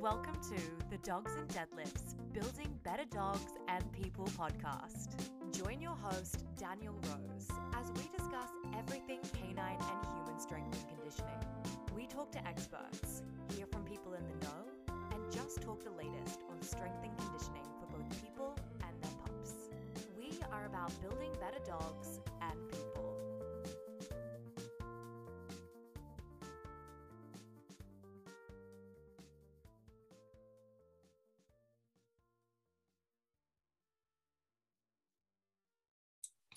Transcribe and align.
Welcome 0.00 0.36
to 0.48 0.56
the 0.88 0.96
Dogs 1.04 1.32
and 1.36 1.46
Deadlifts 1.48 2.14
Building 2.32 2.72
Better 2.82 3.04
Dogs 3.10 3.52
and 3.68 3.84
People 3.92 4.24
podcast. 4.28 5.08
Join 5.52 5.78
your 5.78 5.94
host, 5.94 6.46
Daniel 6.58 6.94
Rose, 7.02 7.48
as 7.78 7.92
we 7.92 8.08
discuss 8.16 8.48
everything 8.78 9.18
canine 9.34 9.76
and 9.76 10.16
human 10.16 10.40
strength 10.40 10.74
and 10.74 10.96
conditioning. 10.96 11.36
We 11.94 12.06
talk 12.06 12.32
to 12.32 12.48
experts, 12.48 13.20
hear 13.54 13.66
from 13.66 13.84
people 13.84 14.14
in 14.14 14.24
the 14.26 14.46
know, 14.46 14.94
and 15.12 15.30
just 15.30 15.60
talk 15.60 15.84
the 15.84 15.90
latest 15.90 16.40
on 16.50 16.62
strength 16.62 17.04
and 17.04 17.14
conditioning 17.18 17.68
for 17.78 17.98
both 17.98 18.08
people 18.24 18.56
and 18.80 19.02
their 19.02 19.12
pups. 19.22 19.52
We 20.16 20.32
are 20.50 20.64
about 20.64 20.98
building 21.02 21.32
better 21.38 21.62
dogs 21.66 22.20
and 22.40 22.56
people. 22.70 23.09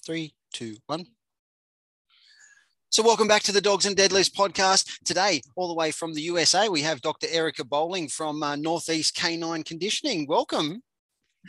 Three, 0.06 0.34
two, 0.54 0.76
one. 0.88 1.06
So, 2.90 3.02
welcome 3.02 3.28
back 3.28 3.42
to 3.44 3.54
the 3.54 3.62
Dogs 3.62 3.86
and 3.86 3.96
Deadlifts 3.96 4.30
podcast. 4.30 5.00
Today, 5.06 5.42
all 5.56 5.70
the 5.70 5.74
way 5.76 5.92
from 5.92 6.14
the 6.14 6.22
USA, 6.24 6.68
we 6.68 6.82
have 6.82 7.02
Dr. 7.02 7.28
Erica 7.32 7.64
Boling 7.64 8.10
from 8.10 8.44
uh, 8.44 8.58
Northeast 8.58 9.16
Canine 9.16 9.64
Conditioning. 9.64 10.28
Welcome. 10.28 10.84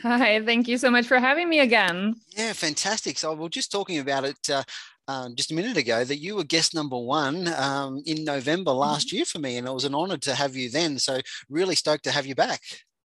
Hi, 0.02 0.40
thank 0.44 0.68
you 0.68 0.78
so 0.78 0.88
much 0.88 1.06
for 1.06 1.18
having 1.18 1.48
me 1.48 1.60
again. 1.60 2.14
Yeah, 2.36 2.52
fantastic. 2.52 3.18
So, 3.18 3.32
we 3.32 3.40
were 3.40 3.48
just 3.48 3.72
talking 3.72 3.98
about 3.98 4.24
it 4.24 4.48
uh, 4.48 4.62
um, 5.08 5.34
just 5.34 5.50
a 5.50 5.54
minute 5.54 5.76
ago 5.76 6.04
that 6.04 6.18
you 6.18 6.36
were 6.36 6.44
guest 6.44 6.76
number 6.76 6.96
one 6.96 7.52
um, 7.54 8.02
in 8.06 8.22
November 8.22 8.70
last 8.70 9.12
year 9.12 9.24
for 9.24 9.40
me, 9.40 9.56
and 9.56 9.66
it 9.66 9.74
was 9.74 9.84
an 9.84 9.96
honor 9.96 10.18
to 10.18 10.34
have 10.36 10.54
you 10.54 10.70
then. 10.70 11.00
So, 11.00 11.20
really 11.50 11.74
stoked 11.74 12.04
to 12.04 12.12
have 12.12 12.26
you 12.26 12.36
back. 12.36 12.60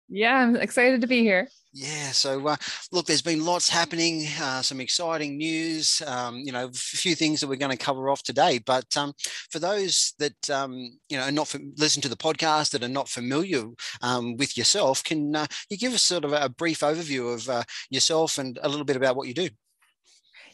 Yeah, 0.09 0.37
I'm 0.37 0.57
excited 0.57 1.01
to 1.01 1.07
be 1.07 1.21
here. 1.21 1.49
Yeah, 1.79 2.13
so 2.13 2.49
uh, 2.49 2.57
look, 2.91 3.05
there's 3.05 3.21
been 3.21 3.45
lots 3.45 3.69
happening, 3.69 4.27
uh, 4.41 4.63
some 4.63 4.81
exciting 4.81 5.37
news, 5.37 6.01
um, 6.07 6.37
you 6.39 6.51
know, 6.51 6.69
a 6.69 6.73
few 6.73 7.15
things 7.15 7.41
that 7.41 7.49
we're 7.49 7.57
going 7.57 7.77
to 7.77 7.85
cover 7.85 8.09
off 8.09 8.23
today. 8.23 8.59
But 8.65 8.97
um, 8.97 9.13
for 9.51 9.59
those 9.59 10.15
that, 10.19 10.49
um, 10.49 10.99
you 11.11 11.19
know, 11.19 11.25
are 11.25 11.33
not 11.33 11.55
listen 11.77 12.01
to 12.01 12.09
the 12.09 12.17
podcast 12.17 12.71
that 12.71 12.83
are 12.83 12.89
not 12.89 13.11
familiar 13.11 13.65
um, 14.01 14.39
with 14.39 14.57
yourself, 14.57 15.05
can 15.05 15.37
uh, 15.37 15.47
you 15.69 15.77
give 15.77 15.93
us 15.93 16.03
sort 16.03 16.25
of 16.25 16.33
a 16.33 16.49
brief 16.49 16.81
overview 16.81 17.35
of 17.35 17.47
uh, 17.51 17.65
yourself 17.91 18.39
and 18.39 18.59
a 18.63 18.69
little 18.71 18.87
bit 18.87 18.97
about 18.97 19.17
what 19.17 19.29
you 19.29 19.35
do? 19.35 19.51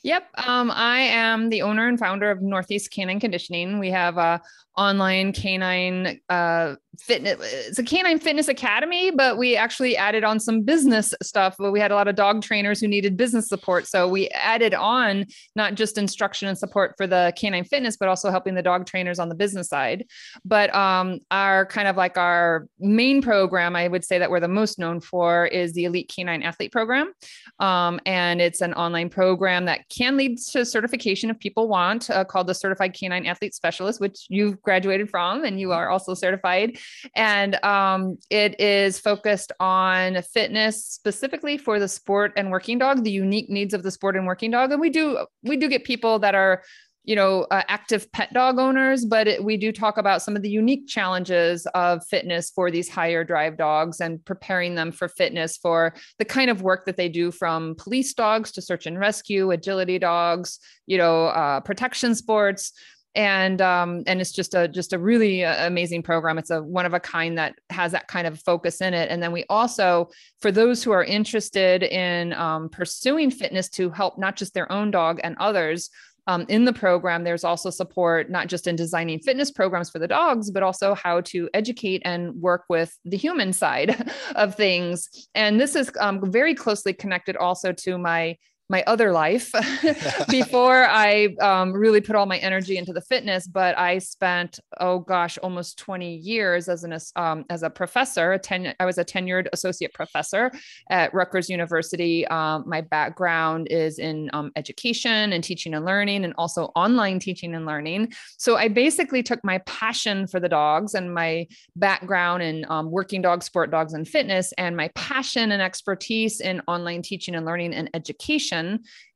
Yep. 0.03 0.27
Um, 0.49 0.73
I 0.73 0.99
am 0.99 1.49
the 1.49 1.63
owner 1.63 1.87
and 1.87 1.99
founder 1.99 2.33
of 2.33 2.43
Northeast 2.43 2.91
Canine 2.91 3.21
Conditioning. 3.21 3.79
We 3.79 3.91
have 3.91 4.19
a 4.19 4.41
online 4.77 5.33
canine 5.33 6.21
uh, 6.29 6.75
fitness. 7.01 7.39
It's 7.41 7.79
a 7.79 7.83
canine 7.83 8.19
fitness 8.19 8.49
academy, 8.49 9.11
but 9.11 9.39
we 9.39 9.57
actually 9.57 9.97
added 9.97 10.25
on 10.25 10.39
some 10.39 10.63
business 10.63 11.15
stuff. 11.23 11.57
But 11.59 11.73
we 11.73 11.81
had 11.81 11.91
a 11.91 11.95
lot 11.95 12.09
of 12.09 12.15
dog 12.15 12.43
trainers 12.43 12.81
who 12.81 12.89
needed 12.89 13.17
business 13.17 13.49
support, 13.49 13.87
so 13.87 14.09
we 14.09 14.29
added 14.29 14.75
on 14.75 15.27
not 15.57 15.75
just 15.75 15.99
instruction 15.99 16.49
and 16.49 16.57
support 16.57 16.95
for 16.97 17.07
the 17.07 17.33
canine 17.37 17.65
fitness, 17.65 17.97
but 17.97 18.09
also 18.09 18.31
helping 18.31 18.55
the 18.55 18.63
dog 18.63 18.87
trainers 18.87 19.19
on 19.19 19.29
the 19.29 19.35
business 19.35 19.69
side. 19.69 20.05
But 20.45 20.75
um, 20.75 21.21
our 21.31 21.67
kind 21.67 21.89
of 21.89 21.97
like 21.97 22.17
our 22.17 22.67
main 22.79 23.23
program, 23.23 23.77
I 23.77 23.89
would 23.89 24.05
say 24.05 24.19
that 24.19 24.31
we're 24.31 24.41
the 24.41 24.49
most 24.49 24.79
known 24.79 25.01
for 25.01 25.47
is 25.47 25.73
the 25.73 25.85
Elite 25.85 26.13
Canine 26.15 26.43
Athlete 26.43 26.73
Program, 26.73 27.13
um, 27.59 28.01
and 28.07 28.41
it's 28.41 28.61
an 28.61 28.75
online 28.75 29.09
program 29.09 29.65
that 29.67 29.89
can 29.89 30.17
lead 30.17 30.39
to 30.53 30.65
certification 30.65 31.31
if 31.31 31.39
people 31.39 31.69
want, 31.69 32.11
uh, 32.11 32.25
called 32.25 32.47
the 32.47 32.55
Certified 32.55 32.95
Canine 32.95 33.27
Athlete 33.27 33.55
Specialist, 33.55 34.01
which 34.01 34.27
you've 34.29 34.61
graduated 34.63 35.11
from 35.11 35.45
and 35.45 35.59
you 35.59 35.73
are 35.73 35.89
also 35.89 36.15
certified. 36.15 36.79
And 37.15 37.63
um, 37.65 38.19
it 38.31 38.59
is 38.61 38.99
focused 38.99 39.53
on 39.61 40.23
fitness 40.23 40.85
specifically 40.85 41.59
for 41.59 41.79
the 41.79 41.89
sport 41.89 42.33
and 42.37 42.51
working 42.51 42.79
dog, 42.79 43.05
the 43.05 43.11
unique 43.11 43.51
needs 43.51 43.75
of 43.75 43.83
the 43.83 43.91
sport 43.91 44.17
and 44.17 44.27
working 44.27 44.51
dog. 44.51 44.73
And 44.73 44.81
we 44.81 44.91
do 44.91 45.27
we 45.43 45.57
do 45.57 45.69
get 45.69 45.85
people 45.85 46.19
that 46.21 46.35
are 46.35 46.63
you 47.05 47.17
know 47.17 47.47
uh, 47.51 47.63
active 47.69 48.11
pet 48.13 48.33
dog 48.33 48.59
owners 48.59 49.05
but 49.05 49.27
it, 49.27 49.43
we 49.43 49.57
do 49.57 49.73
talk 49.73 49.99
about 49.99 50.23
some 50.23 50.37
of 50.37 50.43
the 50.43 50.51
unique 50.51 50.87
challenges 50.87 51.67
of 51.75 52.05
fitness 52.07 52.51
for 52.51 52.71
these 52.71 52.89
higher 52.89 53.25
drive 53.25 53.57
dogs 53.57 54.01
and 54.01 54.25
preparing 54.25 54.75
them 54.75 54.93
for 54.93 55.09
fitness 55.09 55.57
for 55.57 55.95
the 56.19 56.25
kind 56.25 56.51
of 56.51 56.63
work 56.63 56.87
that 56.87 56.97
they 56.97 57.09
do 57.09 57.31
from 57.31 57.75
police 57.77 58.15
dogs 58.15 58.53
to 58.53 58.63
search 58.63 58.87
and 58.87 58.99
rescue 58.99 59.51
agility 59.51 59.99
dogs 59.99 60.59
you 60.87 60.97
know 60.97 61.27
uh, 61.27 61.61
protection 61.61 62.15
sports 62.15 62.73
and 63.15 63.61
um, 63.61 64.03
and 64.07 64.21
it's 64.21 64.33
just 64.33 64.55
a 64.55 64.69
just 64.69 64.93
a 64.93 64.99
really 64.99 65.45
uh, 65.45 65.67
amazing 65.67 66.03
program. 66.03 66.39
It's 66.39 66.51
a 66.51 66.63
one 66.63 66.87
of 66.87 66.95
a 66.95 67.01
kind 67.01 67.37
that 67.39 67.55
has 67.71 67.93
that 67.93 68.09
kind 68.09 68.27
of 68.27 68.41
focus 68.41 68.81
in 68.81 68.95
it. 68.95 69.11
And 69.11 69.23
then 69.23 69.33
we 69.33 69.45
also, 69.49 70.09
for 70.41 70.51
those 70.51 70.83
who 70.83 70.93
are 70.93 71.05
interested 71.05 71.83
in 71.83 72.33
um, 72.33 72.69
pursuing 72.71 73.31
fitness 73.31 73.69
to 73.71 73.91
help 73.91 74.19
not 74.19 74.37
just 74.37 74.55
their 74.55 74.71
own 74.71 74.91
dog 74.91 75.21
and 75.23 75.37
others. 75.39 75.91
Um, 76.29 76.47
in 76.49 76.65
the 76.65 76.73
program, 76.73 77.25
there's 77.25 77.43
also 77.43 77.69
support 77.69 78.31
not 78.31 78.47
just 78.47 78.69
in 78.69 78.77
designing 78.77 79.19
fitness 79.19 79.51
programs 79.51 79.91
for 79.91 79.99
the 79.99 80.07
dogs, 80.07 80.53
but 80.53 80.63
also 80.63 80.95
how 80.95 81.21
to 81.23 81.51
educate 81.53 82.01
and 82.05 82.33
work 82.37 82.63
with 82.69 82.97
the 83.05 83.17
human 83.17 83.53
side 83.63 84.09
of 84.37 84.55
things. 84.55 85.09
And 85.35 85.61
this 85.61 85.75
is 85.75 85.91
um, 85.99 86.31
very 86.31 86.55
closely 86.55 86.93
connected 86.93 87.37
also 87.37 87.73
to 87.73 87.99
my 87.99 88.37
my 88.73 88.83
other 88.87 89.13
life 89.13 89.53
before 90.31 90.85
I 90.87 91.37
um, 91.41 91.73
really 91.75 92.01
put 92.01 92.17
all 92.17 92.25
my 92.25 92.39
energy 92.39 92.79
into 92.79 92.93
the 92.93 93.03
fitness. 93.03 93.47
But 93.47 93.79
I 93.79 93.99
spent, 93.99 94.59
oh 94.81 94.99
gosh, 95.01 95.37
almost 95.39 95.79
20 95.79 96.17
years 96.17 96.69
as 96.69 96.83
an 96.83 96.97
um, 97.17 97.45
as 97.51 97.63
a 97.63 97.71
professor. 97.71 98.33
A 98.33 98.39
ten, 98.39 98.75
I 98.81 98.87
was 98.87 98.99
a 98.99 99.05
tenured 99.05 99.47
associate 99.53 99.93
professor 99.93 100.51
at 100.91 101.13
Rutgers 101.13 101.51
University. 101.51 102.27
Um, 102.29 102.65
my 102.67 102.81
background 102.81 103.69
is 103.71 103.99
in 103.99 104.31
um, 104.33 104.51
education 104.57 105.33
and 105.35 105.45
teaching 105.45 105.75
and 105.75 105.85
learning, 105.85 106.25
and 106.25 106.33
also 106.39 106.73
online 106.75 107.19
teaching 107.19 107.55
and 107.55 107.67
learning. 107.67 108.13
So 108.39 108.57
I 108.57 108.69
basically 108.69 109.23
took 109.23 109.45
my 109.45 109.59
passion 109.67 110.27
for 110.27 110.41
the 110.41 110.49
dogs 110.49 110.95
and 110.95 111.13
my 111.13 111.47
background 111.77 112.43
in 112.43 112.65
um, 112.71 112.91
working 112.91 113.21
dogs, 113.21 113.45
sport 113.45 113.71
dogs, 113.71 113.93
and 113.93 114.09
fitness, 114.09 114.53
and 114.57 114.77
my 114.77 114.89
passion 114.95 115.53
and 115.53 115.61
expertise 115.61 116.41
in 116.41 116.63
online 116.67 117.03
teaching 117.03 117.35
and 117.35 117.45
learning 117.45 117.75
and 117.75 117.91
education 117.93 118.62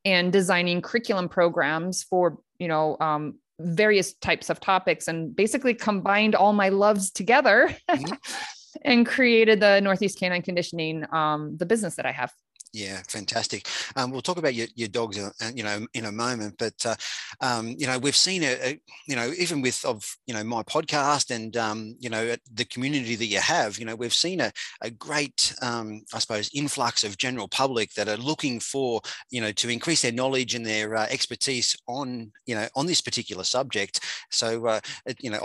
and 0.04 0.32
designing 0.32 0.80
curriculum 0.82 1.28
programs 1.28 2.02
for 2.02 2.38
you 2.58 2.68
know 2.68 2.96
um, 3.00 3.34
various 3.60 4.14
types 4.14 4.50
of 4.50 4.60
topics 4.60 5.08
and 5.08 5.34
basically 5.34 5.74
combined 5.74 6.34
all 6.34 6.52
my 6.52 6.68
loves 6.68 7.10
together 7.10 7.74
mm-hmm. 7.88 8.14
and 8.82 9.06
created 9.06 9.60
the 9.60 9.80
northeast 9.80 10.18
canine 10.18 10.42
conditioning 10.42 11.04
um, 11.12 11.56
the 11.56 11.66
business 11.66 11.96
that 11.96 12.06
i 12.06 12.12
have 12.12 12.32
yeah, 12.72 13.00
fantastic. 13.09 13.66
Um, 13.97 14.10
we'll 14.10 14.21
talk 14.21 14.37
about 14.37 14.54
your, 14.54 14.66
your 14.75 14.88
dogs, 14.88 15.19
uh, 15.19 15.31
you 15.54 15.62
know, 15.62 15.87
in 15.94 16.04
a 16.04 16.12
moment. 16.12 16.56
But 16.59 16.75
uh, 16.84 16.94
um, 17.41 17.75
you 17.78 17.87
know, 17.87 17.99
we've 17.99 18.16
seen 18.16 18.43
a, 18.43 18.53
a, 18.62 18.81
you 19.09 19.16
know, 19.16 19.32
even 19.38 19.62
with 19.62 19.82
of 19.84 20.04
you 20.27 20.34
know 20.34 20.44
my 20.44 20.62
podcast 20.62 21.34
and 21.34 21.56
um, 21.56 21.97
you 22.00 22.10
know 22.10 22.34
the 22.53 22.65
community 22.66 23.16
that 23.16 23.27
you 23.27 23.38
have, 23.41 23.78
you 23.78 23.87
know, 23.87 23.97
we've 23.97 24.12
seen 24.12 24.41
a, 24.41 24.53
a 24.82 24.91
great, 24.91 25.54
um, 25.62 26.03
I 26.12 26.19
suppose, 26.19 26.50
influx 26.54 27.03
of 27.03 27.16
general 27.16 27.49
public 27.49 27.94
that 27.94 28.09
are 28.09 28.16
looking 28.19 28.60
for 28.60 29.00
you 29.31 29.41
know 29.41 29.53
to 29.53 29.69
increase 29.71 30.03
their 30.03 30.12
knowledge 30.12 30.54
and 30.54 30.66
their 30.66 30.97
uh, 30.97 31.06
expertise 31.09 31.77
on 31.88 32.31
you 32.47 32.54
know 32.54 32.69
on 32.77 32.87
this 32.87 33.00
particular 33.00 33.44
subject. 33.44 34.00
So 34.31 34.66
uh, 34.66 34.81
you 35.21 35.31
know, 35.31 35.41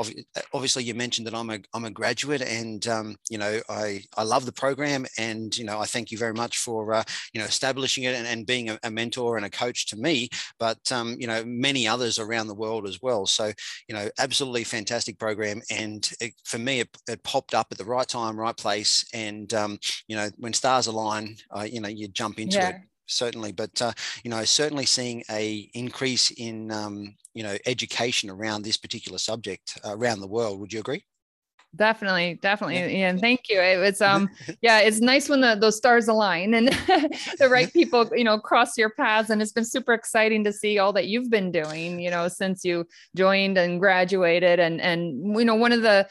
obviously, 0.53 0.83
you 0.83 0.93
mentioned 0.93 1.27
that 1.27 1.35
I'm 1.35 1.49
a 1.49 1.59
I'm 1.73 1.85
a 1.85 1.91
graduate, 1.91 2.41
and 2.41 2.85
um, 2.87 3.15
you 3.29 3.37
know, 3.37 3.61
I 3.69 4.03
I 4.17 4.23
love 4.23 4.45
the 4.45 4.51
program, 4.51 5.05
and 5.17 5.55
you 5.57 5.65
know, 5.65 5.79
I 5.79 5.85
thank 5.85 6.11
you 6.11 6.17
very 6.17 6.33
much 6.33 6.57
for 6.57 6.93
uh, 6.93 7.03
you 7.33 7.39
know 7.39 7.45
establishing 7.45 8.03
it 8.03 8.15
and, 8.15 8.27
and 8.27 8.45
being 8.45 8.69
a, 8.69 8.79
a, 8.83 8.91
mentor 8.91 9.37
and 9.37 9.45
a 9.45 9.49
coach 9.49 9.87
to 9.87 9.95
me 9.95 10.29
but 10.59 10.91
um, 10.91 11.15
you 11.19 11.27
know 11.27 11.43
many 11.45 11.87
others 11.87 12.19
around 12.19 12.47
the 12.47 12.53
world 12.53 12.87
as 12.87 13.01
well. 13.01 13.25
So 13.25 13.51
you 13.87 13.95
know 13.95 14.09
absolutely 14.19 14.63
fantastic 14.63 15.19
program. 15.19 15.61
And 15.69 16.09
it, 16.19 16.33
for 16.45 16.57
me 16.57 16.81
it, 16.81 16.89
it, 17.07 17.23
popped 17.23 17.53
up 17.53 17.67
at 17.71 17.77
the 17.77 17.85
right 17.85 18.07
time 18.07 18.39
right 18.39 18.55
place. 18.55 19.05
And 19.13 19.53
um, 19.53 19.79
you 20.07 20.15
know 20.15 20.29
when 20.37 20.53
stars 20.53 20.87
align 20.87 21.37
uh, 21.55 21.67
you 21.69 21.81
know 21.81 21.89
you 21.89 22.07
jump 22.07 22.39
into 22.39 22.57
yeah. 22.57 22.69
it 22.69 22.75
certainly. 23.07 23.51
But 23.51 23.81
uh, 23.81 23.93
you 24.23 24.31
know 24.31 24.43
certainly 24.43 24.85
seeing 24.85 25.23
a 25.29 25.69
increase 25.73 26.31
in 26.31 26.71
um, 26.71 27.15
you 27.33 27.43
know 27.43 27.57
education 27.65 28.29
around 28.29 28.63
this 28.63 28.77
particular 28.77 29.17
subject 29.17 29.79
uh, 29.85 29.95
around 29.97 30.19
the 30.19 30.27
world. 30.27 30.59
Would 30.59 30.73
you 30.73 30.79
agree 30.79 31.03
definitely 31.75 32.37
definitely 32.41 32.75
yeah. 32.75 33.09
and 33.09 33.21
thank 33.21 33.47
you 33.47 33.59
it 33.59 33.77
was 33.77 34.01
um 34.01 34.29
yeah 34.61 34.79
it's 34.79 34.99
nice 34.99 35.29
when 35.29 35.39
the 35.39 35.55
those 35.55 35.77
stars 35.77 36.07
align 36.07 36.53
and 36.53 36.67
the 37.39 37.47
right 37.49 37.71
people 37.71 38.09
you 38.13 38.23
know 38.23 38.37
cross 38.37 38.77
your 38.77 38.89
paths 38.89 39.29
and 39.29 39.41
it's 39.41 39.53
been 39.53 39.65
super 39.65 39.93
exciting 39.93 40.43
to 40.43 40.51
see 40.51 40.79
all 40.79 40.91
that 40.91 41.07
you've 41.07 41.29
been 41.29 41.51
doing 41.51 41.99
you 41.99 42.09
know 42.09 42.27
since 42.27 42.65
you 42.65 42.85
joined 43.15 43.57
and 43.57 43.79
graduated 43.79 44.59
and 44.59 44.81
and 44.81 45.37
you 45.37 45.45
know 45.45 45.55
one 45.55 45.71
of 45.71 45.81
the 45.81 46.05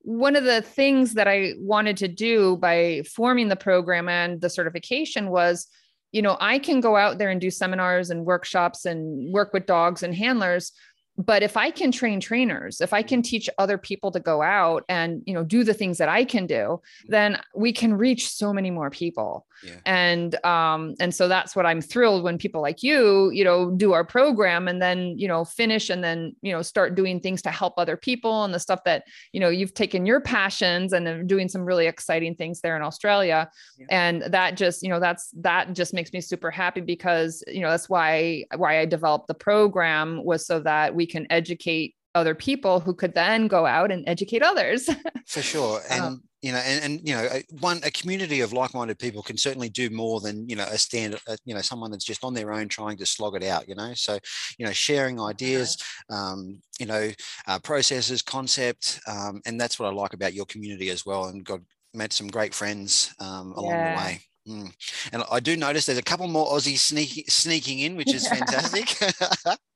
one 0.00 0.34
of 0.34 0.44
the 0.44 0.60
things 0.62 1.14
that 1.14 1.28
i 1.28 1.52
wanted 1.58 1.96
to 1.96 2.08
do 2.08 2.56
by 2.56 3.00
forming 3.14 3.48
the 3.48 3.56
program 3.56 4.08
and 4.08 4.40
the 4.40 4.50
certification 4.50 5.30
was 5.30 5.68
you 6.10 6.22
know 6.22 6.36
i 6.40 6.58
can 6.58 6.80
go 6.80 6.96
out 6.96 7.18
there 7.18 7.30
and 7.30 7.40
do 7.40 7.50
seminars 7.50 8.10
and 8.10 8.26
workshops 8.26 8.84
and 8.84 9.32
work 9.32 9.52
with 9.52 9.64
dogs 9.64 10.02
and 10.02 10.14
handlers 10.14 10.72
but 11.16 11.42
if 11.42 11.56
i 11.56 11.70
can 11.70 11.92
train 11.92 12.18
trainers 12.20 12.80
if 12.80 12.92
i 12.92 13.02
can 13.02 13.22
teach 13.22 13.48
other 13.58 13.78
people 13.78 14.10
to 14.10 14.18
go 14.20 14.42
out 14.42 14.84
and 14.88 15.22
you 15.26 15.32
know 15.34 15.44
do 15.44 15.62
the 15.62 15.74
things 15.74 15.98
that 15.98 16.08
i 16.08 16.24
can 16.24 16.46
do 16.46 16.80
then 17.06 17.38
we 17.54 17.72
can 17.72 17.94
reach 17.94 18.28
so 18.28 18.52
many 18.52 18.70
more 18.70 18.90
people 18.90 19.46
Yeah. 19.62 19.76
and 19.86 20.44
um 20.44 20.94
and 21.00 21.14
so 21.14 21.28
that's 21.28 21.54
what 21.54 21.66
i'm 21.66 21.80
thrilled 21.80 22.24
when 22.24 22.36
people 22.38 22.60
like 22.60 22.82
you 22.82 23.30
you 23.30 23.44
know 23.44 23.70
do 23.70 23.92
our 23.92 24.04
program 24.04 24.66
and 24.66 24.82
then 24.82 25.16
you 25.16 25.28
know 25.28 25.44
finish 25.44 25.88
and 25.88 26.02
then 26.02 26.34
you 26.42 26.52
know 26.52 26.62
start 26.62 26.94
doing 26.96 27.20
things 27.20 27.42
to 27.42 27.50
help 27.50 27.74
other 27.78 27.96
people 27.96 28.44
and 28.44 28.52
the 28.52 28.58
stuff 28.58 28.82
that 28.84 29.04
you 29.32 29.38
know 29.40 29.48
you've 29.48 29.74
taken 29.74 30.04
your 30.06 30.20
passions 30.20 30.92
and 30.92 31.06
are 31.06 31.22
doing 31.22 31.48
some 31.48 31.64
really 31.64 31.86
exciting 31.86 32.34
things 32.34 32.60
there 32.60 32.76
in 32.76 32.82
australia 32.82 33.48
Yeah. 33.78 33.86
and 33.90 34.22
that 34.34 34.56
just 34.56 34.82
you 34.82 34.88
know 34.88 34.98
that's 35.00 35.30
that 35.42 35.72
just 35.74 35.94
makes 35.94 36.12
me 36.12 36.20
super 36.20 36.50
happy 36.50 36.80
because 36.80 37.44
you 37.46 37.60
know 37.60 37.70
that's 37.70 37.88
why 37.88 38.44
why 38.56 38.80
i 38.80 38.84
developed 38.84 39.28
the 39.28 39.34
program 39.34 40.24
was 40.24 40.44
so 40.46 40.58
that 40.60 40.94
we 40.94 41.03
can 41.06 41.26
educate 41.30 41.94
other 42.14 42.34
people 42.34 42.78
who 42.78 42.94
could 42.94 43.14
then 43.14 43.48
go 43.48 43.66
out 43.66 43.90
and 43.90 44.04
educate 44.08 44.42
others 44.42 44.88
for 45.26 45.42
sure 45.42 45.80
and 45.90 46.00
Um, 46.04 46.22
you 46.42 46.52
know 46.52 46.58
and, 46.58 46.84
and 46.84 47.08
you 47.08 47.12
know 47.14 47.26
a- 47.32 47.42
one 47.58 47.80
a 47.82 47.90
community 47.90 48.40
of 48.40 48.52
like-minded 48.52 48.98
people 49.00 49.20
can 49.22 49.36
certainly 49.36 49.68
do 49.68 49.90
more 49.90 50.20
than 50.20 50.48
you 50.48 50.54
know 50.54 50.62
a 50.64 50.78
stand 50.78 51.18
uh, 51.26 51.36
you 51.44 51.54
know 51.54 51.60
someone 51.60 51.90
that's 51.90 52.04
just 52.04 52.22
on 52.22 52.32
their 52.34 52.52
own 52.52 52.68
trying 52.68 52.96
to 52.98 53.06
slog 53.06 53.34
it 53.34 53.42
out 53.42 53.66
you 53.68 53.74
know 53.74 53.92
so 53.94 54.18
you 54.58 54.64
know 54.66 54.72
sharing 54.72 55.20
ideas 55.20 55.76
um, 56.08 56.60
you 56.78 56.86
know 56.86 57.10
uh, 57.48 57.58
processes 57.60 58.22
concept 58.22 59.00
um, 59.08 59.40
and 59.46 59.60
that's 59.60 59.78
what 59.80 59.88
i 59.88 59.92
like 59.92 60.12
about 60.14 60.34
your 60.34 60.46
community 60.46 60.90
as 60.90 61.04
well 61.04 61.24
and 61.26 61.44
got 61.44 61.60
met 61.94 62.12
some 62.12 62.28
great 62.28 62.54
friends 62.54 63.12
um, 63.18 63.52
along 63.56 63.72
Yeah. 63.72 63.90
the 63.90 63.96
way 63.98 64.20
Mm. 64.46 64.70
And 65.14 65.24
I 65.32 65.40
do 65.40 65.56
notice 65.56 65.86
there's 65.86 65.96
a 65.96 66.02
couple 66.02 66.28
more 66.28 66.46
Aussies 66.52 66.80
sneaking 66.80 67.24
sneaking 67.28 67.78
in, 67.78 67.96
which 67.96 68.12
is 68.12 68.28
fantastic. 68.36 68.94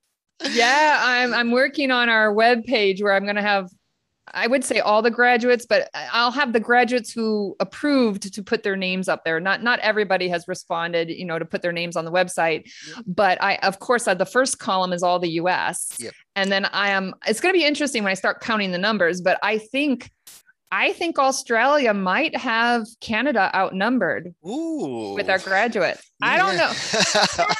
yeah 0.50 1.00
i'm 1.02 1.35
i'm 1.35 1.50
working 1.50 1.90
on 1.90 2.08
our 2.08 2.32
web 2.32 2.64
page 2.64 3.02
where 3.02 3.14
i'm 3.14 3.25
going 3.25 3.37
to 3.37 3.43
have 3.43 3.69
i 4.35 4.46
would 4.46 4.62
say 4.62 4.79
all 4.79 5.02
the 5.02 5.11
graduates 5.11 5.67
but 5.67 5.88
i'll 6.12 6.31
have 6.31 6.52
the 6.52 6.61
graduates 6.61 7.11
who 7.11 7.56
approved 7.61 8.32
to 8.35 8.43
put 8.43 8.62
their 8.62 8.76
names 8.76 9.08
up 9.08 9.25
there 9.25 9.40
not 9.40 9.62
not 9.62 9.79
everybody 9.81 10.29
has 10.29 10.46
responded 10.46 11.08
you 11.08 11.25
know 11.25 11.38
to 11.38 11.44
put 11.44 11.62
their 11.62 11.73
names 11.73 11.96
on 11.96 12.05
the 12.05 12.12
website 12.12 12.70
Yep. 12.94 13.05
but 13.06 13.43
i 13.43 13.56
of 13.62 13.79
course 13.81 14.06
uh, 14.06 14.14
the 14.14 14.26
first 14.26 14.58
column 14.58 14.93
is 14.93 15.02
all 15.02 15.19
the 15.19 15.31
us 15.31 15.96
Yep. 15.99 16.12
and 16.37 16.52
then 16.52 16.67
i 16.67 16.91
am 16.91 17.14
it's 17.26 17.41
going 17.41 17.52
to 17.55 17.58
be 17.58 17.64
interesting 17.64 18.05
when 18.05 18.11
i 18.11 18.14
start 18.14 18.41
counting 18.41 18.70
the 18.70 18.79
numbers 18.79 19.20
but 19.20 19.38
i 19.43 19.58
think 19.58 20.11
i 20.70 20.93
think 20.93 21.19
australia 21.19 21.93
might 21.94 22.37
have 22.37 22.87
canada 23.00 23.50
outnumbered 23.55 24.35
Ooh. 24.47 25.15
with 25.15 25.29
our 25.29 25.38
graduates 25.38 26.03
i 26.23 26.37
don't 26.37 26.56
know. 26.56 26.73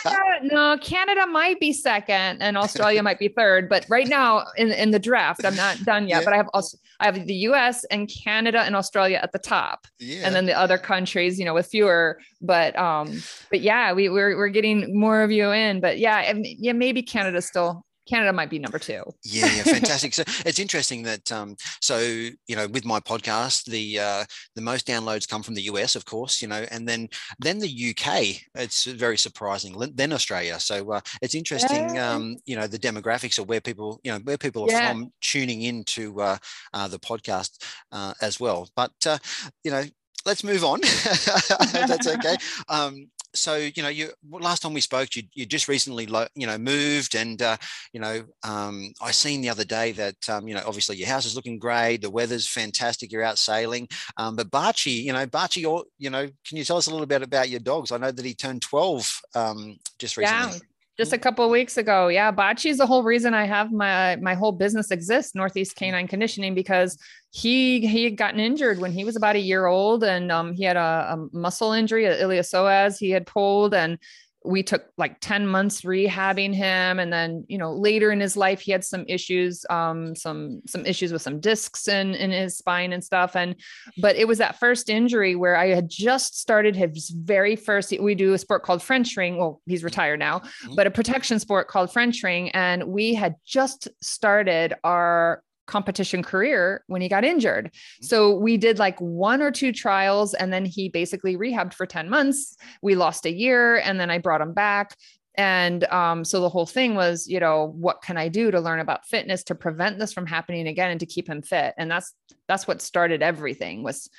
Canada- 0.03 0.29
no, 0.43 0.79
Canada 0.79 1.27
might 1.27 1.61
be 1.61 1.73
second 1.73 2.43
and 2.43 2.57
Australia 2.57 3.03
might 3.03 3.19
be 3.19 3.29
third. 3.29 3.69
But 3.69 3.87
right 3.89 4.09
now 4.09 4.47
in, 4.57 4.73
in 4.73 4.91
the 4.91 4.99
draft, 4.99 5.45
I'm 5.45 5.57
not 5.57 5.79
done 5.85 6.09
yet. 6.09 6.19
Yeah. 6.19 6.25
But 6.25 6.33
I 6.33 6.37
have 6.37 6.49
also 6.55 6.79
I 7.01 7.07
have 7.07 7.27
the 7.27 7.35
US 7.35 7.85
and 7.85 8.11
Canada 8.25 8.61
and 8.61 8.75
Australia 8.75 9.21
at 9.23 9.33
the 9.33 9.39
top. 9.39 9.87
yeah. 9.99 10.23
And 10.25 10.35
then 10.35 10.47
the 10.47 10.59
other 10.59 10.79
countries, 10.79 11.39
you 11.39 11.45
know, 11.45 11.55
with 11.55 11.67
fewer. 11.67 12.19
But 12.41 12.77
um, 12.79 13.23
but 13.51 13.61
yeah, 13.61 13.93
we, 13.93 14.09
we're 14.09 14.37
we're 14.37 14.49
getting 14.49 14.99
more 14.99 15.23
of 15.23 15.31
you 15.31 15.51
in. 15.51 15.81
But 15.81 15.99
yeah, 15.99 16.19
and 16.21 16.45
yeah, 16.47 16.73
maybe 16.73 17.03
Canada 17.03 17.43
still 17.43 17.85
Canada 18.09 18.33
might 18.33 18.51
be 18.51 18.59
number 18.59 18.79
two. 18.79 19.03
Yeah, 19.23 19.47
yeah, 19.55 19.63
fantastic. 19.79 20.15
so 20.15 20.23
it's 20.45 20.59
interesting 20.59 21.03
that 21.05 21.31
um, 21.31 21.57
so 21.81 21.99
you 21.99 22.57
know 22.57 22.67
with 22.69 22.85
my 22.85 23.01
podcast, 23.01 23.65
the 23.67 23.99
uh, 24.01 24.25
the 24.57 24.63
most 24.63 24.87
downloads 24.87 25.29
come 25.29 25.43
from 25.43 25.55
the 25.55 25.63
US, 25.63 25.95
of 25.97 26.05
course, 26.05 26.43
you 26.43 26.49
know, 26.49 26.65
and 26.71 26.87
then 26.89 27.09
then 27.39 27.59
the 27.59 27.95
UK. 27.95 28.09
It's 28.55 28.85
very 28.85 29.17
surprising. 29.17 29.77
Then- 29.95 30.09
Australia. 30.19 30.59
So 30.59 30.91
uh, 30.93 31.01
it's 31.23 31.35
interesting, 31.35 31.95
Yeah. 31.95 32.13
um, 32.15 32.37
you 32.47 32.57
know, 32.57 32.67
the 32.67 32.79
demographics 32.79 33.39
of 33.39 33.49
where 33.49 33.61
people, 33.61 34.01
you 34.03 34.11
know, 34.11 34.19
where 34.25 34.39
people 34.39 34.65
are 34.65 34.71
Yeah. 34.71 34.91
from 34.91 35.13
tuning 35.21 35.63
into 35.63 36.21
uh, 36.21 36.39
uh, 36.73 36.89
the 36.89 36.99
podcast 36.99 37.63
uh, 37.93 38.15
as 38.23 38.41
well. 38.41 38.69
But 38.75 38.93
uh, 39.07 39.19
you 39.65 39.71
know, 39.71 39.85
let's 40.27 40.43
move 40.43 40.65
on. 40.65 40.81
That's 41.73 42.07
okay. 42.07 42.37
Um, 42.69 43.11
so 43.35 43.57
you 43.57 43.83
know, 43.83 43.89
you 43.89 44.11
last 44.31 44.63
time 44.63 44.73
we 44.73 44.81
spoke, 44.81 45.15
you 45.15 45.23
you 45.35 45.47
just 45.47 45.69
recently 45.69 46.07
lo- 46.07 46.29
you 46.35 46.47
know 46.47 46.59
moved, 46.59 47.15
and 47.15 47.41
uh, 47.41 47.57
you 47.93 48.01
know, 48.01 48.25
um, 48.45 48.93
I 49.03 49.11
seen 49.11 49.41
the 49.41 49.51
other 49.51 49.65
day 49.65 49.93
that 49.93 50.29
um, 50.29 50.49
you 50.49 50.55
know, 50.55 50.63
obviously 50.67 50.97
your 50.97 51.09
house 51.09 51.27
is 51.27 51.37
looking 51.37 51.59
great, 51.59 52.03
the 52.03 52.11
weather's 52.11 52.47
fantastic, 52.47 53.13
you're 53.13 53.23
out 53.23 53.39
sailing. 53.39 53.89
Um, 54.17 54.37
but 54.37 54.51
Bocce, 54.51 55.05
you 55.05 55.13
know, 55.13 55.27
Bocce, 55.27 55.85
you 55.99 56.11
know, 56.11 56.27
can 56.47 56.57
you 56.57 56.65
tell 56.65 56.77
us 56.77 56.87
a 56.87 56.91
little 56.91 57.07
bit 57.07 57.23
about 57.23 57.49
your 57.49 57.61
dogs? 57.61 57.93
I 57.93 57.99
know 57.99 58.11
that 58.11 58.25
he 58.25 58.35
turned 58.35 58.63
12 58.63 59.21
um, 59.35 59.77
just 59.99 60.17
recently. 60.17 60.61
Just 60.99 61.12
a 61.12 61.19
couple 61.19 61.45
of 61.45 61.50
weeks 61.53 61.77
ago. 61.77 62.09
Yeah. 62.09 62.33
Bocce 62.33 62.69
is 62.69 62.79
the 62.79 62.87
whole 62.87 63.05
reason 63.05 63.33
I 63.33 63.47
have 63.47 63.71
my 63.71 64.17
my 64.17 64.35
whole 64.35 64.50
business 64.50 64.91
exists, 64.91 65.35
Northeast 65.35 65.77
Canine 65.77 66.09
Conditioning, 66.09 66.56
because 66.56 66.99
he 67.31 67.87
he 67.87 68.03
had 68.03 68.17
gotten 68.17 68.41
injured 68.41 68.81
when 68.81 68.91
he 68.91 69.05
was 69.05 69.15
about 69.15 69.37
a 69.37 69.41
year 69.41 69.67
old 69.67 70.03
and 70.03 70.33
um, 70.33 70.53
he 70.53 70.65
had 70.65 70.77
a, 70.77 71.15
a 71.15 71.29
muscle 71.33 71.71
injury, 71.71 72.06
a 72.06 72.17
iliopsoas 72.21 72.99
he 72.99 73.11
had 73.11 73.27
pulled 73.27 73.75
and 73.75 73.99
we 74.44 74.62
took 74.62 74.87
like 74.96 75.19
10 75.20 75.46
months 75.46 75.82
rehabbing 75.82 76.55
him 76.55 76.99
and 76.99 77.12
then 77.12 77.44
you 77.49 77.58
know 77.58 77.73
later 77.73 78.12
in 78.12 78.20
his 78.20 78.37
life 78.37 78.61
he 78.61 78.70
had 78.70 78.85
some 78.85 79.05
issues 79.08 79.67
um 79.69 80.14
some 80.14 80.62
some 80.67 80.87
issues 80.87 81.12
with 81.12 81.23
some 81.23 81.40
discs 81.40 81.88
in 81.88 82.14
in 82.14 82.31
his 82.31 82.56
spine 82.56 82.93
and 82.93 83.02
stuff 83.02 83.35
and 83.35 83.56
but 83.99 84.17
it 84.17 84.29
was 84.29 84.38
that 84.38 84.58
first 84.58 84.88
injury 84.88 85.35
where 85.35 85.56
i 85.56 85.69
had 85.69 85.88
just 85.88 86.38
started 86.38 86.76
his 86.76 87.11
very 87.11 87.56
first 87.56 87.93
we 88.00 88.14
do 88.14 88.32
a 88.32 88.38
sport 88.38 88.62
called 88.62 88.82
french 88.82 89.17
ring 89.17 89.38
well 89.38 89.61
he's 89.67 89.82
retired 89.82 90.20
now 90.20 90.40
but 90.75 90.87
a 90.87 90.90
protection 90.90 91.38
sport 91.38 91.69
called 91.69 91.93
french 91.93 92.23
ring 92.23 92.49
and 92.50 92.85
we 92.85 93.14
had 93.14 93.35
just 93.44 93.88
started 94.00 94.75
our 94.85 95.43
competition 95.69 96.23
career 96.23 96.82
when 96.88 97.00
he 97.00 97.09
got 97.09 97.25
injured. 97.25 97.70
So 98.00 98.37
we 98.37 98.56
did 98.56 98.81
like 98.81 98.99
one 99.00 99.41
or 99.41 99.53
two 99.53 99.73
trials 99.73 100.35
and 100.35 100.53
then 100.53 100.65
he 100.65 100.88
basically 100.88 101.37
rehabbed 101.37 101.75
for 101.75 101.87
10 101.87 102.09
months. 102.09 102.56
We 102.82 102.97
lost 102.97 103.26
a 103.26 103.32
year 103.32 103.76
and 103.76 104.00
then 104.00 104.11
I 104.11 104.19
brought 104.19 104.41
him 104.41 104.55
back. 104.55 104.97
And 105.37 105.85
um, 105.85 106.25
so 106.25 106.41
the 106.41 106.49
whole 106.49 106.67
thing 106.67 106.97
was, 106.97 107.29
you 107.29 107.38
know, 107.38 107.73
what 107.76 108.03
can 108.03 108.17
I 108.17 108.26
do 108.26 108.50
to 108.50 108.59
learn 108.59 108.81
about 108.81 109.06
fitness 109.06 109.44
to 109.44 109.55
prevent 109.55 110.00
this 110.00 110.12
from 110.12 110.26
happening 110.26 110.67
again 110.67 110.91
and 110.91 110.99
to 110.99 111.06
keep 111.06 111.29
him 111.29 111.43
fit? 111.43 111.75
And 111.79 111.88
that's 111.88 112.12
that's 112.49 112.67
what 112.67 112.82
started 112.82 113.23
everything 113.23 113.85
was 113.85 114.11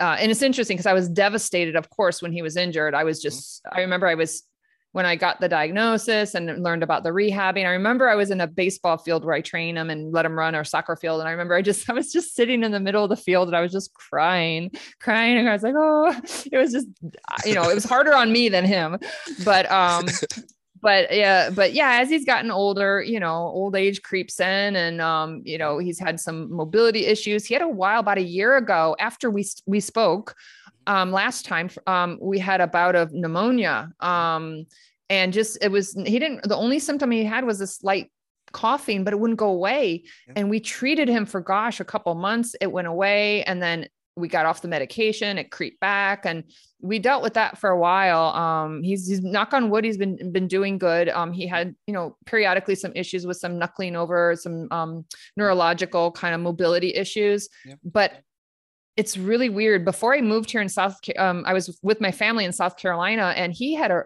uh, 0.00 0.16
and 0.18 0.30
it's 0.30 0.42
interesting 0.42 0.76
because 0.76 0.86
I 0.86 0.92
was 0.92 1.08
devastated, 1.08 1.76
of 1.76 1.88
course, 1.88 2.20
when 2.20 2.32
he 2.32 2.42
was 2.42 2.56
injured. 2.56 2.94
I 2.94 3.04
was 3.04 3.22
just, 3.22 3.62
I 3.70 3.80
remember 3.80 4.08
I 4.08 4.16
was 4.16 4.42
when 4.94 5.06
I 5.06 5.16
got 5.16 5.40
the 5.40 5.48
diagnosis 5.48 6.36
and 6.36 6.62
learned 6.62 6.84
about 6.84 7.02
the 7.02 7.10
rehabbing. 7.10 7.66
I 7.66 7.70
remember 7.70 8.08
I 8.08 8.14
was 8.14 8.30
in 8.30 8.40
a 8.40 8.46
baseball 8.46 8.96
field 8.96 9.24
where 9.24 9.34
I 9.34 9.40
train 9.40 9.76
him 9.76 9.90
and 9.90 10.12
let 10.12 10.24
him 10.24 10.38
run 10.38 10.54
or 10.54 10.62
soccer 10.62 10.94
field. 10.94 11.18
And 11.18 11.28
I 11.28 11.32
remember 11.32 11.56
I 11.56 11.62
just, 11.62 11.90
I 11.90 11.94
was 11.94 12.12
just 12.12 12.36
sitting 12.36 12.62
in 12.62 12.70
the 12.70 12.78
middle 12.78 13.02
of 13.02 13.10
the 13.10 13.16
field 13.16 13.48
and 13.48 13.56
I 13.56 13.60
was 13.60 13.72
just 13.72 13.92
crying, 13.94 14.70
crying. 15.00 15.36
And 15.36 15.48
I 15.48 15.52
was 15.52 15.64
like, 15.64 15.74
oh, 15.76 16.14
it 16.50 16.56
was 16.56 16.70
just, 16.70 16.86
you 17.44 17.54
know, 17.54 17.68
it 17.68 17.74
was 17.74 17.82
harder 17.82 18.14
on 18.14 18.30
me 18.30 18.48
than 18.48 18.64
him. 18.64 19.00
But, 19.44 19.68
um, 19.68 20.06
but 20.80 21.12
yeah, 21.12 21.50
but 21.50 21.72
yeah, 21.72 21.98
as 22.00 22.08
he's 22.08 22.24
gotten 22.24 22.52
older, 22.52 23.02
you 23.02 23.18
know, 23.18 23.34
old 23.34 23.74
age 23.74 24.00
creeps 24.02 24.38
in 24.38 24.76
and, 24.76 25.00
um, 25.00 25.42
you 25.44 25.58
know, 25.58 25.78
he's 25.78 25.98
had 25.98 26.20
some 26.20 26.52
mobility 26.52 27.06
issues. 27.06 27.44
He 27.44 27.54
had 27.54 27.64
a 27.64 27.68
while, 27.68 27.98
about 27.98 28.18
a 28.18 28.22
year 28.22 28.56
ago 28.56 28.94
after 29.00 29.28
we, 29.28 29.44
we 29.66 29.80
spoke, 29.80 30.36
um, 30.86 31.12
last 31.12 31.44
time, 31.46 31.70
um, 31.86 32.18
we 32.20 32.38
had 32.38 32.60
a 32.60 32.66
bout 32.66 32.94
of 32.94 33.12
pneumonia. 33.12 33.90
Um, 34.00 34.66
and 35.10 35.32
just, 35.32 35.58
it 35.62 35.70
was, 35.70 35.92
he 35.92 36.18
didn't, 36.18 36.48
the 36.48 36.56
only 36.56 36.78
symptom 36.78 37.10
he 37.10 37.24
had 37.24 37.44
was 37.44 37.60
a 37.60 37.66
slight 37.66 38.10
coughing, 38.52 39.04
but 39.04 39.12
it 39.12 39.20
wouldn't 39.20 39.38
go 39.38 39.48
away. 39.48 40.04
Yeah. 40.26 40.34
And 40.36 40.50
we 40.50 40.60
treated 40.60 41.08
him 41.08 41.26
for 41.26 41.40
gosh, 41.40 41.80
a 41.80 41.84
couple 41.84 42.14
months, 42.14 42.54
it 42.60 42.72
went 42.72 42.88
away. 42.88 43.42
And 43.44 43.62
then 43.62 43.88
we 44.16 44.28
got 44.28 44.46
off 44.46 44.62
the 44.62 44.68
medication, 44.68 45.38
it 45.38 45.50
creeped 45.50 45.80
back 45.80 46.24
and 46.24 46.44
we 46.80 47.00
dealt 47.00 47.22
with 47.22 47.34
that 47.34 47.58
for 47.58 47.70
a 47.70 47.78
while. 47.78 48.26
Um, 48.26 48.82
he's, 48.82 49.08
he's 49.08 49.20
knock 49.22 49.52
on 49.52 49.70
wood, 49.70 49.84
he's 49.84 49.96
been, 49.98 50.30
been 50.30 50.46
doing 50.46 50.78
good. 50.78 51.08
Um, 51.08 51.32
he 51.32 51.48
had, 51.48 51.74
you 51.88 51.92
know, 51.92 52.16
periodically 52.24 52.76
some 52.76 52.92
issues 52.94 53.26
with 53.26 53.38
some 53.38 53.58
knuckling 53.58 53.96
over, 53.96 54.36
some, 54.36 54.68
um, 54.70 55.04
neurological 55.36 56.12
kind 56.12 56.34
of 56.34 56.40
mobility 56.40 56.94
issues, 56.94 57.48
Yep. 57.66 57.78
but 57.84 58.12
it's 58.96 59.16
really 59.16 59.48
weird. 59.48 59.84
Before 59.84 60.14
I 60.14 60.20
moved 60.20 60.50
here 60.50 60.60
in 60.60 60.68
South, 60.68 60.98
um, 61.16 61.44
I 61.46 61.52
was 61.52 61.78
with 61.82 62.00
my 62.00 62.12
family 62.12 62.44
in 62.44 62.52
South 62.52 62.76
Carolina 62.76 63.32
and 63.36 63.52
he 63.52 63.74
had 63.74 63.90
a, 63.90 64.04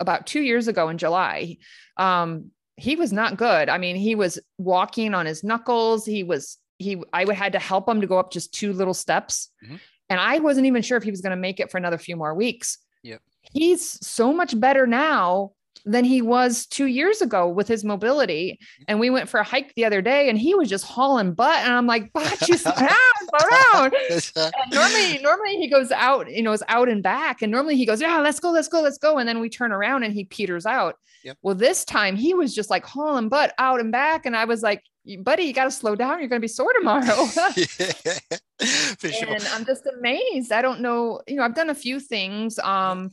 about 0.00 0.26
two 0.26 0.42
years 0.42 0.68
ago 0.68 0.88
in 0.88 0.98
July, 0.98 1.56
um, 1.96 2.50
he 2.76 2.96
was 2.96 3.12
not 3.12 3.38
good. 3.38 3.70
I 3.70 3.78
mean, 3.78 3.96
he 3.96 4.14
was 4.14 4.38
walking 4.58 5.14
on 5.14 5.24
his 5.24 5.42
knuckles. 5.42 6.04
He 6.04 6.22
was, 6.22 6.58
he, 6.78 7.02
I 7.12 7.24
would 7.24 7.36
had 7.36 7.52
to 7.52 7.58
help 7.58 7.88
him 7.88 8.02
to 8.02 8.06
go 8.06 8.18
up 8.18 8.30
just 8.30 8.52
two 8.52 8.74
little 8.74 8.92
steps. 8.92 9.50
Mhm. 9.66 9.80
And 10.10 10.20
I 10.20 10.38
wasn't 10.38 10.66
even 10.66 10.82
sure 10.82 10.98
if 10.98 11.02
he 11.02 11.10
was 11.10 11.22
going 11.22 11.30
to 11.30 11.36
make 11.36 11.58
it 11.58 11.70
for 11.70 11.78
another 11.78 11.98
few 11.98 12.16
more 12.16 12.34
weeks. 12.34 12.78
Yep. 13.02 13.22
He's 13.52 14.06
so 14.06 14.32
much 14.32 14.58
better 14.60 14.86
now. 14.86 15.52
Than 15.86 16.04
he 16.04 16.20
was 16.20 16.66
two 16.66 16.86
years 16.86 17.22
ago 17.22 17.48
with 17.48 17.68
his 17.68 17.84
mobility. 17.84 18.58
And 18.88 18.98
we 18.98 19.08
went 19.08 19.28
for 19.28 19.38
a 19.38 19.44
hike 19.44 19.72
the 19.76 19.84
other 19.84 20.02
day 20.02 20.28
and 20.28 20.36
he 20.36 20.54
was 20.54 20.68
just 20.68 20.84
hauling 20.84 21.32
butt. 21.32 21.58
And 21.60 21.72
I'm 21.72 21.86
like, 21.86 22.12
but 22.14 22.48
you 22.48 22.56
slow 22.58 22.72
down, 22.72 22.90
slow 23.30 23.48
down. 23.72 23.92
and 24.34 24.72
normally, 24.72 25.18
normally 25.22 25.56
he 25.56 25.68
goes 25.68 25.92
out, 25.92 26.30
you 26.30 26.42
know, 26.42 26.52
is 26.52 26.64
out 26.68 26.88
and 26.88 27.02
back. 27.02 27.40
And 27.40 27.52
normally 27.52 27.76
he 27.76 27.86
goes, 27.86 28.00
Yeah, 28.00 28.18
let's 28.18 28.40
go, 28.40 28.50
let's 28.50 28.68
go, 28.68 28.82
let's 28.82 28.98
go. 28.98 29.18
And 29.18 29.28
then 29.28 29.38
we 29.38 29.48
turn 29.48 29.70
around 29.70 30.02
and 30.02 30.12
he 30.12 30.24
peters 30.24 30.66
out. 30.66 30.96
Yep. 31.22 31.38
Well, 31.42 31.54
this 31.54 31.84
time 31.84 32.16
he 32.16 32.34
was 32.34 32.54
just 32.54 32.68
like 32.68 32.84
hauling 32.84 33.28
butt 33.28 33.54
out 33.58 33.80
and 33.80 33.92
back. 33.92 34.26
And 34.26 34.36
I 34.36 34.44
was 34.44 34.62
like, 34.62 34.82
buddy, 35.20 35.44
you 35.44 35.52
got 35.52 35.64
to 35.64 35.70
slow 35.70 35.94
down. 35.94 36.18
You're 36.18 36.28
going 36.28 36.40
to 36.40 36.44
be 36.44 36.48
sore 36.48 36.72
tomorrow. 36.72 37.26
yeah, 37.46 37.92
for 38.98 39.08
sure. 39.08 39.28
and 39.28 39.48
I'm 39.52 39.64
just 39.64 39.86
amazed. 39.98 40.50
I 40.50 40.62
don't 40.62 40.80
know, 40.80 41.20
you 41.28 41.36
know, 41.36 41.44
I've 41.44 41.54
done 41.54 41.70
a 41.70 41.74
few 41.74 42.00
things. 42.00 42.58
Um, 42.58 43.10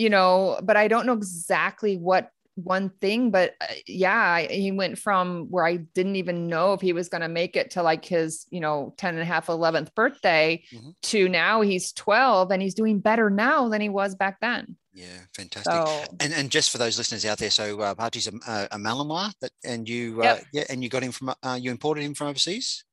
you 0.00 0.08
know, 0.10 0.58
but 0.62 0.76
I 0.76 0.88
don't 0.88 1.06
know 1.06 1.12
exactly 1.12 1.96
what 1.96 2.30
one 2.56 2.90
thing, 3.00 3.30
but 3.30 3.54
uh, 3.60 3.66
yeah, 3.86 4.38
he 4.40 4.70
went 4.72 4.98
from 4.98 5.46
where 5.50 5.64
I 5.64 5.76
didn't 5.76 6.16
even 6.16 6.46
know 6.48 6.72
if 6.74 6.80
he 6.80 6.92
was 6.92 7.08
going 7.08 7.22
to 7.22 7.28
make 7.28 7.56
it 7.56 7.70
to 7.72 7.82
like 7.82 8.04
his, 8.04 8.44
you 8.50 8.60
know, 8.60 8.92
10 8.98 9.14
and 9.14 9.22
a 9.22 9.24
half, 9.24 9.46
11th 9.46 9.94
birthday 9.94 10.62
Mhm. 10.72 10.94
to 11.10 11.28
now 11.28 11.60
he's 11.62 11.92
12 11.92 12.50
and 12.50 12.60
he's 12.60 12.74
doing 12.74 12.98
better 13.00 13.30
now 13.30 13.68
than 13.70 13.80
he 13.80 13.88
was 13.88 14.14
back 14.14 14.40
then. 14.40 14.76
Yeah, 14.92 15.20
fantastic. 15.34 15.72
So 15.72 16.04
And 16.18 16.34
and 16.34 16.50
just 16.50 16.70
for 16.70 16.78
those 16.78 16.98
listeners 16.98 17.24
out 17.24 17.38
there, 17.38 17.50
so 17.50 17.80
uh, 17.80 17.94
Archie's 17.98 18.26
a, 18.26 18.32
a, 18.46 18.68
a 18.72 18.78
Malinois 18.78 19.32
that, 19.40 19.52
and 19.64 19.88
you, 19.88 20.20
uh, 20.20 20.24
Yep. 20.24 20.44
yeah, 20.52 20.64
and 20.68 20.82
you 20.82 20.90
got 20.90 21.02
him 21.02 21.12
from, 21.12 21.32
uh, 21.42 21.58
you 21.62 21.70
imported 21.70 22.02
him 22.04 22.14
from 22.14 22.26
overseas. 22.26 22.84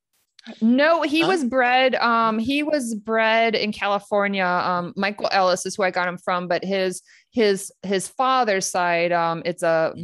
No, 0.60 1.02
he 1.02 1.20
Huh? 1.22 1.28
was 1.28 1.44
bred, 1.44 1.94
um, 1.96 2.38
he 2.38 2.62
was 2.62 2.94
bred 2.94 3.54
in 3.54 3.72
California. 3.72 4.44
Um, 4.44 4.92
Michael 4.96 5.28
Ellis 5.32 5.66
is 5.66 5.76
who 5.76 5.82
I 5.82 5.90
got 5.90 6.08
him 6.08 6.18
from, 6.18 6.48
but 6.48 6.64
his, 6.64 7.02
his, 7.30 7.70
his 7.82 8.08
father's 8.08 8.66
side, 8.66 9.12
um, 9.12 9.42
it's 9.44 9.62
a 9.62 9.94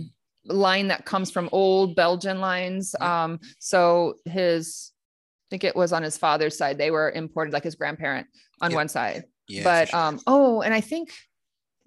line 0.46 0.88
that 0.88 1.06
comes 1.06 1.30
from 1.30 1.48
old 1.52 1.96
Belgian 1.96 2.40
lines. 2.40 2.94
Um, 3.00 3.40
so 3.58 4.14
his, 4.26 4.92
I 4.92 5.48
think 5.50 5.64
it 5.64 5.76
was 5.76 5.92
on 5.92 6.02
his 6.02 6.18
father's 6.18 6.56
side. 6.58 6.76
They 6.78 6.90
were 6.90 7.10
imported 7.10 7.52
like 7.52 7.64
his 7.64 7.74
grandparent 7.76 8.26
on 8.60 8.70
Yeah. 8.70 8.76
one 8.76 8.88
side. 8.88 9.24
Yeah, 9.48 9.62
but 9.64 9.88
sure. 9.90 9.98
um, 10.00 10.20
oh, 10.26 10.62
and 10.62 10.72
I 10.74 10.80
think 10.80 11.10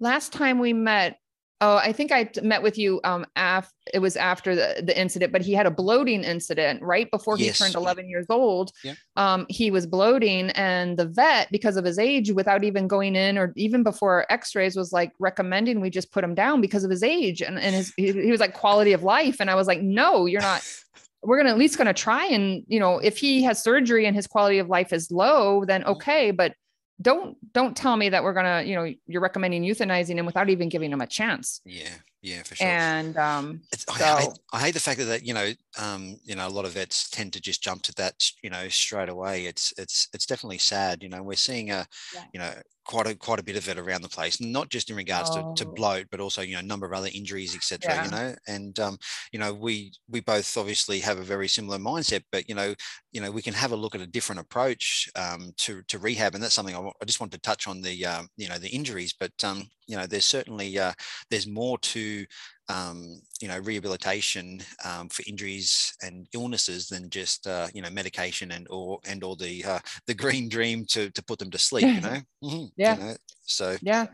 last 0.00 0.32
time 0.32 0.58
we 0.58 0.72
met, 0.72 1.18
oh, 1.60 1.76
I 1.76 1.92
think 1.92 2.12
I 2.12 2.30
met 2.42 2.62
with 2.62 2.78
you 2.78 3.00
um 3.04 3.26
af 3.36 3.70
it 3.92 3.98
was 4.00 4.16
after 4.16 4.54
the, 4.54 4.82
the 4.84 4.98
incident, 5.00 5.32
but 5.32 5.42
he 5.42 5.54
had 5.54 5.66
a 5.66 5.70
bloating 5.70 6.22
incident 6.24 6.82
right 6.82 7.10
before 7.10 7.36
he 7.36 7.46
Yes. 7.46 7.58
turned 7.58 7.74
11 7.74 8.08
years 8.08 8.26
old. 8.28 8.70
Yeah. 8.84 8.94
Um, 9.16 9.46
he 9.48 9.70
was 9.70 9.86
bloating, 9.86 10.50
and 10.50 10.96
the 10.98 11.06
vet, 11.06 11.50
because 11.50 11.76
of 11.76 11.84
his 11.84 11.98
age, 11.98 12.30
without 12.30 12.64
even 12.64 12.86
going 12.86 13.16
in 13.16 13.38
or 13.38 13.52
even 13.56 13.82
before 13.82 14.26
x-rays, 14.30 14.76
was 14.76 14.92
like 14.92 15.12
recommending 15.18 15.80
we 15.80 15.90
just 15.90 16.12
put 16.12 16.22
him 16.22 16.34
down 16.34 16.60
because 16.60 16.84
of 16.84 16.90
his 16.90 17.02
age 17.02 17.40
and, 17.42 17.58
and 17.58 17.74
his 17.74 17.92
he, 17.96 18.12
he 18.12 18.30
was 18.30 18.40
like 18.40 18.52
quality 18.54 18.92
of 18.92 19.02
life. 19.02 19.36
And 19.40 19.50
I 19.50 19.54
was 19.54 19.66
like, 19.66 19.80
no, 19.80 20.26
you're 20.26 20.42
not 20.42 20.62
we're 21.22 21.36
gonna 21.38 21.50
at 21.50 21.58
least 21.58 21.76
gonna 21.78 21.92
try 21.92 22.26
and 22.26 22.62
you 22.68 22.78
know 22.78 22.98
if 22.98 23.18
he 23.18 23.42
has 23.42 23.60
surgery 23.60 24.06
and 24.06 24.14
his 24.14 24.28
quality 24.28 24.60
of 24.60 24.68
life 24.68 24.92
is 24.92 25.10
low 25.10 25.64
then 25.64 25.80
Mm-hmm. 25.80 25.90
okay 25.90 26.30
but 26.30 26.54
don't 27.00 27.36
don't 27.52 27.76
tell 27.76 27.96
me 27.96 28.08
that 28.08 28.22
we're 28.24 28.32
gonna 28.32 28.62
you 28.62 28.74
know 28.74 28.92
you're 29.06 29.22
recommending 29.22 29.62
euthanizing 29.62 30.16
him 30.16 30.26
without 30.26 30.48
even 30.50 30.68
giving 30.68 30.92
him 30.92 31.00
a 31.00 31.06
chance 31.06 31.60
yeah, 31.64 31.94
yeah, 32.22 32.42
for 32.42 32.56
sure. 32.56 32.66
and 32.66 33.16
um 33.16 33.60
It's, 33.72 33.86
I, 33.88 34.20
hate, 34.20 34.38
I 34.52 34.60
hate 34.60 34.74
the 34.74 34.80
fact 34.80 34.98
that, 34.98 35.04
that 35.04 35.24
you 35.24 35.34
know 35.34 35.52
um, 35.78 36.18
you 36.24 36.34
know 36.34 36.46
a 36.46 36.50
lot 36.50 36.64
of 36.64 36.72
vets 36.72 37.08
tend 37.10 37.32
to 37.34 37.40
just 37.40 37.62
jump 37.62 37.82
to 37.82 37.94
that 37.94 38.14
you 38.42 38.50
know 38.50 38.68
straight 38.68 39.08
away. 39.08 39.46
It's 39.46 39.72
it's 39.78 40.08
it's 40.12 40.26
definitely 40.26 40.58
sad. 40.58 41.02
You 41.02 41.08
know 41.08 41.22
we're 41.22 41.36
seeing 41.36 41.70
a 41.70 41.86
Yeah. 42.14 42.24
you 42.32 42.40
know 42.40 42.52
quite 42.88 43.06
a 43.06 43.14
quite 43.16 43.38
a 43.40 43.44
bit 43.44 43.56
of 43.56 43.68
it 43.68 43.78
around 43.78 44.02
the 44.02 44.08
place, 44.10 44.40
not 44.40 44.70
just 44.70 44.90
in 44.90 44.96
regards 44.96 45.30
to, 45.30 45.46
to 45.56 45.66
Oh. 45.66 45.72
bloat, 45.76 46.08
but 46.10 46.20
also 46.20 46.42
you 46.42 46.54
know 46.54 46.60
a 46.60 46.62
number 46.62 46.86
of 46.86 46.94
other 46.94 47.10
injuries, 47.14 47.54
etc. 47.54 47.96
Yeah. 47.96 48.02
You 48.02 48.08
know, 48.10 48.34
and 48.48 48.80
um, 48.80 48.98
you 49.32 49.38
know 49.38 49.54
we 49.54 49.92
we 50.08 50.20
both 50.20 50.56
obviously 50.58 51.00
have 51.00 51.18
a 51.18 51.24
very 51.24 51.48
similar 51.48 51.78
mindset, 51.78 52.24
but 52.32 52.48
you 52.48 52.56
know 52.56 52.74
you 53.12 53.20
know 53.20 53.30
we 53.30 53.42
can 53.42 53.54
have 53.54 53.72
a 53.72 53.76
look 53.76 53.94
at 53.94 54.00
a 54.00 54.06
different 54.06 54.40
approach 54.40 55.08
um, 55.16 55.52
to 55.58 55.82
to 55.84 55.98
rehab, 55.98 56.34
and 56.34 56.42
that's 56.42 56.54
something 56.54 56.76
I, 56.76 56.80
I 57.00 57.04
just 57.06 57.20
want 57.20 57.32
to 57.32 57.40
touch 57.40 57.68
on 57.68 57.82
the 57.82 58.06
um, 58.06 58.28
you 58.36 58.48
know 58.48 58.58
the 58.58 58.68
injuries, 58.70 59.14
but 59.18 59.32
um, 59.44 59.64
you 59.86 59.96
know 59.96 60.06
there's 60.06 60.24
certainly 60.26 60.78
uh, 60.78 60.92
there's 61.30 61.46
more 61.46 61.78
to 61.78 62.26
um, 62.68 63.20
you 63.40 63.48
know 63.48 63.58
rehabilitation 63.58 64.60
um, 64.84 65.08
for 65.08 65.22
injuries 65.26 65.94
and 66.02 66.28
illnesses 66.34 66.88
than 66.88 67.10
just 67.10 67.46
uh, 67.46 67.68
you 67.74 67.82
know 67.82 67.90
medication 67.90 68.50
and 68.52 68.66
or 68.70 68.98
and 69.06 69.24
or 69.24 69.36
the 69.36 69.64
uh, 69.64 69.78
the 70.06 70.14
green 70.14 70.48
dream 70.48 70.84
to 70.86 71.10
to 71.10 71.22
put 71.24 71.38
them 71.38 71.50
to 71.50 71.58
sleep 71.58 71.90
you 71.94 72.02
know 72.02 72.18
Mhm, 72.44 72.70
Yeah. 72.76 72.96
you 72.96 72.96
know? 72.96 73.16
so 73.42 73.76
yeah 73.80 74.06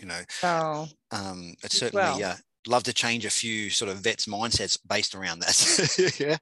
you 0.00 0.06
know 0.06 0.22
so 0.28 0.86
um 1.12 1.54
it's 1.64 1.76
certainly 1.76 2.22
well. 2.22 2.22
uh 2.22 2.36
love 2.66 2.82
to 2.84 2.92
change 2.92 3.24
a 3.24 3.30
few 3.30 3.70
sort 3.70 3.90
of 3.90 3.98
vets 3.98 4.26
mindsets 4.26 4.78
based 4.88 5.14
around 5.14 5.40
that. 5.40 6.14
Yeah 6.20 6.36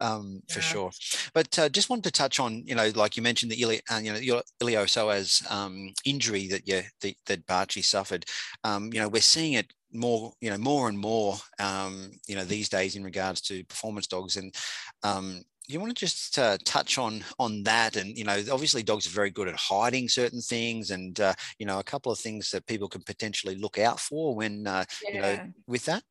um 0.00 0.42
for 0.50 0.60
sure. 0.60 0.90
But 1.34 1.58
uh, 1.58 1.68
just 1.68 1.90
wanted 1.90 2.04
to 2.04 2.10
touch 2.12 2.40
on 2.40 2.62
you 2.66 2.74
know 2.74 2.90
like 2.94 3.16
you 3.16 3.22
mentioned 3.22 3.52
the 3.52 3.60
ili- 3.60 3.82
uh, 3.90 4.00
you 4.02 4.12
know 4.12 4.18
your 4.18 4.42
iliopsoas 4.62 5.50
um 5.50 5.92
injury 6.04 6.46
that 6.48 6.66
you 6.66 6.82
that, 7.00 7.14
that 7.26 7.46
Bocce 7.46 7.84
suffered. 7.84 8.24
Um 8.64 8.90
you 8.92 9.00
know 9.00 9.08
we're 9.08 9.22
seeing 9.22 9.54
it 9.54 9.72
more 9.92 10.32
you 10.40 10.50
know 10.50 10.58
more 10.58 10.88
and 10.88 10.98
more 10.98 11.36
um 11.58 12.10
you 12.28 12.36
know 12.36 12.44
these 12.44 12.68
days 12.68 12.96
in 12.96 13.04
regards 13.04 13.40
to 13.42 13.64
performance 13.64 14.06
dogs 14.06 14.36
and 14.36 14.54
um 15.02 15.42
you 15.68 15.80
want 15.80 15.94
to 15.94 15.98
just 15.98 16.38
uh, 16.38 16.56
touch 16.64 16.98
on 16.98 17.24
on 17.38 17.62
that 17.64 17.96
and 17.96 18.16
you 18.16 18.24
know 18.24 18.42
obviously 18.52 18.82
dogs 18.82 19.06
are 19.06 19.10
very 19.10 19.30
good 19.30 19.48
at 19.48 19.56
hiding 19.56 20.08
certain 20.08 20.40
things 20.40 20.90
and 20.90 21.20
uh, 21.20 21.34
you 21.58 21.66
know 21.66 21.78
a 21.78 21.84
couple 21.84 22.12
of 22.12 22.18
things 22.18 22.50
that 22.50 22.66
people 22.66 22.88
can 22.88 23.02
potentially 23.02 23.56
look 23.56 23.78
out 23.78 23.98
for 23.98 24.34
when 24.34 24.66
uh, 24.66 24.84
you 25.12 25.20
know 25.20 25.38
with 25.66 25.84
that. 25.86 26.02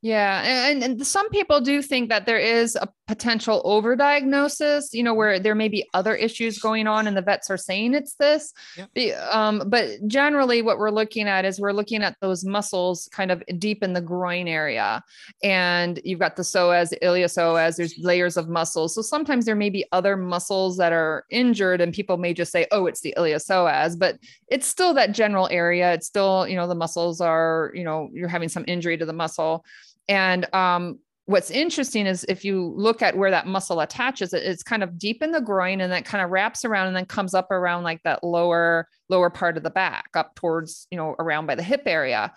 Yeah, 0.00 0.68
and, 0.68 0.82
and 0.84 1.04
some 1.04 1.28
people 1.30 1.60
do 1.60 1.82
think 1.82 2.08
that 2.10 2.24
there 2.24 2.38
is 2.38 2.76
a 2.76 2.88
potential 3.08 3.62
overdiagnosis, 3.64 4.92
you 4.92 5.02
know, 5.02 5.14
where 5.14 5.40
there 5.40 5.54
may 5.54 5.68
be 5.68 5.88
other 5.94 6.14
issues 6.14 6.58
going 6.58 6.86
on, 6.86 7.06
and 7.06 7.16
the 7.16 7.22
vets 7.22 7.50
are 7.50 7.56
saying 7.56 7.94
it's 7.94 8.14
this. 8.14 8.52
Yep. 8.76 9.18
Um, 9.32 9.62
but 9.66 10.06
generally, 10.06 10.60
what 10.60 10.78
we're 10.78 10.90
looking 10.90 11.26
at 11.26 11.46
is 11.46 11.58
we're 11.58 11.72
looking 11.72 12.02
at 12.02 12.16
those 12.20 12.44
muscles 12.44 13.08
kind 13.10 13.30
of 13.30 13.42
deep 13.58 13.82
in 13.82 13.94
the 13.94 14.02
groin 14.02 14.46
area, 14.46 15.02
and 15.42 15.98
you've 16.04 16.20
got 16.20 16.36
the 16.36 16.42
psoas, 16.42 16.90
the 16.90 16.98
iliopsoas. 17.02 17.76
There's 17.76 17.98
layers 17.98 18.36
of 18.36 18.48
muscles, 18.48 18.94
so 18.94 19.00
sometimes 19.00 19.46
there 19.46 19.56
may 19.56 19.70
be 19.70 19.86
other 19.90 20.16
muscles 20.16 20.76
that 20.76 20.92
are 20.92 21.24
injured, 21.30 21.80
and 21.80 21.94
people 21.94 22.18
may 22.18 22.34
just 22.34 22.52
say, 22.52 22.66
"Oh, 22.70 22.86
it's 22.86 23.00
the 23.00 23.14
iliopsoas," 23.16 23.98
but 23.98 24.18
it's 24.48 24.66
still 24.66 24.92
that 24.94 25.12
general 25.12 25.48
area. 25.50 25.94
It's 25.94 26.06
still, 26.06 26.46
you 26.46 26.56
know, 26.56 26.68
the 26.68 26.74
muscles 26.74 27.22
are, 27.22 27.72
you 27.74 27.84
know, 27.84 28.10
you're 28.12 28.28
having 28.28 28.50
some 28.50 28.64
injury 28.68 28.98
to 28.98 29.06
the 29.06 29.14
muscle. 29.14 29.64
And 30.08 30.52
um, 30.54 30.98
what's 31.28 31.50
interesting 31.50 32.06
is 32.06 32.24
if 32.26 32.42
you 32.42 32.72
look 32.74 33.02
at 33.02 33.14
where 33.14 33.30
that 33.30 33.46
muscle 33.46 33.80
attaches, 33.80 34.32
it's 34.32 34.62
kind 34.62 34.82
of 34.82 34.98
deep 34.98 35.22
in 35.22 35.30
the 35.30 35.42
groin 35.42 35.82
and 35.82 35.92
then 35.92 36.02
kind 36.02 36.24
of 36.24 36.30
wraps 36.30 36.64
around 36.64 36.86
and 36.86 36.96
then 36.96 37.04
comes 37.04 37.34
up 37.34 37.50
around 37.50 37.82
like 37.82 38.02
that 38.04 38.24
lower 38.24 38.88
lower 39.10 39.28
part 39.28 39.58
of 39.58 39.62
the 39.62 39.68
back, 39.68 40.08
up 40.14 40.34
towards 40.36 40.86
you 40.90 40.96
know 40.96 41.14
around 41.18 41.44
by 41.44 41.54
the 41.54 41.62
hip 41.62 41.82
area. 41.84 42.32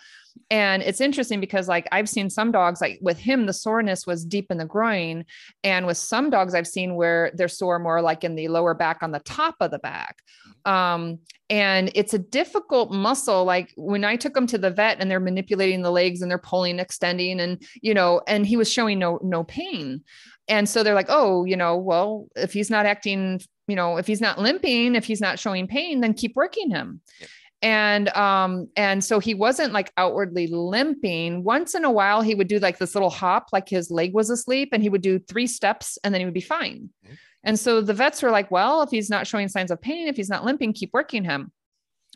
And 0.49 0.83
it's 0.83 1.01
interesting 1.01 1.39
because 1.39 1.67
like 1.67 1.87
I've 1.91 2.09
seen 2.09 2.29
some 2.29 2.51
dogs 2.51 2.81
like 2.81 2.99
with 3.01 3.17
him 3.17 3.45
the 3.45 3.53
soreness 3.53 4.05
was 4.05 4.25
deep 4.25 4.51
in 4.51 4.57
the 4.57 4.65
groin, 4.65 5.25
and 5.63 5.85
with 5.85 5.97
some 5.97 6.29
dogs 6.29 6.53
I've 6.53 6.67
seen 6.67 6.95
where 6.95 7.31
they're 7.35 7.47
sore 7.47 7.79
more 7.79 8.01
like 8.01 8.23
in 8.23 8.35
the 8.35 8.47
lower 8.47 8.73
back 8.73 8.99
on 9.01 9.11
the 9.11 9.19
top 9.19 9.55
of 9.59 9.71
the 9.71 9.79
back. 9.79 10.17
Um, 10.65 11.19
and 11.49 11.91
it's 11.95 12.13
a 12.13 12.19
difficult 12.19 12.91
muscle. 12.91 13.43
Like 13.43 13.73
when 13.75 14.03
i 14.03 14.15
took 14.15 14.35
him 14.35 14.47
to 14.47 14.57
the 14.57 14.71
vet 14.71 14.97
and 14.99 15.09
they're 15.09 15.19
manipulating 15.19 15.81
the 15.81 15.91
legs 15.91 16.21
and 16.21 16.29
they're 16.29 16.37
pulling 16.37 16.79
extending 16.79 17.39
and 17.39 17.61
you 17.81 17.93
know 17.93 18.21
and 18.27 18.45
he 18.45 18.57
was 18.57 18.71
showing 18.71 18.99
no 18.99 19.19
no 19.23 19.43
pain. 19.43 20.03
And 20.47 20.67
so 20.67 20.83
they're 20.83 20.95
like 20.95 21.09
oh 21.09 21.45
you 21.45 21.55
know 21.55 21.77
well 21.77 22.27
if 22.35 22.53
he's 22.53 22.69
not 22.69 22.85
acting 22.85 23.41
you 23.67 23.75
know 23.75 23.97
if 23.97 24.07
he's 24.07 24.21
not 24.21 24.39
limping 24.39 24.95
if 24.95 25.05
he's 25.05 25.21
not 25.21 25.39
showing 25.39 25.67
pain 25.67 26.01
then 26.01 26.13
keep 26.13 26.35
working 26.35 26.69
him. 26.69 27.01
Yep. 27.19 27.29
And 27.61 28.09
um 28.09 28.67
and 28.75 29.03
so 29.03 29.19
he 29.19 29.33
wasn't 29.33 29.71
like 29.73 29.91
outwardly 29.97 30.47
limping 30.47 31.43
once 31.43 31.75
in 31.75 31.85
a 31.85 31.91
while 31.91 32.21
he 32.21 32.33
would 32.35 32.47
do 32.47 32.59
like 32.59 32.77
this 32.79 32.95
little 32.95 33.09
hop 33.09 33.47
like 33.53 33.69
his 33.69 33.91
leg 33.91 34.13
was 34.13 34.29
asleep 34.29 34.69
and 34.71 34.81
he 34.81 34.89
would 34.89 35.01
do 35.01 35.19
three 35.19 35.47
steps 35.47 35.97
and 36.03 36.13
then 36.13 36.21
he 36.21 36.25
would 36.25 36.33
be 36.33 36.41
fine 36.41 36.89
Mhm. 37.05 37.17
and 37.43 37.59
so 37.59 37.81
the 37.81 37.93
vets 37.93 38.21
were 38.23 38.31
like 38.31 38.49
well 38.51 38.81
if 38.81 38.89
he's 38.89 39.09
not 39.09 39.27
showing 39.27 39.47
signs 39.47 39.71
of 39.71 39.79
pain 39.81 40.07
if 40.07 40.15
he's 40.15 40.29
not 40.29 40.43
limping 40.45 40.73
keep 40.73 40.91
working 40.93 41.23
him 41.23 41.51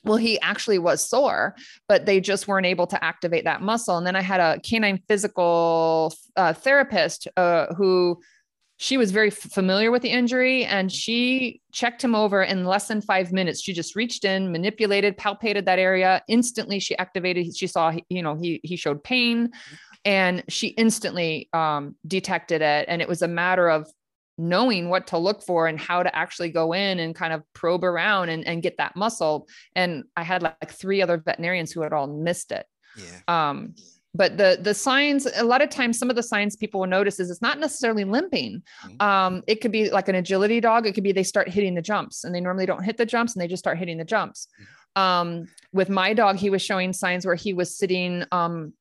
well, 0.03 0.17
he 0.17 0.39
actually 0.41 0.77
was 0.77 1.01
sore, 1.03 1.55
but 1.87 2.05
they 2.05 2.19
just 2.21 2.47
weren't 2.47 2.67
able 2.67 2.85
to 2.85 3.03
activate 3.03 3.45
that 3.45 3.63
muscle. 3.63 3.97
And 3.97 4.05
then 4.05 4.15
I 4.15 4.21
had 4.21 4.39
a 4.39 4.59
canine 4.59 5.01
physical 5.07 6.13
uh, 6.35 6.53
therapist 6.53 7.27
uh, 7.35 7.73
who 7.73 8.21
she 8.77 8.97
was 8.97 9.11
very 9.11 9.29
f- 9.29 9.37
familiar 9.37 9.89
with 9.89 10.01
the 10.01 10.09
injury 10.09 10.65
and 10.65 10.91
she 10.91 11.61
checked 11.71 12.03
him 12.03 12.13
over 12.13 12.43
in 12.43 12.65
less 12.65 12.87
than 12.87 13.01
five 13.01 13.31
minutes. 13.31 13.61
She 13.61 13.73
just 13.73 13.95
reached 13.95 14.25
in, 14.25 14.51
manipulated, 14.51 15.17
palpated 15.17 15.65
that 15.65 15.79
area. 15.79 16.21
Instantly, 16.27 16.79
she 16.79 16.97
activated. 16.97 17.55
She 17.55 17.67
saw, 17.67 17.93
you 18.09 18.21
know, 18.21 18.35
he 18.35 18.59
he 18.63 18.75
showed 18.75 19.03
pain, 19.03 19.51
and 20.03 20.43
she 20.49 20.67
instantly 20.69 21.49
um, 21.53 21.95
detected 22.05 22.61
it. 22.61 22.85
And 22.89 23.01
it 23.01 23.07
was 23.07 23.21
a 23.21 23.27
matter 23.27 23.69
of 23.69 23.87
knowing 24.37 24.89
what 24.89 25.07
to 25.07 25.17
look 25.17 25.41
for 25.41 25.67
and 25.67 25.79
how 25.79 26.03
to 26.03 26.13
actually 26.13 26.49
go 26.49 26.73
in 26.73 26.99
and 26.99 27.15
kind 27.15 27.31
of 27.31 27.41
probe 27.53 27.85
around 27.85 28.27
and, 28.27 28.45
and 28.45 28.61
get 28.61 28.75
that 28.77 28.95
muscle. 28.95 29.47
And 29.75 30.03
I 30.17 30.23
had 30.23 30.43
like 30.43 30.71
three 30.71 31.01
other 31.01 31.17
veterinarians 31.17 31.71
who 31.71 31.81
had 31.81 31.93
all 31.93 32.07
missed 32.07 32.51
it. 32.51 32.65
yeah 32.97 33.49
Um, 33.49 33.75
but 34.15 34.37
the 34.37 34.57
the 34.61 34.73
signs 34.73 35.27
a 35.35 35.43
lot 35.43 35.61
of 35.61 35.69
times 35.69 35.99
some 35.99 36.09
of 36.09 36.15
the 36.15 36.23
signs 36.23 36.55
people 36.55 36.79
will 36.79 36.87
notice 36.87 37.19
is 37.19 37.29
it's 37.29 37.41
not 37.41 37.59
necessarily 37.59 38.03
limping. 38.05 38.63
Mhm. 38.83 39.01
um, 39.01 39.43
it 39.47 39.61
could 39.61 39.71
be 39.71 39.89
like 39.89 40.07
an 40.07 40.15
agility 40.15 40.59
dog. 40.61 40.87
It 40.87 40.93
could 40.93 41.03
be 41.03 41.11
they 41.11 41.23
start 41.23 41.49
hitting 41.49 41.75
the 41.75 41.81
jumps 41.81 42.23
and 42.23 42.33
they 42.33 42.41
normally 42.41 42.65
don't 42.65 42.83
hit 42.83 42.97
the 42.97 43.05
jumps 43.05 43.33
and 43.33 43.41
they 43.41 43.47
just 43.47 43.63
start 43.63 43.77
hitting 43.77 43.97
the 43.97 44.05
jumps. 44.05 44.47
Um, 44.95 45.47
with 45.73 45.89
my 45.89 46.13
dog 46.13 46.37
he 46.37 46.49
was 46.49 46.61
showing 46.61 46.93
signs 46.93 47.25
where 47.25 47.35
he 47.35 47.51
was 47.53 47.77
sitting 47.77 48.23
um, 48.31 48.73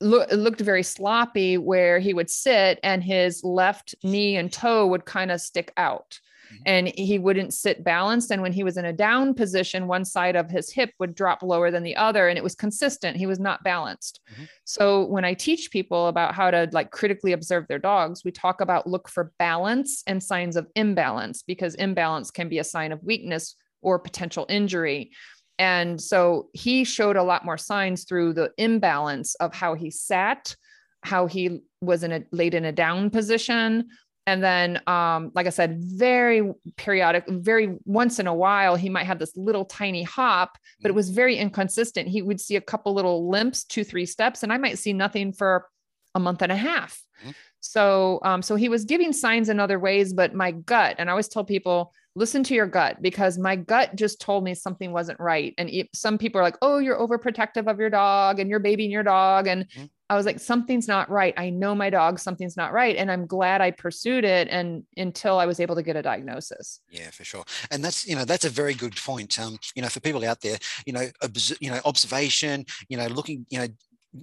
look, 0.00 0.30
looked 0.30 0.60
very 0.60 0.82
sloppy 0.82 1.56
where 1.56 1.98
he 1.98 2.12
would 2.12 2.28
sit 2.28 2.78
and 2.82 3.02
his 3.02 3.42
left 3.42 3.94
knee 4.02 4.36
and 4.36 4.52
toe 4.52 4.86
would 4.86 5.06
kind 5.06 5.30
of 5.30 5.40
stick 5.40 5.72
out 5.78 6.20
Mhm. 6.52 6.62
and 6.66 6.88
he 6.88 7.18
wouldn't 7.18 7.54
sit 7.54 7.82
balanced 7.84 8.30
and 8.30 8.42
when 8.42 8.52
he 8.52 8.62
was 8.64 8.76
in 8.76 8.84
a 8.84 8.92
down 8.92 9.34
position 9.34 9.86
one 9.86 10.04
side 10.04 10.36
of 10.36 10.50
his 10.50 10.70
hip 10.70 10.90
would 10.98 11.14
drop 11.14 11.42
lower 11.42 11.70
than 11.70 11.82
the 11.82 11.96
other 11.96 12.28
and 12.28 12.36
it 12.38 12.44
was 12.44 12.54
consistent 12.54 13.16
he 13.16 13.26
was 13.26 13.40
not 13.40 13.62
balanced 13.64 14.20
Mhm. 14.32 14.48
so 14.64 15.04
when 15.06 15.24
i 15.24 15.34
teach 15.34 15.70
people 15.70 16.08
about 16.08 16.34
how 16.34 16.50
to 16.50 16.68
like 16.72 16.90
critically 16.90 17.32
observe 17.32 17.66
their 17.68 17.78
dogs 17.78 18.24
we 18.24 18.30
talk 18.30 18.60
about 18.60 18.86
look 18.86 19.08
for 19.08 19.32
balance 19.38 20.02
and 20.06 20.22
signs 20.22 20.56
of 20.56 20.66
imbalance 20.74 21.42
because 21.42 21.74
imbalance 21.76 22.30
can 22.30 22.48
be 22.48 22.58
a 22.58 22.64
sign 22.64 22.92
of 22.92 23.02
weakness 23.02 23.56
or 23.82 23.98
potential 23.98 24.46
injury 24.48 25.10
and 25.58 26.00
so 26.00 26.48
he 26.52 26.82
showed 26.82 27.16
a 27.16 27.22
lot 27.22 27.44
more 27.44 27.56
signs 27.58 28.02
through 28.04 28.32
the 28.32 28.50
imbalance 28.58 29.36
of 29.36 29.54
how 29.54 29.74
he 29.74 29.88
sat, 29.88 30.56
how 31.02 31.26
he 31.28 31.60
was 31.80 32.02
in 32.02 32.10
a 32.10 32.24
laid 32.32 32.54
in 32.54 32.64
a 32.64 32.72
down 32.72 33.08
position. 33.08 33.88
And 34.26 34.42
then, 34.42 34.80
um, 34.86 35.30
like 35.34 35.46
I 35.46 35.50
said, 35.50 35.76
very 35.80 36.50
periodic, 36.76 37.24
very 37.28 37.76
once 37.84 38.18
in 38.18 38.26
a 38.26 38.34
while, 38.34 38.74
he 38.76 38.88
might 38.88 39.04
have 39.04 39.18
this 39.18 39.36
little 39.36 39.64
tiny 39.66 40.02
hop, 40.02 40.56
but 40.80 40.88
it 40.90 40.94
was 40.94 41.10
very 41.10 41.36
inconsistent. 41.36 42.08
He 42.08 42.22
would 42.22 42.40
see 42.40 42.56
a 42.56 42.60
couple 42.62 42.94
little 42.94 43.28
limps, 43.28 43.64
two, 43.64 43.84
three 43.84 44.06
steps, 44.06 44.42
and 44.42 44.52
I 44.52 44.56
might 44.56 44.78
see 44.78 44.92
nothing 44.94 45.32
for 45.32 45.68
a 46.14 46.20
month 46.20 46.40
and 46.42 46.50
a 46.52 46.56
half. 46.56 47.02
Mhm. 47.22 47.34
So, 47.60 48.20
um, 48.24 48.40
so 48.42 48.56
he 48.56 48.68
was 48.68 48.84
giving 48.84 49.12
signs 49.12 49.48
in 49.48 49.60
other 49.60 49.78
ways, 49.78 50.12
but 50.12 50.34
my 50.34 50.52
gut, 50.52 50.96
and 50.98 51.08
I 51.08 51.12
always 51.12 51.28
tell 51.28 51.44
people, 51.44 51.92
listen 52.14 52.44
to 52.44 52.54
your 52.54 52.66
gut 52.66 53.02
because 53.02 53.38
my 53.38 53.56
gut 53.56 53.96
just 53.96 54.20
told 54.20 54.44
me 54.44 54.54
something 54.54 54.92
wasn't 54.92 55.18
right. 55.18 55.52
And 55.58 55.68
it, 55.68 55.88
some 55.94 56.16
people 56.16 56.40
are 56.40 56.44
like, 56.44 56.56
oh, 56.62 56.78
you're 56.78 56.98
overprotective 56.98 57.66
of 57.70 57.78
your 57.80 57.90
dog 57.90 58.38
and 58.38 58.48
you're 58.48 58.60
babying 58.60 58.90
your 58.90 59.02
dog. 59.02 59.46
And 59.48 59.66
Mhm. 59.70 59.90
I 60.10 60.16
was 60.16 60.26
like, 60.26 60.38
something's 60.38 60.86
not 60.86 61.08
right. 61.08 61.32
I 61.36 61.50
know 61.50 61.74
my 61.74 61.88
dog, 61.88 62.18
something's 62.18 62.56
not 62.56 62.72
right. 62.72 62.96
And 62.96 63.10
I'm 63.10 63.26
glad 63.26 63.62
I 63.62 63.70
pursued 63.70 64.24
it. 64.24 64.48
And 64.50 64.84
until 64.96 65.38
I 65.38 65.46
was 65.46 65.60
able 65.60 65.74
to 65.76 65.82
get 65.82 65.96
a 65.96 66.02
diagnosis. 66.02 66.80
Yeah, 66.90 67.10
for 67.10 67.24
sure. 67.24 67.44
And 67.70 67.82
that's, 67.82 68.06
you 68.06 68.14
know, 68.14 68.24
that's 68.24 68.44
a 68.44 68.50
very 68.50 68.74
good 68.74 68.96
point. 68.96 69.38
Um, 69.40 69.58
you 69.74 69.82
know, 69.82 69.88
for 69.88 70.00
people 70.00 70.24
out 70.24 70.42
there, 70.42 70.58
you 70.84 70.92
know, 70.92 71.08
obs- 71.22 71.56
you 71.60 71.70
know, 71.70 71.80
observation, 71.86 72.66
you 72.88 72.98
know, 72.98 73.06
looking, 73.06 73.46
you 73.48 73.58
know, 73.58 73.68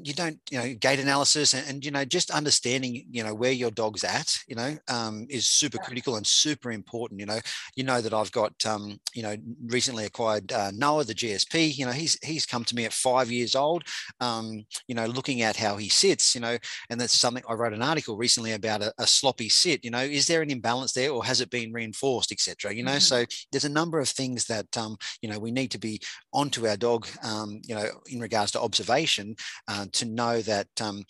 you 0.04 0.14
don't, 0.14 0.40
you 0.50 0.58
know, 0.58 0.74
gait 0.76 1.00
analysis 1.00 1.54
and, 1.54 1.68
and, 1.68 1.86
you 1.86 1.92
know, 1.92 2.06
just 2.06 2.32
understanding, 2.32 3.06
you 3.12 3.24
know, 3.24 3.34
where 3.34 3.52
your 3.52 3.72
dog's 3.72 4.04
at, 4.04 4.38
you 4.48 4.56
know, 4.56 4.78
um, 4.88 5.28
is 5.30 5.48
super 5.50 5.78
critical 5.78 6.16
and 6.16 6.26
super 6.26 6.72
important. 6.72 7.20
You 7.20 7.26
know, 7.26 7.40
you 7.76 7.84
know 7.84 8.00
that 8.02 8.14
I've 8.14 8.32
got, 8.32 8.54
um, 8.66 9.00
you 9.14 9.22
know, 9.24 9.36
recently 9.66 10.06
acquired 10.06 10.52
uh, 10.52 10.72
Noah, 10.74 11.04
the 11.04 11.14
GSP. 11.14 11.78
You 11.78 11.86
know, 11.86 11.92
he's 11.92 12.18
he's 12.24 12.46
come 12.46 12.64
to 12.66 12.76
me 12.76 12.86
at 12.86 12.94
five 12.94 13.30
years 13.32 13.56
old. 13.56 13.84
Um, 14.20 14.66
you 14.88 14.96
know, 14.96 15.06
looking 15.06 15.42
at 15.42 15.58
how 15.58 15.78
he 15.78 15.90
sits. 15.90 16.36
You 16.36 16.42
know, 16.42 16.58
and 16.90 17.00
that's 17.00 17.18
something 17.18 17.44
I 17.48 17.54
wrote 17.54 17.74
an 17.74 17.82
article 17.82 18.16
recently 18.18 18.54
about 18.54 18.82
a, 18.82 18.94
a 18.98 19.08
sloppy 19.08 19.50
sit. 19.50 19.84
You 19.84 19.92
know, 19.92 20.00
is 20.00 20.28
there 20.28 20.42
an 20.42 20.50
imbalance 20.52 20.94
there, 20.94 21.12
or 21.12 21.24
has 21.26 21.42
it 21.42 21.50
been 21.50 21.74
reinforced, 21.74 22.32
etc. 22.32 22.74
You 22.74 22.84
know, 22.84 22.92
Mhm. 22.94 23.02
so 23.02 23.26
there's 23.52 23.66
a 23.66 23.70
number 23.70 24.00
of 24.00 24.10
things 24.10 24.46
that 24.46 24.76
um, 24.78 24.98
you 25.22 25.30
know 25.30 25.40
we 25.40 25.52
need 25.52 25.72
to 25.72 25.80
be 25.80 26.00
onto 26.34 26.68
our 26.68 26.78
dog. 26.78 27.08
Um, 27.24 27.62
you 27.66 27.76
know, 27.76 27.88
in 28.08 28.20
regards 28.20 28.52
to 28.54 28.62
observation, 28.62 29.36
uh, 29.68 29.81
to 29.90 30.06
know 30.06 30.42
that 30.42 30.68
um, 30.82 31.04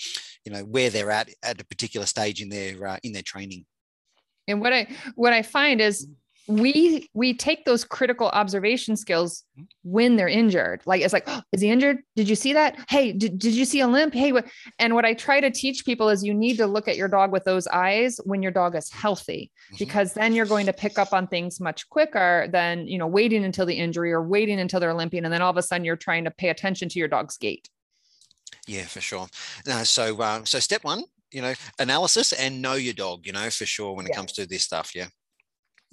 you 0.46 0.52
know 0.52 0.62
where 0.62 0.90
they're 0.90 1.12
at 1.12 1.30
at 1.44 1.62
a 1.62 1.66
particular 1.66 2.06
stage 2.06 2.42
in 2.42 2.50
their 2.50 2.88
uh, 2.88 2.98
in 3.04 3.14
their 3.14 3.24
training. 3.24 3.66
And 4.48 4.60
what 4.62 4.74
I 4.74 4.88
what 5.16 5.34
I 5.34 5.42
find 5.44 5.80
is 5.82 6.08
we 6.48 7.08
we 7.14 7.36
take 7.36 7.66
those 7.66 7.86
critical 7.86 8.28
observation 8.30 8.98
skills 8.98 9.44
when 9.84 10.16
they're 10.16 10.28
injured. 10.28 10.82
Like 10.86 11.02
it's 11.02 11.14
like, 11.14 11.24
oh, 11.28 11.42
is 11.52 11.62
he 11.62 11.70
injured? 11.70 12.00
Did 12.16 12.28
you 12.28 12.36
see 12.36 12.54
that? 12.54 12.78
Hey, 12.90 13.12
did, 13.14 13.38
did 13.38 13.54
you 13.54 13.64
see 13.64 13.80
a 13.80 13.88
limp? 13.88 14.14
Hey, 14.14 14.32
what? 14.32 14.46
And 14.80 14.96
what 14.96 15.06
I 15.06 15.14
try 15.14 15.40
to 15.40 15.52
teach 15.52 15.86
people 15.86 16.10
is 16.10 16.24
you 16.24 16.34
need 16.34 16.58
to 16.58 16.66
look 16.66 16.88
at 16.88 16.98
your 16.98 17.08
dog 17.08 17.32
with 17.32 17.44
those 17.46 17.68
eyes 17.68 18.20
when 18.26 18.42
your 18.42 18.52
dog 18.52 18.76
is 18.76 18.90
healthy, 18.92 19.52
Mhm. 19.72 19.80
because 19.80 20.14
then 20.14 20.34
you're 20.34 20.48
going 20.48 20.66
to 20.66 20.74
pick 20.74 20.98
up 20.98 21.14
on 21.14 21.28
things 21.28 21.60
much 21.60 21.88
quicker 21.90 22.48
than 22.52 22.88
you 22.88 22.98
know 22.98 23.08
waiting 23.08 23.46
until 23.46 23.68
the 23.68 23.76
injury 23.76 24.12
or 24.12 24.24
waiting 24.24 24.60
until 24.60 24.80
they're 24.80 24.96
limping, 24.96 25.24
and 25.24 25.32
then 25.34 25.44
all 25.44 25.52
of 25.52 25.58
a 25.58 25.62
sudden 25.62 25.86
you're 25.86 25.96
trying 25.96 26.24
to 26.24 26.32
pay 26.32 26.50
attention 26.50 26.90
to 26.90 27.00
your 27.00 27.08
dog's 27.08 27.38
gait. 27.38 27.70
Yeah, 28.68 28.86
for 28.86 29.02
sure. 29.02 29.28
No, 29.66 29.84
so 29.84 30.22
um, 30.22 30.46
so 30.46 30.60
step 30.60 30.84
one, 30.84 31.04
you 31.32 31.42
know, 31.42 31.54
analysis 31.80 32.32
and 32.34 32.62
know 32.62 32.74
your 32.74 32.94
dog. 32.94 33.26
You 33.26 33.34
know, 33.34 33.50
for 33.50 33.66
sure 33.66 33.94
when 33.96 34.06
it 34.06 34.10
Yeah. 34.10 34.18
comes 34.18 34.34
to 34.34 34.46
this 34.46 34.64
stuff. 34.64 34.94
Yeah. 34.96 35.08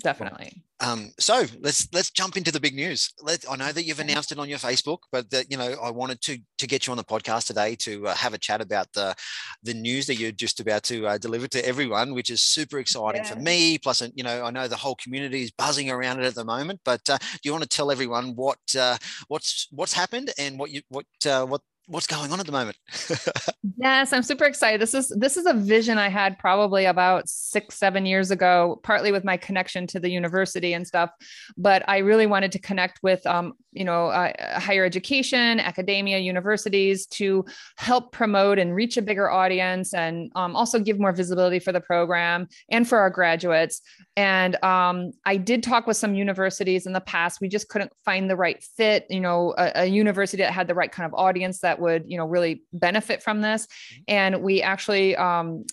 Definitely. 0.01 0.63
Um, 0.79 1.11
so 1.19 1.45
let's 1.61 1.89
let's 1.93 2.13
jump 2.13 2.37
into 2.37 2.53
the 2.53 2.61
big 2.61 2.77
news. 2.77 3.13
Let 3.21 3.45
I 3.51 3.57
know 3.57 3.73
that 3.73 3.83
you've 3.83 3.99
announced 3.99 4.31
it 4.31 4.39
on 4.39 4.49
your 4.49 4.61
Facebook, 4.61 4.99
but 5.11 5.29
that 5.31 5.51
you 5.51 5.57
know 5.57 5.75
I 5.83 5.91
wanted 5.91 6.21
to 6.21 6.39
to 6.59 6.67
get 6.69 6.87
you 6.87 6.93
on 6.93 6.97
the 6.97 7.03
podcast 7.03 7.49
today 7.49 7.75
to 7.77 8.07
uh, 8.07 8.15
have 8.15 8.33
a 8.33 8.39
chat 8.39 8.61
about 8.61 8.93
the 8.93 9.17
the 9.65 9.75
news 9.75 10.07
that 10.07 10.21
you're 10.21 10.31
just 10.31 10.61
about 10.61 10.85
to 10.85 11.05
uh, 11.09 11.19
deliver 11.19 11.49
to 11.49 11.67
everyone, 11.67 12.15
which 12.15 12.31
is 12.31 12.43
super 12.45 12.79
exciting 12.79 13.25
for 13.25 13.35
me. 13.35 13.77
Plus, 13.79 14.01
uh, 14.01 14.09
you 14.15 14.23
know, 14.23 14.45
I 14.45 14.51
know 14.53 14.69
the 14.69 14.77
whole 14.77 14.95
community 14.95 15.43
is 15.43 15.51
buzzing 15.51 15.91
around 15.91 16.21
it 16.21 16.27
at 16.27 16.37
the 16.37 16.45
moment. 16.45 16.79
But 16.85 17.01
uh, 17.11 17.19
do 17.19 17.41
you 17.43 17.51
want 17.51 17.63
to 17.65 17.69
tell 17.69 17.91
everyone 17.91 18.37
what 18.37 18.61
uh, 18.79 18.99
what's 19.27 19.67
what's 19.73 19.95
happened 19.95 20.31
and 20.39 20.61
what 20.61 20.71
you 20.71 20.83
what 20.91 21.07
uh, 21.27 21.45
what 21.45 21.63
what's 21.89 22.07
going 22.07 22.31
on 22.31 22.39
at 22.39 22.47
the 22.47 22.53
moment? 22.53 22.77
Yes, 23.81 24.13
I'm 24.13 24.25
super 24.25 24.45
excited. 24.45 24.81
This 24.81 24.93
is 24.93 25.09
this 25.17 25.37
is 25.37 25.47
a 25.47 25.55
vision 25.55 25.99
I 25.99 26.09
had 26.09 26.37
probably 26.39 26.87
about 26.87 27.29
six, 27.29 27.77
seven 27.77 28.07
years 28.07 28.33
ago, 28.33 28.81
partly 28.83 29.13
with 29.13 29.25
my 29.25 29.37
connection 29.37 29.87
to 29.89 30.01
the 30.01 30.11
university 30.11 30.73
and 30.73 30.85
stuff. 30.85 31.11
But 31.57 31.89
I 31.89 31.99
really 31.99 32.27
wanted 32.27 32.51
to 32.53 32.59
connect 32.59 32.99
with, 33.05 33.25
um, 33.25 33.53
you 33.73 33.85
know, 33.85 34.07
uh, 34.07 34.59
higher 34.59 34.85
education, 34.85 35.61
academia, 35.61 36.19
universities 36.19 37.07
to 37.07 37.45
help 37.77 38.11
promote 38.11 38.59
and 38.59 38.75
reach 38.75 38.97
a 38.97 39.03
bigger 39.03 39.31
audience, 39.31 39.95
and 39.95 40.33
um, 40.35 40.57
also 40.57 40.81
give 40.81 40.99
more 40.99 41.13
visibility 41.13 41.61
for 41.61 41.71
the 41.71 41.81
program 41.81 42.49
and 42.71 42.89
for 42.89 42.99
our 42.99 43.11
graduates. 43.11 43.81
And 44.17 44.63
um, 44.65 45.13
I 45.25 45.37
did 45.37 45.63
talk 45.63 45.87
with 45.87 45.97
some 45.97 46.17
universities 46.17 46.87
in 46.87 46.93
the 46.93 47.01
past. 47.01 47.41
We 47.41 47.49
just 47.49 47.69
couldn't 47.69 47.93
find 48.05 48.29
the 48.29 48.37
right 48.37 48.61
fit, 48.77 49.07
you 49.09 49.21
know, 49.21 49.55
a, 49.57 49.83
a 49.83 49.87
university 49.87 50.43
that 50.43 50.53
had 50.53 50.67
the 50.67 50.75
right 50.75 50.91
kind 50.91 51.07
of 51.07 51.15
audience 51.15 51.61
that 51.61 51.78
would, 51.81 52.05
you 52.07 52.17
know, 52.17 52.27
really 52.27 52.63
benefit 52.73 53.23
from 53.23 53.41
this. 53.41 53.67
And 54.07 54.43
we 54.43 54.63
actually 54.63 55.17
um, 55.17 55.65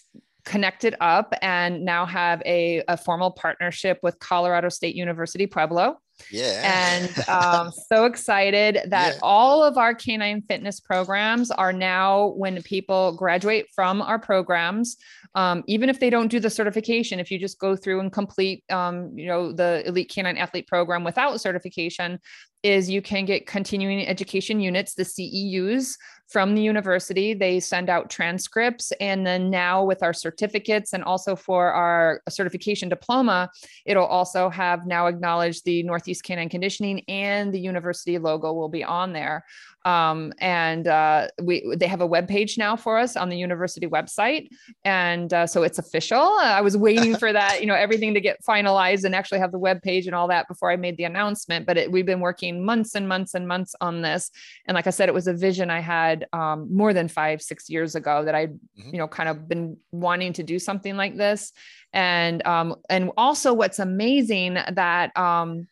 connected 0.45 0.95
up 1.01 1.33
and 1.41 1.83
now 1.83 2.05
have 2.05 2.41
a, 2.45 2.83
a 2.87 2.97
formal 2.97 3.31
partnership 3.31 3.99
with 4.03 4.19
Colorado 4.19 4.69
State 4.69 4.95
University 4.95 5.47
Pueblo 5.47 5.99
yeah. 6.31 7.03
and 7.03 7.29
um, 7.29 7.71
so 7.89 8.05
excited 8.05 8.79
that 8.87 9.13
Yeah. 9.13 9.19
all 9.21 9.63
of 9.63 9.77
our 9.77 9.93
canine 9.93 10.41
fitness 10.41 10.79
programs 10.79 11.51
are 11.51 11.73
now 11.73 12.27
when 12.37 12.61
people 12.63 13.15
graduate 13.15 13.67
from 13.75 14.01
our 14.01 14.19
programs 14.19 14.97
um, 15.35 15.63
even 15.67 15.89
if 15.89 15.99
they 15.99 16.09
don't 16.09 16.29
do 16.29 16.39
the 16.39 16.49
certification 16.49 17.19
if 17.19 17.29
you 17.31 17.37
just 17.37 17.59
go 17.59 17.75
through 17.75 17.99
and 17.99 18.11
complete 18.11 18.63
um, 18.69 19.11
you 19.17 19.27
know 19.27 19.51
the 19.51 19.83
elite 19.85 20.09
canine 20.09 20.37
athlete 20.37 20.67
program 20.67 21.03
without 21.03 21.39
certification 21.41 22.19
is 22.63 22.89
you 22.89 23.01
can 23.01 23.25
get 23.25 23.45
continuing 23.45 24.07
education 24.07 24.59
units 24.59 24.95
the 24.95 25.03
ceus 25.03 25.95
from 26.27 26.55
the 26.55 26.61
university 26.61 27.33
they 27.33 27.59
send 27.59 27.89
out 27.89 28.09
transcripts 28.09 28.91
and 28.99 29.25
then 29.25 29.49
now 29.49 29.83
with 29.83 30.01
our 30.03 30.13
certificates 30.13 30.93
and 30.93 31.03
also 31.03 31.35
for 31.35 31.71
our 31.71 32.21
certification 32.29 32.89
diploma 32.89 33.49
it'll 33.85 34.05
also 34.05 34.49
have 34.49 34.85
now 34.85 35.07
acknowledged 35.07 35.65
the 35.65 35.83
Northeast 35.83 36.23
Canine 36.23 36.49
Conditioning 36.49 37.03
and 37.07 37.53
the 37.53 37.59
university 37.59 38.17
logo 38.17 38.53
will 38.53 38.69
be 38.69 38.83
on 38.83 39.13
there. 39.13 39.45
Um, 39.85 40.33
and 40.39 40.87
uh, 40.87 41.27
we 41.41 41.63
they 41.77 41.87
have 41.87 42.01
a 42.01 42.05
web 42.05 42.27
page 42.27 42.57
now 42.57 42.75
for 42.75 42.97
us 42.97 43.15
on 43.15 43.29
the 43.29 43.37
university 43.37 43.87
website, 43.87 44.49
and 44.83 45.31
uh, 45.33 45.47
so 45.47 45.63
it's 45.63 45.77
official. 45.77 46.19
I 46.19 46.61
was 46.61 46.75
waiting 46.75 47.15
for 47.15 47.31
that, 47.31 47.61
you 47.61 47.67
know, 47.67 47.75
everything 47.75 48.13
to 48.15 48.19
get 48.21 48.43
finalized 48.43 49.05
and 49.05 49.15
actually 49.15 49.39
have 49.39 49.51
the 49.51 49.59
web 49.59 49.81
page 49.81 50.07
and 50.07 50.15
all 50.15 50.27
that 50.27 50.47
before 50.47 50.71
I 50.71 50.75
made 50.75 50.97
the 50.97 51.03
announcement. 51.03 51.65
But 51.65 51.77
it, 51.77 51.91
we've 51.91 52.05
been 52.05 52.19
working 52.19 52.65
months 52.65 52.95
and 52.95 53.07
months 53.07 53.35
and 53.35 53.47
months 53.47 53.75
on 53.79 54.01
this, 54.01 54.31
and 54.65 54.75
like 54.75 54.87
I 54.87 54.89
said, 54.89 55.07
it 55.07 55.15
was 55.15 55.27
a 55.27 55.33
vision 55.33 55.69
I 55.69 55.79
had 55.79 56.25
um, 56.33 56.67
more 56.75 56.91
than 56.91 57.07
five 57.07 57.41
six 57.41 57.69
years 57.69 57.95
ago 57.95 58.25
that 58.25 58.35
I, 58.35 58.47
Mhm. 58.47 58.91
you 58.91 58.97
know, 58.97 59.07
kind 59.07 59.29
of 59.29 59.47
been 59.47 59.77
wanting 59.91 60.33
to 60.33 60.43
do 60.43 60.59
something 60.59 60.97
like 60.97 61.15
this 61.15 61.53
and 61.93 62.45
um 62.45 62.75
and 62.89 63.11
also 63.15 63.53
what's 63.53 63.79
amazing 63.79 64.55
that 64.73 65.15
um 65.17 65.67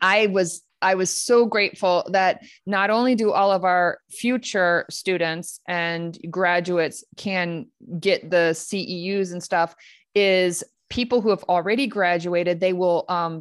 i 0.00 0.26
was 0.28 0.62
i 0.90 0.94
was 0.94 1.10
so 1.28 1.36
grateful 1.54 1.96
that 2.18 2.34
not 2.76 2.88
only 2.96 3.14
do 3.14 3.28
all 3.38 3.50
of 3.58 3.62
our 3.72 3.98
future 4.22 4.86
students 4.90 5.48
and 5.66 6.18
graduates 6.38 6.98
can 7.16 7.66
get 8.06 8.18
the 8.34 8.44
ceus 8.62 9.32
and 9.32 9.42
stuff 9.42 9.74
is 10.14 10.64
people 10.88 11.20
who 11.20 11.30
have 11.34 11.44
already 11.54 11.86
graduated 11.86 12.60
they 12.60 12.72
will 12.72 13.04
um 13.08 13.34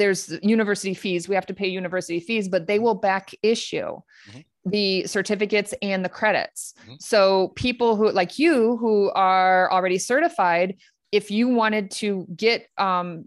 there's 0.00 0.22
university 0.56 0.94
fees 0.94 1.28
we 1.28 1.34
have 1.34 1.46
to 1.52 1.54
pay 1.54 1.68
university 1.82 2.20
fees 2.20 2.46
but 2.54 2.66
they 2.66 2.78
will 2.78 2.94
back 3.10 3.26
issue 3.42 3.92
Mhm. 4.28 4.44
the 4.76 5.06
certificates 5.06 5.72
and 5.80 6.04
the 6.04 6.08
credits. 6.20 6.74
Mm-hmm. 6.82 6.94
So 7.00 7.48
people 7.66 7.96
who 7.96 8.10
like 8.20 8.38
you 8.38 8.76
who 8.76 9.10
are 9.14 9.72
already 9.72 9.98
certified, 9.98 10.76
if 11.12 11.30
you 11.30 11.48
wanted 11.48 11.90
to 12.02 12.26
get 12.36 12.66
um, 12.76 13.24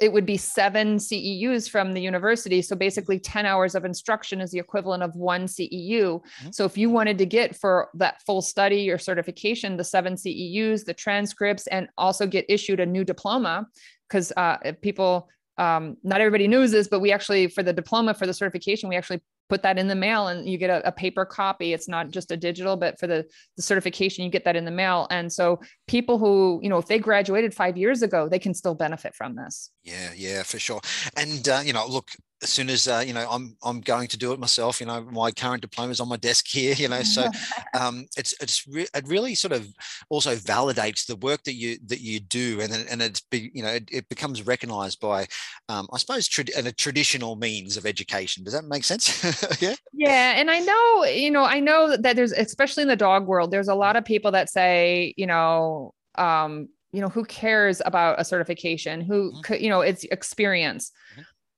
it 0.00 0.12
would 0.12 0.26
be 0.26 0.36
seven 0.36 0.96
CEUs 0.96 1.70
from 1.70 1.92
the 1.92 2.00
university. 2.00 2.60
So 2.62 2.74
basically, 2.74 3.20
10 3.20 3.46
hours 3.46 3.74
of 3.74 3.84
instruction 3.84 4.40
is 4.40 4.50
the 4.50 4.58
equivalent 4.58 5.02
of 5.02 5.14
one 5.14 5.46
CEU. 5.46 6.20
Mm-hmm. 6.20 6.50
So 6.50 6.64
if 6.64 6.76
you 6.76 6.90
wanted 6.90 7.16
to 7.18 7.26
get 7.26 7.54
for 7.54 7.90
that 7.94 8.20
full 8.26 8.42
study 8.42 8.90
or 8.90 8.98
certification, 8.98 9.76
the 9.76 9.84
seven 9.84 10.14
CEUs, 10.14 10.84
the 10.84 10.94
transcripts, 10.94 11.68
and 11.68 11.88
also 11.96 12.26
get 12.26 12.44
issued 12.48 12.80
a 12.80 12.86
new 12.86 13.04
diploma, 13.04 13.68
because 14.08 14.32
uh, 14.36 14.56
people, 14.82 15.28
um, 15.58 15.96
not 16.02 16.20
everybody 16.20 16.48
knows 16.48 16.72
this, 16.72 16.88
but 16.88 17.00
we 17.00 17.12
actually, 17.12 17.46
for 17.46 17.62
the 17.62 17.72
diploma, 17.72 18.14
for 18.14 18.26
the 18.26 18.34
certification, 18.34 18.88
we 18.88 18.96
actually 18.96 19.20
put 19.48 19.62
that 19.62 19.78
in 19.78 19.88
the 19.88 19.94
mail 19.94 20.28
and 20.28 20.48
you 20.48 20.58
get 20.58 20.70
a, 20.70 20.86
a, 20.88 20.92
paper 20.92 21.24
copy. 21.24 21.72
It's 21.72 21.88
not 21.88 22.10
just 22.10 22.30
a 22.30 22.36
digital 22.36 22.76
but 22.76 22.98
for 22.98 23.06
the, 23.06 23.24
the 23.56 23.62
certification 23.62 24.24
you 24.24 24.30
get 24.30 24.44
that 24.44 24.56
in 24.56 24.64
the 24.64 24.70
mail. 24.70 25.06
And 25.10 25.32
so 25.32 25.60
people 25.86 26.18
who 26.18 26.60
you 26.62 26.68
know 26.68 26.78
if 26.78 26.86
they 26.86 26.98
graduated 26.98 27.54
five 27.54 27.76
years 27.76 28.02
ago 28.02 28.28
they 28.28 28.38
can 28.38 28.54
still 28.54 28.74
benefit 28.74 29.14
from 29.14 29.36
this. 29.36 29.70
Yeah 29.82 30.12
yeah 30.16 30.42
for 30.42 30.58
sure. 30.58 30.80
And 31.16 31.48
uh, 31.48 31.62
you 31.64 31.72
know 31.72 31.86
look 31.86 32.10
as 32.42 32.50
soon 32.50 32.68
as 32.68 32.86
uh, 32.86 33.02
you 33.04 33.12
know 33.12 33.26
I'm 33.30 33.56
I'm 33.62 33.80
going 33.80 34.08
to 34.08 34.18
do 34.18 34.32
it 34.32 34.38
myself. 34.38 34.80
You 34.80 34.86
know, 34.86 35.02
my 35.02 35.30
current 35.30 35.62
diploma 35.62 35.92
is 35.92 36.00
on 36.00 36.08
my 36.08 36.16
desk 36.16 36.46
here. 36.46 36.74
You 36.84 36.88
know, 36.88 37.02
so 37.02 37.28
um, 37.80 38.04
it's 38.16 38.34
it's 38.42 38.66
re- 38.66 38.86
it 38.94 39.08
really 39.08 39.34
sort 39.34 39.52
of 39.52 39.66
also 40.10 40.34
validates 40.36 41.06
the 41.06 41.16
work 41.16 41.42
that 41.44 41.54
you 41.54 41.78
that 41.86 42.00
you 42.00 42.20
do, 42.20 42.60
and 42.60 42.72
and 42.72 43.00
it's 43.00 43.20
be, 43.20 43.50
you 43.54 43.62
know 43.62 43.70
it, 43.70 43.88
it 43.90 44.08
becomes 44.08 44.46
recognised 44.46 45.00
by 45.00 45.26
um, 45.70 45.88
I 45.92 45.98
suppose 45.98 46.28
tra- 46.28 46.44
a 46.56 46.72
traditional 46.72 47.36
means 47.36 47.78
of 47.78 47.86
education. 47.86 48.44
Does 48.44 48.52
that 48.52 48.64
make 48.64 48.84
sense? 48.84 49.24
yeah. 49.62 49.74
Yeah, 49.94 50.34
and 50.36 50.50
I 50.50 50.58
know 50.58 51.04
you 51.04 51.30
know 51.30 51.44
I 51.44 51.60
know 51.60 51.96
that 51.96 52.16
there's 52.16 52.32
especially 52.32 52.82
in 52.82 52.88
the 52.88 52.96
dog 52.96 53.26
world, 53.26 53.50
there's 53.50 53.68
a 53.68 53.74
lot 53.74 53.96
of 53.96 54.04
people 54.04 54.32
that 54.32 54.50
say 54.50 55.14
you 55.16 55.26
know 55.26 55.94
um, 56.16 56.68
you 56.92 57.00
know 57.00 57.08
who 57.08 57.24
cares 57.24 57.82
about 57.84 58.20
a 58.20 58.24
certification 58.24 59.00
who 59.00 59.32
mm-hmm. 59.32 59.54
you 59.62 59.68
know 59.68 59.80
it's 59.80 60.04
experience 60.04 60.92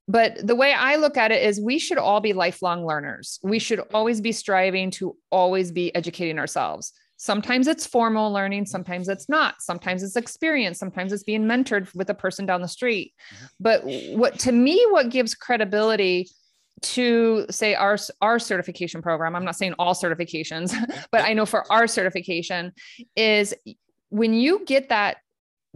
but 0.09 0.47
the 0.47 0.55
way 0.55 0.73
I 0.73 0.97
look 0.97 1.16
at 1.16 1.33
it 1.33 1.42
is 1.42 1.61
we 1.61 1.79
should 1.79 1.99
all 1.99 2.21
be 2.21 2.33
lifelong 2.33 2.87
learners. 2.87 3.40
We 3.42 3.59
should 3.59 3.81
always 3.92 4.21
be 4.21 4.33
striving 4.33 4.90
to 4.92 5.16
always 5.31 5.73
be 5.73 5.95
educating 5.95 6.38
ourselves. 6.38 6.92
Sometimes 7.16 7.66
it's 7.66 7.87
formal 7.87 8.31
learning, 8.31 8.66
sometimes 8.66 9.09
it's 9.09 9.29
not. 9.29 9.57
Sometimes 9.61 10.03
it's 10.03 10.16
experience, 10.16 10.79
sometimes 10.79 11.12
it's 11.12 11.25
being 11.25 11.45
mentored 11.45 11.92
with 11.95 12.11
a 12.11 12.14
person 12.14 12.47
down 12.47 12.61
the 12.61 12.69
street. 12.69 13.14
But 13.59 13.83
what 13.85 14.38
to 14.40 14.53
me 14.53 14.85
what 14.90 15.11
gives 15.11 15.35
credibility 15.35 16.29
to 16.83 17.47
say 17.51 17.75
our 17.75 17.97
our 18.21 18.38
certification 18.38 19.03
program, 19.03 19.35
I'm 19.35 19.45
not 19.45 19.57
saying 19.57 19.75
all 19.79 19.95
certifications, 19.95 20.75
but 21.11 21.23
I 21.23 21.33
know 21.33 21.47
for 21.47 21.71
our 21.73 21.87
certification 21.87 22.73
is 23.16 23.55
when 24.11 24.35
you 24.35 24.64
get 24.66 24.90
that 24.90 25.16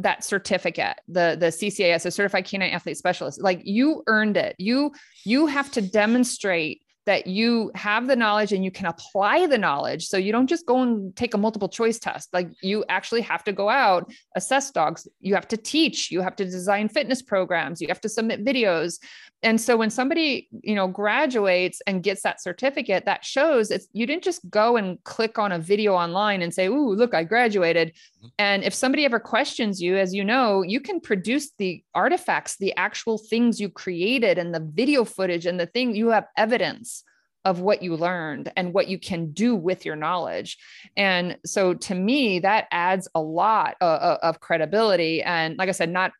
that 0.03 0.25
certificate 0.25 0.97
the 1.09 1.37
the 1.39 1.47
ccas 1.47 2.07
a 2.07 2.11
certified 2.11 2.45
canine 2.45 2.73
athlete 2.73 2.97
specialist 2.97 3.41
like 3.43 3.61
you 3.65 4.03
earned 4.07 4.37
it. 4.37 4.57
You 4.59 4.93
you 5.25 5.47
have 5.47 5.71
to 5.73 5.83
demonstrate 5.83 6.83
that 7.07 7.27
you 7.27 7.71
have 7.75 8.07
the 8.07 8.15
knowledge 8.15 8.53
and 8.53 8.65
you 8.65 8.71
can 8.71 8.87
apply 8.87 9.47
the 9.47 9.57
knowledge. 9.57 10.07
So 10.07 10.17
you 10.17 10.33
don't 10.33 10.47
just 10.47 10.67
go 10.67 10.83
and 10.83 11.17
take 11.17 11.35
a 11.35 11.39
multiple 11.39 11.69
choice 11.69 11.99
test. 11.99 12.33
Like 12.33 12.51
you 12.63 12.85
actually 12.89 13.23
have 13.23 13.43
to 13.45 13.53
go 13.53 13.69
out 13.69 14.13
assess 14.37 14.71
dogs. 14.71 15.09
You 15.21 15.35
have 15.35 15.49
to 15.49 15.57
teach. 15.57 16.11
You 16.11 16.21
have 16.21 16.37
to 16.37 16.45
design 16.45 16.89
fitness 16.89 17.23
programs. 17.23 17.81
You 17.81 17.89
have 17.89 18.03
to 18.03 18.09
submit 18.09 18.45
videos 18.45 18.99
and 19.43 19.61
so 19.61 19.77
when 19.77 19.91
somebody 19.91 20.49
you 20.63 20.75
know 20.75 20.87
graduates 20.87 21.81
and 21.87 22.03
gets 22.03 22.23
that 22.23 22.43
certificate 22.43 23.05
that 23.05 23.25
shows 23.25 23.71
it's 23.71 23.89
you 23.93 24.07
didn't 24.07 24.25
just 24.25 24.49
go 24.51 24.77
and 24.77 25.03
click 25.05 25.39
on 25.39 25.53
a 25.53 25.59
video 25.59 25.95
online 25.95 26.43
and 26.43 26.53
say 26.53 26.67
ooh 26.67 26.95
look 26.95 27.15
i 27.15 27.25
graduated 27.25 27.89
mm-hmm. 27.89 28.29
and 28.39 28.65
if 28.65 28.75
somebody 28.75 29.05
ever 29.05 29.21
questions 29.21 29.81
you 29.81 29.97
as 29.97 30.15
you 30.15 30.25
know 30.25 30.63
you 30.63 30.81
can 30.81 31.01
produce 31.01 31.51
the 31.59 31.83
artifacts 31.95 32.57
the 32.57 32.75
actual 32.77 33.19
things 33.19 33.61
you 33.61 33.69
created 33.69 34.39
and 34.39 34.55
the 34.55 34.71
video 34.73 35.05
footage 35.05 35.47
and 35.47 35.59
the 35.59 35.67
thing 35.67 35.95
you 35.95 36.09
have 36.09 36.27
evidence 36.37 37.05
of 37.47 37.61
what 37.61 37.83
you 37.83 37.97
learned 37.97 38.53
and 38.57 38.75
what 38.75 38.89
you 38.89 38.99
can 38.99 39.33
do 39.33 39.57
with 39.57 39.87
your 39.87 39.97
knowledge. 39.97 40.59
And 40.95 41.39
so 41.47 41.73
to 41.73 41.95
me, 41.95 42.41
that 42.41 42.67
adds 42.71 43.09
a 43.15 43.23
lot 43.23 43.77
of, 43.81 43.87
uh, 43.89 44.05
uh, 44.05 44.19
of 44.23 44.41
credibility. 44.41 45.23
And 45.23 45.57
like 45.57 45.71
I 45.71 45.73
said, 45.73 45.89
not 45.89 46.13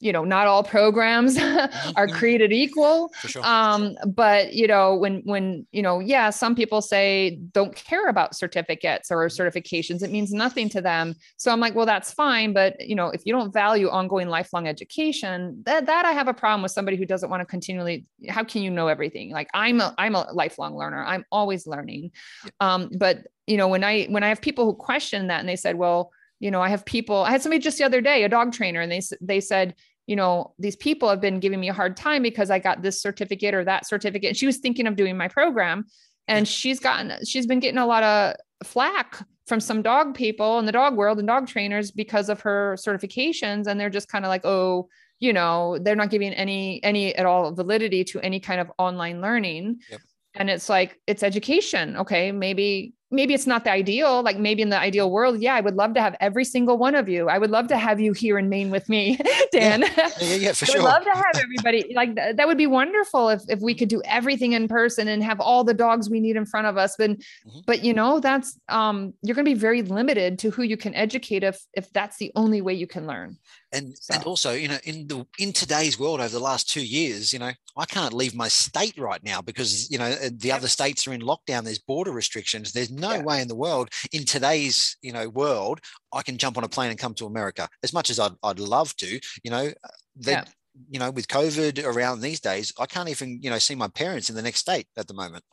you 0.00 0.12
know 0.12 0.24
not 0.24 0.46
all 0.46 0.62
programs 0.62 1.36
mm-hmm. 1.38 1.90
are 1.96 2.08
created 2.08 2.52
equal. 2.52 3.12
Sure. 3.26 3.44
um, 3.44 3.96
but 4.06 4.52
you 4.52 4.66
know 4.66 4.96
when 4.96 5.22
when 5.24 5.66
you 5.72 5.82
know 5.82 6.00
yeah 6.00 6.30
some 6.30 6.54
people 6.54 6.82
say 6.82 7.38
don't 7.52 7.74
care 7.74 8.08
about 8.08 8.34
certificates 8.34 9.10
or 9.10 9.26
certifications 9.28 10.02
it 10.02 10.10
means 10.10 10.32
nothing 10.32 10.68
to 10.70 10.80
them. 10.80 11.14
So 11.36 11.52
i'm 11.52 11.60
like 11.60 11.74
well 11.74 11.86
that's 11.86 12.12
fine 12.12 12.52
but 12.52 12.80
you 12.80 12.94
know 12.94 13.08
if 13.08 13.22
you 13.24 13.32
don't 13.32 13.52
value 13.52 13.88
ongoing 13.88 14.28
lifelong 14.28 14.66
education 14.66 15.62
that 15.64 15.86
that 15.86 16.04
i 16.04 16.12
have 16.12 16.28
a 16.28 16.34
problem 16.34 16.62
with 16.62 16.72
somebody 16.72 16.96
who 16.96 17.06
doesn't 17.06 17.30
want 17.30 17.40
to 17.40 17.46
continually 17.46 18.06
how 18.28 18.44
can 18.44 18.62
you 18.62 18.70
know 18.70 18.88
everything? 18.88 19.30
Like 19.30 19.48
i'm 19.54 19.80
a 19.80 19.94
i'm 19.98 20.14
a 20.14 20.30
lifelong 20.32 20.76
learner. 20.76 21.02
I'm 21.02 21.24
always 21.30 21.66
learning. 21.66 22.12
Um, 22.60 22.90
but 22.98 23.26
you 23.46 23.56
know 23.56 23.68
when 23.68 23.82
i 23.82 24.04
when 24.04 24.22
i 24.22 24.28
have 24.28 24.40
people 24.40 24.64
who 24.64 24.74
question 24.74 25.26
that 25.26 25.40
and 25.40 25.48
they 25.48 25.56
said 25.56 25.76
well 25.76 26.12
you 26.38 26.50
know 26.50 26.62
i 26.62 26.68
have 26.68 26.84
people 26.84 27.16
i 27.16 27.30
had 27.30 27.42
somebody 27.42 27.60
just 27.60 27.78
the 27.78 27.84
other 27.84 28.00
day 28.00 28.22
a 28.22 28.28
dog 28.28 28.52
trainer 28.52 28.80
and 28.80 28.92
they 28.92 29.00
they 29.20 29.40
said 29.40 29.74
you 30.10 30.16
know, 30.16 30.52
these 30.58 30.74
people 30.74 31.08
have 31.08 31.20
been 31.20 31.38
giving 31.38 31.60
me 31.60 31.68
a 31.68 31.72
hard 31.72 31.96
time 31.96 32.20
because 32.20 32.50
I 32.50 32.58
got 32.58 32.82
this 32.82 33.00
certificate 33.00 33.54
or 33.54 33.62
that 33.62 33.86
certificate. 33.86 34.30
And 34.30 34.36
she 34.36 34.44
was 34.44 34.56
thinking 34.56 34.88
of 34.88 34.96
doing 34.96 35.16
my 35.16 35.28
program 35.28 35.84
and 36.26 36.48
she's 36.48 36.80
gotten, 36.80 37.24
she's 37.24 37.46
been 37.46 37.60
getting 37.60 37.78
a 37.78 37.86
lot 37.86 38.02
of 38.02 38.34
flack 38.66 39.24
from 39.46 39.60
some 39.60 39.82
dog 39.82 40.16
people 40.16 40.58
in 40.58 40.66
the 40.66 40.72
dog 40.72 40.96
world 40.96 41.20
and 41.20 41.28
dog 41.28 41.46
trainers 41.46 41.92
because 41.92 42.28
of 42.28 42.40
her 42.40 42.74
certifications. 42.76 43.68
And 43.68 43.78
they're 43.78 43.88
just 43.88 44.08
kind 44.08 44.24
of 44.24 44.30
like, 44.30 44.44
oh, 44.44 44.88
you 45.20 45.32
know, 45.32 45.78
they're 45.80 45.94
not 45.94 46.10
giving 46.10 46.32
any, 46.32 46.82
any 46.82 47.14
at 47.14 47.24
all 47.24 47.52
validity 47.52 48.02
to 48.06 48.20
any 48.20 48.40
kind 48.40 48.60
of 48.60 48.72
online 48.78 49.20
learning. 49.20 49.78
Yep. 49.92 50.00
And 50.34 50.50
it's 50.50 50.68
like, 50.68 50.98
it's 51.06 51.22
education. 51.22 51.98
Okay. 51.98 52.32
Maybe 52.32 52.94
maybe 53.10 53.34
it's 53.34 53.46
not 53.46 53.64
the 53.64 53.72
ideal 53.72 54.22
like 54.22 54.38
maybe 54.38 54.62
in 54.62 54.68
the 54.68 54.78
ideal 54.78 55.10
world 55.10 55.40
yeah 55.40 55.54
i 55.54 55.60
would 55.60 55.74
love 55.74 55.94
to 55.94 56.00
have 56.00 56.16
every 56.20 56.44
single 56.44 56.78
one 56.78 56.94
of 56.94 57.08
you. 57.08 57.28
I 57.28 57.38
would 57.38 57.50
love 57.50 57.68
to 57.68 57.78
have 57.78 58.00
you 58.00 58.12
here 58.12 58.38
in 58.38 58.48
maine 58.48 58.70
with 58.70 58.88
me 58.88 59.18
dan. 59.52 59.82
Yeah, 59.82 60.08
yeah, 60.20 60.34
yeah 60.34 60.52
for 60.52 60.64
I 60.68 60.72
sure. 60.72 60.82
love 60.82 61.04
to 61.04 61.10
have 61.10 61.36
everybody 61.36 61.92
like 61.94 62.14
th- 62.16 62.36
that 62.36 62.46
would 62.46 62.58
be 62.58 62.66
wonderful 62.66 63.28
if, 63.28 63.42
if 63.48 63.60
we 63.60 63.74
could 63.74 63.88
do 63.88 64.02
everything 64.04 64.52
in 64.52 64.68
person 64.68 65.08
and 65.08 65.22
have 65.22 65.40
all 65.40 65.64
the 65.64 65.74
dogs 65.74 66.10
we 66.10 66.20
need 66.20 66.36
in 66.36 66.46
front 66.46 66.66
of 66.66 66.76
us 66.76 66.94
but 66.96 67.10
mm-hmm. 67.10 67.60
but 67.66 67.84
you 67.84 67.92
know 67.92 68.20
that's 68.20 68.58
um 68.68 69.14
you're 69.22 69.34
going 69.34 69.44
to 69.44 69.50
be 69.50 69.58
very 69.58 69.82
limited 69.82 70.38
to 70.38 70.50
who 70.50 70.62
you 70.62 70.76
can 70.76 70.94
educate 70.94 71.42
if 71.42 71.60
if 71.74 71.92
that's 71.92 72.16
the 72.18 72.32
only 72.36 72.60
way 72.60 72.74
you 72.74 72.86
can 72.86 73.06
learn 73.06 73.36
and 73.72 73.96
so. 73.98 74.14
and 74.14 74.24
also 74.24 74.52
you 74.52 74.68
know 74.68 74.78
in 74.84 75.06
the 75.06 75.26
in 75.38 75.52
today's 75.52 75.98
world 75.98 76.20
over 76.20 76.28
the 76.28 76.38
last 76.38 76.68
two 76.68 76.84
years 76.84 77.32
you 77.32 77.38
know 77.38 77.52
i 77.76 77.84
can't 77.84 78.12
leave 78.12 78.34
my 78.34 78.48
state 78.48 78.96
right 78.98 79.22
now 79.24 79.40
because 79.40 79.90
you 79.90 79.98
know 79.98 80.06
uh, 80.06 80.30
the 80.38 80.52
other 80.52 80.68
states 80.68 81.06
are 81.06 81.12
in 81.12 81.20
lockdown 81.20 81.64
there's 81.64 81.78
border 81.78 82.12
restrictions 82.12 82.72
there's 82.72 82.90
no 82.90 83.12
yeah. 83.14 83.22
way 83.22 83.40
in 83.40 83.48
the 83.48 83.54
world 83.54 83.88
in 84.12 84.24
today's 84.24 84.96
you 85.02 85.12
know 85.12 85.28
world 85.28 85.80
i 86.12 86.22
can 86.22 86.36
jump 86.36 86.56
on 86.58 86.64
a 86.64 86.68
plane 86.68 86.90
and 86.90 86.98
come 86.98 87.14
to 87.14 87.26
america 87.26 87.68
as 87.82 87.92
much 87.92 88.10
as 88.10 88.18
i'd, 88.18 88.32
I'd 88.42 88.58
love 88.58 88.94
to 88.96 89.20
you 89.44 89.50
know 89.50 89.66
uh, 89.84 89.88
yeah. 90.16 90.44
you 90.90 90.98
know 90.98 91.10
with 91.10 91.28
covid 91.28 91.84
around 91.84 92.20
these 92.20 92.40
days 92.40 92.72
i 92.78 92.86
can't 92.86 93.08
even 93.08 93.40
you 93.42 93.50
know 93.50 93.58
see 93.58 93.74
my 93.74 93.88
parents 93.88 94.30
in 94.30 94.36
the 94.36 94.42
next 94.42 94.60
state 94.60 94.86
at 94.96 95.06
the 95.06 95.14
moment 95.14 95.44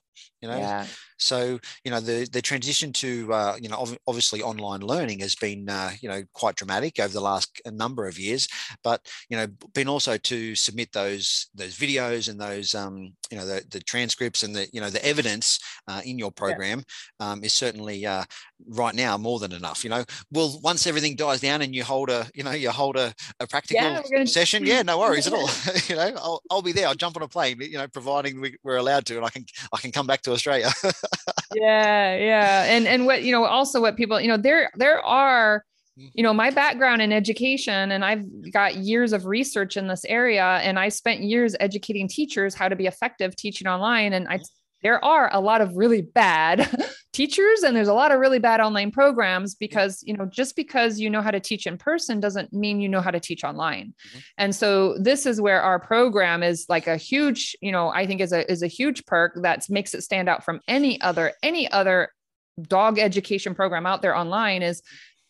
you 0.41 0.47
know 0.47 0.57
yeah. 0.57 0.85
so 1.17 1.59
you 1.83 1.91
know 1.91 1.99
the 1.99 2.27
the 2.31 2.41
transition 2.41 2.93
to 2.93 3.31
uh, 3.33 3.55
you 3.59 3.69
know 3.69 3.77
ov- 3.77 3.97
obviously 4.07 4.41
online 4.41 4.81
learning 4.81 5.19
has 5.19 5.35
been 5.35 5.67
uh, 5.69 5.91
you 6.01 6.09
know 6.09 6.21
quite 6.33 6.55
dramatic 6.55 6.99
over 6.99 7.13
the 7.13 7.21
last 7.21 7.61
number 7.71 8.07
of 8.07 8.19
years 8.19 8.47
but 8.83 9.01
you 9.29 9.37
know 9.37 9.47
been 9.73 9.87
also 9.87 10.17
to 10.17 10.55
submit 10.55 10.91
those 10.91 11.47
those 11.55 11.75
videos 11.75 12.29
and 12.29 12.39
those 12.39 12.75
um, 12.75 13.13
you 13.31 13.37
know 13.37 13.45
the, 13.45 13.63
the 13.71 13.79
transcripts 13.79 14.43
and 14.43 14.55
the 14.55 14.67
you 14.71 14.81
know 14.81 14.89
the 14.89 15.03
evidence 15.05 15.59
uh, 15.87 16.01
in 16.05 16.19
your 16.19 16.31
program 16.31 16.83
yeah. 17.19 17.31
um, 17.31 17.43
is 17.43 17.53
certainly 17.53 18.05
uh, 18.05 18.23
right 18.69 18.95
now 18.95 19.17
more 19.17 19.39
than 19.39 19.51
enough 19.51 19.83
you 19.83 19.89
know 19.89 20.03
well 20.31 20.59
once 20.63 20.87
everything 20.87 21.15
dies 21.15 21.41
down 21.41 21.61
and 21.61 21.75
you 21.75 21.83
hold 21.83 22.09
a 22.09 22.27
you 22.33 22.43
know 22.43 22.51
you 22.51 22.69
hold 22.69 22.95
a, 22.95 23.13
a 23.39 23.47
practical 23.47 23.83
yeah, 23.83 24.01
gonna... 24.11 24.27
session 24.27 24.65
yeah 24.65 24.81
no 24.81 24.99
worries 24.99 25.27
at 25.27 25.33
all 25.33 25.49
you 25.87 25.95
know 25.95 26.13
I'll, 26.17 26.41
I'll 26.51 26.61
be 26.61 26.71
there 26.71 26.87
I'll 26.87 26.95
jump 26.95 27.15
on 27.17 27.23
a 27.23 27.27
plane 27.27 27.57
you 27.59 27.77
know 27.77 27.87
providing 27.87 28.39
we, 28.39 28.55
we're 28.63 28.77
allowed 28.77 29.05
to 29.07 29.17
and 29.17 29.25
I 29.25 29.29
can 29.29 29.45
I 29.73 29.77
can 29.77 29.91
come 29.91 30.07
back 30.07 30.21
to 30.23 30.26
Australia. 30.31 30.71
Yeah 31.55 32.15
yeah. 32.15 32.63
And 32.65 32.87
and 32.87 33.05
what 33.05 33.23
you 33.23 33.31
know 33.31 33.45
also 33.45 33.81
what 33.81 33.95
people 33.95 34.19
you 34.19 34.27
know 34.27 34.37
there 34.37 34.69
there 34.75 35.03
are 35.03 35.63
mm. 35.97 36.09
you 36.13 36.23
know 36.23 36.33
my 36.33 36.51
background 36.51 37.01
in 37.01 37.11
education 37.11 37.91
and 37.91 38.03
i've 38.03 38.51
got 38.51 38.75
years 38.75 39.13
of 39.13 39.25
research 39.25 39.77
in 39.77 39.87
this 39.87 40.03
area 40.05 40.43
and 40.43 40.77
i 40.77 40.89
spent 40.89 41.21
years 41.21 41.55
educating 41.59 42.07
teachers 42.07 42.53
how 42.53 42.67
to 42.67 42.75
be 42.75 42.85
effective 42.85 43.35
teaching 43.35 43.67
online 43.67 44.13
and 44.13 44.27
i 44.27 44.39
there 44.83 45.03
are 45.03 45.29
a 45.33 45.39
lot 45.39 45.61
of 45.61 45.75
really 45.75 46.01
bad 46.01 46.69
teachers 47.13 47.63
and 47.63 47.75
there's 47.75 47.87
a 47.87 47.93
lot 47.93 48.11
of 48.11 48.19
really 48.19 48.39
bad 48.39 48.59
online 48.59 48.91
programs 48.91 49.55
because 49.55 50.03
you 50.05 50.15
know 50.15 50.25
just 50.25 50.55
because 50.55 50.99
you 50.99 51.09
know 51.09 51.21
how 51.21 51.31
to 51.31 51.39
teach 51.39 51.65
in 51.65 51.77
person 51.77 52.19
doesn't 52.19 52.51
mean 52.53 52.79
you 52.79 52.87
know 52.87 53.01
how 53.01 53.11
to 53.11 53.19
teach 53.19 53.43
online. 53.43 53.93
Mm-hmm. 54.09 54.19
and 54.37 54.55
so 54.55 54.97
this 54.99 55.25
is 55.25 55.41
where 55.41 55.61
our 55.61 55.79
program 55.79 56.43
is 56.43 56.65
like 56.69 56.87
a 56.87 56.97
huge 56.97 57.55
you 57.61 57.71
know 57.71 57.89
i 57.89 58.05
think 58.05 58.21
is 58.21 58.31
a 58.31 58.49
is 58.51 58.61
a 58.61 58.67
huge 58.67 59.05
perk 59.05 59.33
that 59.41 59.65
makes 59.69 59.93
it 59.93 60.03
stand 60.03 60.29
out 60.29 60.43
from 60.43 60.59
any 60.67 61.01
other 61.01 61.33
any 61.41 61.69
other 61.71 62.09
dog 62.61 62.97
education 62.97 63.53
program 63.53 63.85
out 63.85 64.01
there 64.01 64.15
online 64.15 64.63
is 64.63 64.81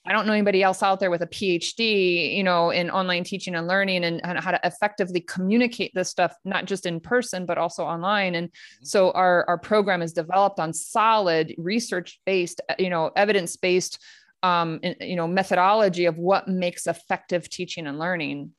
I 0.08 0.13
don't 0.13 0.26
know 0.26 0.32
anybody 0.32 0.63
else 0.63 0.82
out 0.82 1.02
there 1.02 1.12
with 1.12 1.22
a 1.22 1.28
PhD, 1.28 2.34
you 2.36 2.43
know, 2.43 2.70
in 2.70 2.89
online 2.89 3.26
teaching 3.26 3.56
and 3.56 3.67
learning 3.67 4.06
and, 4.06 4.26
and, 4.26 4.39
how 4.39 4.52
to 4.52 4.60
effectively 4.63 5.20
communicate 5.20 5.93
this 5.93 6.10
stuff, 6.10 6.34
not 6.46 6.63
just 6.63 6.86
in 6.86 7.02
person, 7.02 7.46
but 7.46 7.58
also 7.58 7.84
online. 7.84 8.36
And 8.36 8.48
mm-hmm. 8.48 8.86
so 8.86 9.12
our, 9.12 9.43
our 9.50 9.58
program 9.58 10.02
is 10.02 10.13
developed 10.13 10.60
on 10.60 10.72
solid 10.72 11.54
research 11.58 12.22
based, 12.26 12.62
you 12.80 12.89
know, 12.89 13.12
evidence 13.17 13.58
based, 13.58 14.02
um, 14.43 14.80
you 15.02 15.17
know, 15.17 15.28
methodology 15.28 16.06
of 16.06 16.17
what 16.17 16.48
makes 16.48 16.88
effective 16.88 17.50
teaching 17.50 17.86
and 17.86 18.00
learning, 18.00 18.52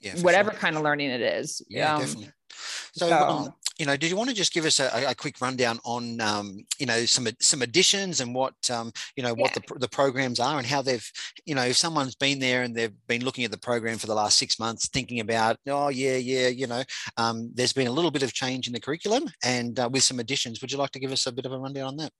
yeah, 0.00 0.14
whatever 0.20 0.50
sure. 0.50 0.60
kind 0.60 0.76
of 0.76 0.82
learning 0.82 1.08
it 1.08 1.22
is. 1.22 1.62
Yeah, 1.70 1.94
um, 1.94 2.00
definitely. 2.00 2.32
So, 2.92 3.08
so 3.08 3.16
um, 3.16 3.54
you 3.82 3.86
know, 3.86 3.96
did 3.96 4.10
you 4.10 4.16
want 4.16 4.30
to 4.30 4.36
just 4.36 4.52
give 4.52 4.64
us 4.64 4.78
a, 4.78 5.06
a 5.08 5.12
quick 5.12 5.40
rundown 5.40 5.80
on, 5.84 6.20
um, 6.20 6.64
you 6.78 6.86
know, 6.86 7.04
some 7.04 7.26
some 7.40 7.62
additions 7.62 8.20
and 8.20 8.32
what, 8.32 8.54
um, 8.70 8.92
you 9.16 9.24
know, 9.24 9.34
what 9.34 9.50
yeah. 9.56 9.62
the, 9.66 9.78
the 9.80 9.88
programs 9.88 10.38
are 10.38 10.56
and 10.56 10.66
how 10.68 10.80
they've, 10.80 11.04
you 11.46 11.56
know, 11.56 11.64
if 11.64 11.76
someone's 11.76 12.14
been 12.14 12.38
there 12.38 12.62
and 12.62 12.76
they've 12.76 12.94
been 13.08 13.24
looking 13.24 13.42
at 13.42 13.50
the 13.50 13.58
program 13.58 13.98
for 13.98 14.06
the 14.06 14.14
last 14.14 14.38
six 14.38 14.60
months, 14.60 14.88
thinking 14.88 15.18
about, 15.18 15.56
oh 15.66 15.88
yeah, 15.88 16.14
yeah, 16.14 16.46
you 16.46 16.68
know, 16.68 16.84
um, 17.16 17.50
there's 17.54 17.72
been 17.72 17.88
a 17.88 17.92
little 17.92 18.12
bit 18.12 18.22
of 18.22 18.32
change 18.32 18.68
in 18.68 18.72
the 18.72 18.78
curriculum 18.78 19.24
and 19.42 19.80
uh, 19.80 19.88
with 19.90 20.04
some 20.04 20.20
additions. 20.20 20.60
Would 20.60 20.70
you 20.70 20.78
like 20.78 20.92
to 20.92 21.00
give 21.00 21.10
us 21.10 21.26
a 21.26 21.32
bit 21.32 21.44
of 21.44 21.50
a 21.50 21.58
rundown 21.58 21.88
on 21.88 21.96
that? 21.96 22.12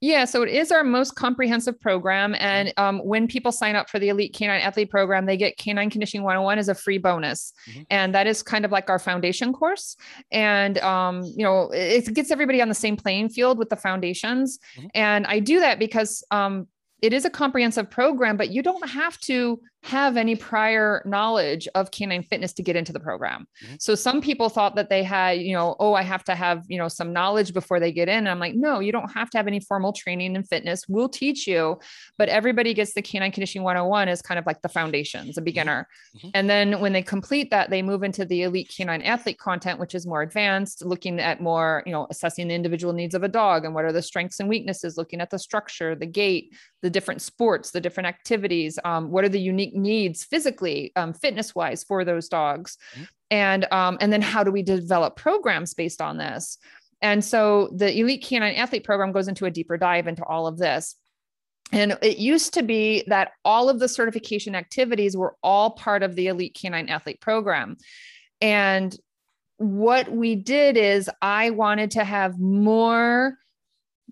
Yeah, 0.00 0.24
so 0.24 0.42
it 0.42 0.48
is 0.48 0.72
our 0.72 0.84
most 0.84 1.14
comprehensive 1.14 1.80
program. 1.80 2.34
And 2.38 2.68
mm-hmm. 2.68 2.82
um, 2.82 2.98
when 3.06 3.26
people 3.26 3.52
sign 3.52 3.76
up 3.76 3.88
for 3.88 3.98
the 3.98 4.08
Elite 4.08 4.34
Canine 4.34 4.60
Athlete 4.60 4.90
Program, 4.90 5.26
they 5.26 5.36
get 5.36 5.56
Canine 5.56 5.90
Conditioning 5.90 6.24
101 6.24 6.58
as 6.58 6.68
a 6.68 6.74
free 6.74 6.98
bonus. 6.98 7.52
Mm-hmm. 7.68 7.82
And 7.90 8.14
that 8.14 8.26
is 8.26 8.42
kind 8.42 8.64
of 8.64 8.72
like 8.72 8.90
our 8.90 8.98
foundation 8.98 9.52
course. 9.52 9.96
And, 10.30 10.78
um, 10.78 11.22
you 11.24 11.44
know, 11.44 11.70
it 11.72 12.12
gets 12.14 12.30
everybody 12.30 12.60
on 12.60 12.68
the 12.68 12.74
same 12.74 12.96
playing 12.96 13.30
field 13.30 13.58
with 13.58 13.68
the 13.68 13.76
foundations. 13.76 14.58
Mm-hmm. 14.76 14.86
And 14.94 15.26
I 15.26 15.38
do 15.38 15.60
that 15.60 15.78
because 15.78 16.24
um, 16.30 16.68
it 17.00 17.12
is 17.12 17.24
a 17.24 17.30
comprehensive 17.30 17.90
program, 17.90 18.36
but 18.36 18.50
you 18.50 18.62
don't 18.62 18.88
have 18.88 19.18
to 19.20 19.60
have 19.84 20.16
any 20.16 20.36
prior 20.36 21.02
knowledge 21.04 21.66
of 21.74 21.90
canine 21.90 22.22
fitness 22.22 22.52
to 22.52 22.62
get 22.62 22.76
into 22.76 22.92
the 22.92 23.00
program. 23.00 23.46
Mm-hmm. 23.64 23.74
So 23.80 23.96
some 23.96 24.20
people 24.20 24.48
thought 24.48 24.76
that 24.76 24.88
they 24.88 25.02
had, 25.02 25.40
you 25.40 25.54
know, 25.54 25.74
oh, 25.80 25.94
I 25.94 26.02
have 26.02 26.22
to 26.24 26.36
have, 26.36 26.64
you 26.68 26.78
know, 26.78 26.86
some 26.86 27.12
knowledge 27.12 27.52
before 27.52 27.80
they 27.80 27.90
get 27.90 28.08
in. 28.08 28.18
And 28.18 28.28
I'm 28.28 28.38
like, 28.38 28.54
no, 28.54 28.78
you 28.78 28.92
don't 28.92 29.10
have 29.10 29.28
to 29.30 29.38
have 29.38 29.48
any 29.48 29.58
formal 29.58 29.92
training 29.92 30.36
in 30.36 30.44
fitness. 30.44 30.84
We'll 30.88 31.08
teach 31.08 31.48
you, 31.48 31.80
but 32.16 32.28
everybody 32.28 32.74
gets 32.74 32.94
the 32.94 33.02
canine 33.02 33.32
conditioning 33.32 33.64
101 33.64 34.08
as 34.08 34.22
kind 34.22 34.38
of 34.38 34.46
like 34.46 34.62
the 34.62 34.68
foundations, 34.68 35.30
a 35.36 35.40
mm-hmm. 35.40 35.44
beginner. 35.44 35.88
Mm-hmm. 36.16 36.28
And 36.34 36.48
then 36.48 36.80
when 36.80 36.92
they 36.92 37.02
complete 37.02 37.50
that, 37.50 37.70
they 37.70 37.82
move 37.82 38.04
into 38.04 38.24
the 38.24 38.42
elite 38.42 38.72
canine 38.74 39.02
athlete 39.02 39.38
content, 39.38 39.80
which 39.80 39.96
is 39.96 40.06
more 40.06 40.22
advanced, 40.22 40.84
looking 40.84 41.18
at 41.18 41.40
more, 41.40 41.82
you 41.86 41.92
know, 41.92 42.06
assessing 42.08 42.46
the 42.46 42.54
individual 42.54 42.92
needs 42.92 43.16
of 43.16 43.24
a 43.24 43.28
dog 43.28 43.64
and 43.64 43.74
what 43.74 43.84
are 43.84 43.92
the 43.92 44.02
strengths 44.02 44.38
and 44.38 44.48
weaknesses, 44.48 44.96
looking 44.96 45.20
at 45.20 45.30
the 45.30 45.38
structure, 45.40 45.96
the 45.96 46.06
gait, 46.06 46.52
the 46.82 46.90
different 46.90 47.22
sports, 47.22 47.70
the 47.70 47.80
different 47.80 48.06
activities, 48.06 48.78
um, 48.84 49.10
what 49.10 49.24
are 49.24 49.28
the 49.28 49.40
unique 49.40 49.71
needs 49.74 50.24
physically, 50.24 50.92
um, 50.96 51.12
fitness 51.12 51.54
wise 51.54 51.84
for 51.84 52.04
those 52.04 52.28
dogs. 52.28 52.78
Mm-hmm. 52.94 53.04
And, 53.30 53.72
um, 53.72 53.98
and 54.00 54.12
then 54.12 54.22
how 54.22 54.44
do 54.44 54.50
we 54.50 54.62
develop 54.62 55.16
programs 55.16 55.74
based 55.74 56.02
on 56.02 56.18
this? 56.18 56.58
And 57.00 57.24
so 57.24 57.70
the 57.74 57.98
Elite 57.98 58.22
Canine 58.22 58.54
Athlete 58.54 58.84
Program 58.84 59.10
goes 59.10 59.26
into 59.26 59.46
a 59.46 59.50
deeper 59.50 59.76
dive 59.76 60.06
into 60.06 60.24
all 60.24 60.46
of 60.46 60.58
this. 60.58 60.96
And 61.72 61.96
it 62.02 62.18
used 62.18 62.54
to 62.54 62.62
be 62.62 63.02
that 63.06 63.32
all 63.44 63.70
of 63.70 63.78
the 63.78 63.88
certification 63.88 64.54
activities 64.54 65.16
were 65.16 65.36
all 65.42 65.70
part 65.70 66.02
of 66.02 66.14
the 66.14 66.28
Elite 66.28 66.54
Canine 66.54 66.90
Athlete 66.90 67.20
Program. 67.20 67.78
And 68.40 68.96
what 69.56 70.10
we 70.10 70.36
did 70.36 70.76
is 70.76 71.10
I 71.22 71.50
wanted 71.50 71.92
to 71.92 72.04
have 72.04 72.38
more 72.38 73.38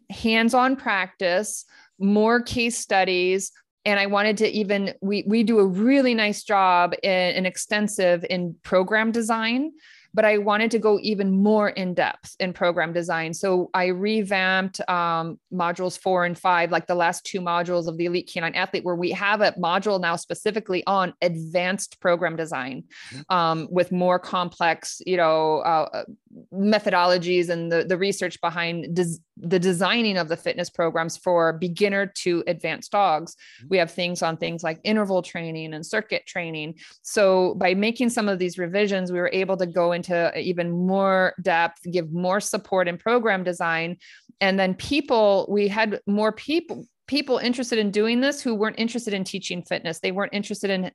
hands 0.08 0.54
on 0.54 0.76
practice, 0.76 1.64
more 1.98 2.40
case 2.40 2.78
studies, 2.78 3.52
and 3.84 3.98
I 3.98 4.06
wanted 4.06 4.36
to 4.38 4.48
even 4.48 4.94
we 5.00 5.24
we 5.26 5.42
do 5.42 5.58
a 5.58 5.66
really 5.66 6.14
nice 6.14 6.42
job 6.42 6.94
in, 7.02 7.10
and 7.10 7.46
extensive 7.46 8.24
in 8.28 8.54
program 8.62 9.12
design 9.12 9.72
but 10.12 10.24
I 10.24 10.38
wanted 10.38 10.70
to 10.72 10.78
go 10.78 10.98
even 11.00 11.42
more 11.42 11.68
in 11.68 11.94
depth 11.94 12.34
in 12.40 12.52
program 12.52 12.92
design. 12.92 13.32
So 13.32 13.70
I 13.74 13.86
revamped 13.86 14.80
um, 14.88 15.38
modules 15.52 15.98
four 15.98 16.24
and 16.24 16.36
five, 16.36 16.72
like 16.72 16.86
the 16.86 16.94
last 16.94 17.24
two 17.24 17.40
modules 17.40 17.86
of 17.86 17.96
the 17.96 18.06
Elite 18.06 18.30
Canine 18.32 18.54
Athlete, 18.54 18.84
where 18.84 18.96
we 18.96 19.10
have 19.12 19.40
a 19.40 19.52
module 19.52 20.00
now 20.00 20.16
specifically 20.16 20.84
on 20.86 21.14
advanced 21.22 22.00
program 22.00 22.36
design 22.36 22.84
mm-hmm. 23.12 23.34
um, 23.34 23.68
with 23.70 23.92
more 23.92 24.18
complex, 24.18 25.00
you 25.06 25.16
know, 25.16 25.58
uh, 25.58 25.88
uh, 25.92 26.04
methodologies 26.52 27.48
and 27.48 27.70
the, 27.70 27.84
the 27.84 27.96
research 27.96 28.40
behind 28.40 28.94
des- 28.94 29.18
the 29.36 29.58
designing 29.58 30.16
of 30.16 30.28
the 30.28 30.36
fitness 30.36 30.68
programs 30.68 31.16
for 31.16 31.52
beginner 31.52 32.06
to 32.06 32.42
advanced 32.46 32.90
dogs. 32.90 33.34
Mm-hmm. 33.34 33.68
We 33.70 33.78
have 33.78 33.90
things 33.90 34.22
on 34.22 34.36
things 34.36 34.62
like 34.62 34.80
interval 34.82 35.22
training 35.22 35.74
and 35.74 35.86
circuit 35.86 36.26
training. 36.26 36.74
So 37.02 37.54
by 37.54 37.74
making 37.74 38.10
some 38.10 38.28
of 38.28 38.38
these 38.38 38.58
revisions, 38.58 39.12
we 39.12 39.20
were 39.20 39.30
able 39.32 39.56
to 39.58 39.66
go 39.66 39.92
into 39.92 40.36
even 40.38 40.70
more 40.70 41.34
depth, 41.42 41.82
give 41.90 42.12
more 42.12 42.40
support 42.40 42.88
in 42.88 42.98
program 42.98 43.44
design. 43.44 43.96
And 44.40 44.58
then 44.58 44.74
people, 44.74 45.46
we 45.48 45.68
had 45.68 46.00
more 46.06 46.32
people 46.32 46.84
people 47.06 47.38
interested 47.38 47.76
in 47.76 47.90
doing 47.90 48.20
this 48.20 48.40
who 48.40 48.54
weren't 48.54 48.78
interested 48.78 49.12
in 49.12 49.24
teaching 49.24 49.64
fitness. 49.64 49.98
They 49.98 50.12
weren't 50.12 50.32
interested 50.32 50.70
in 50.70 50.92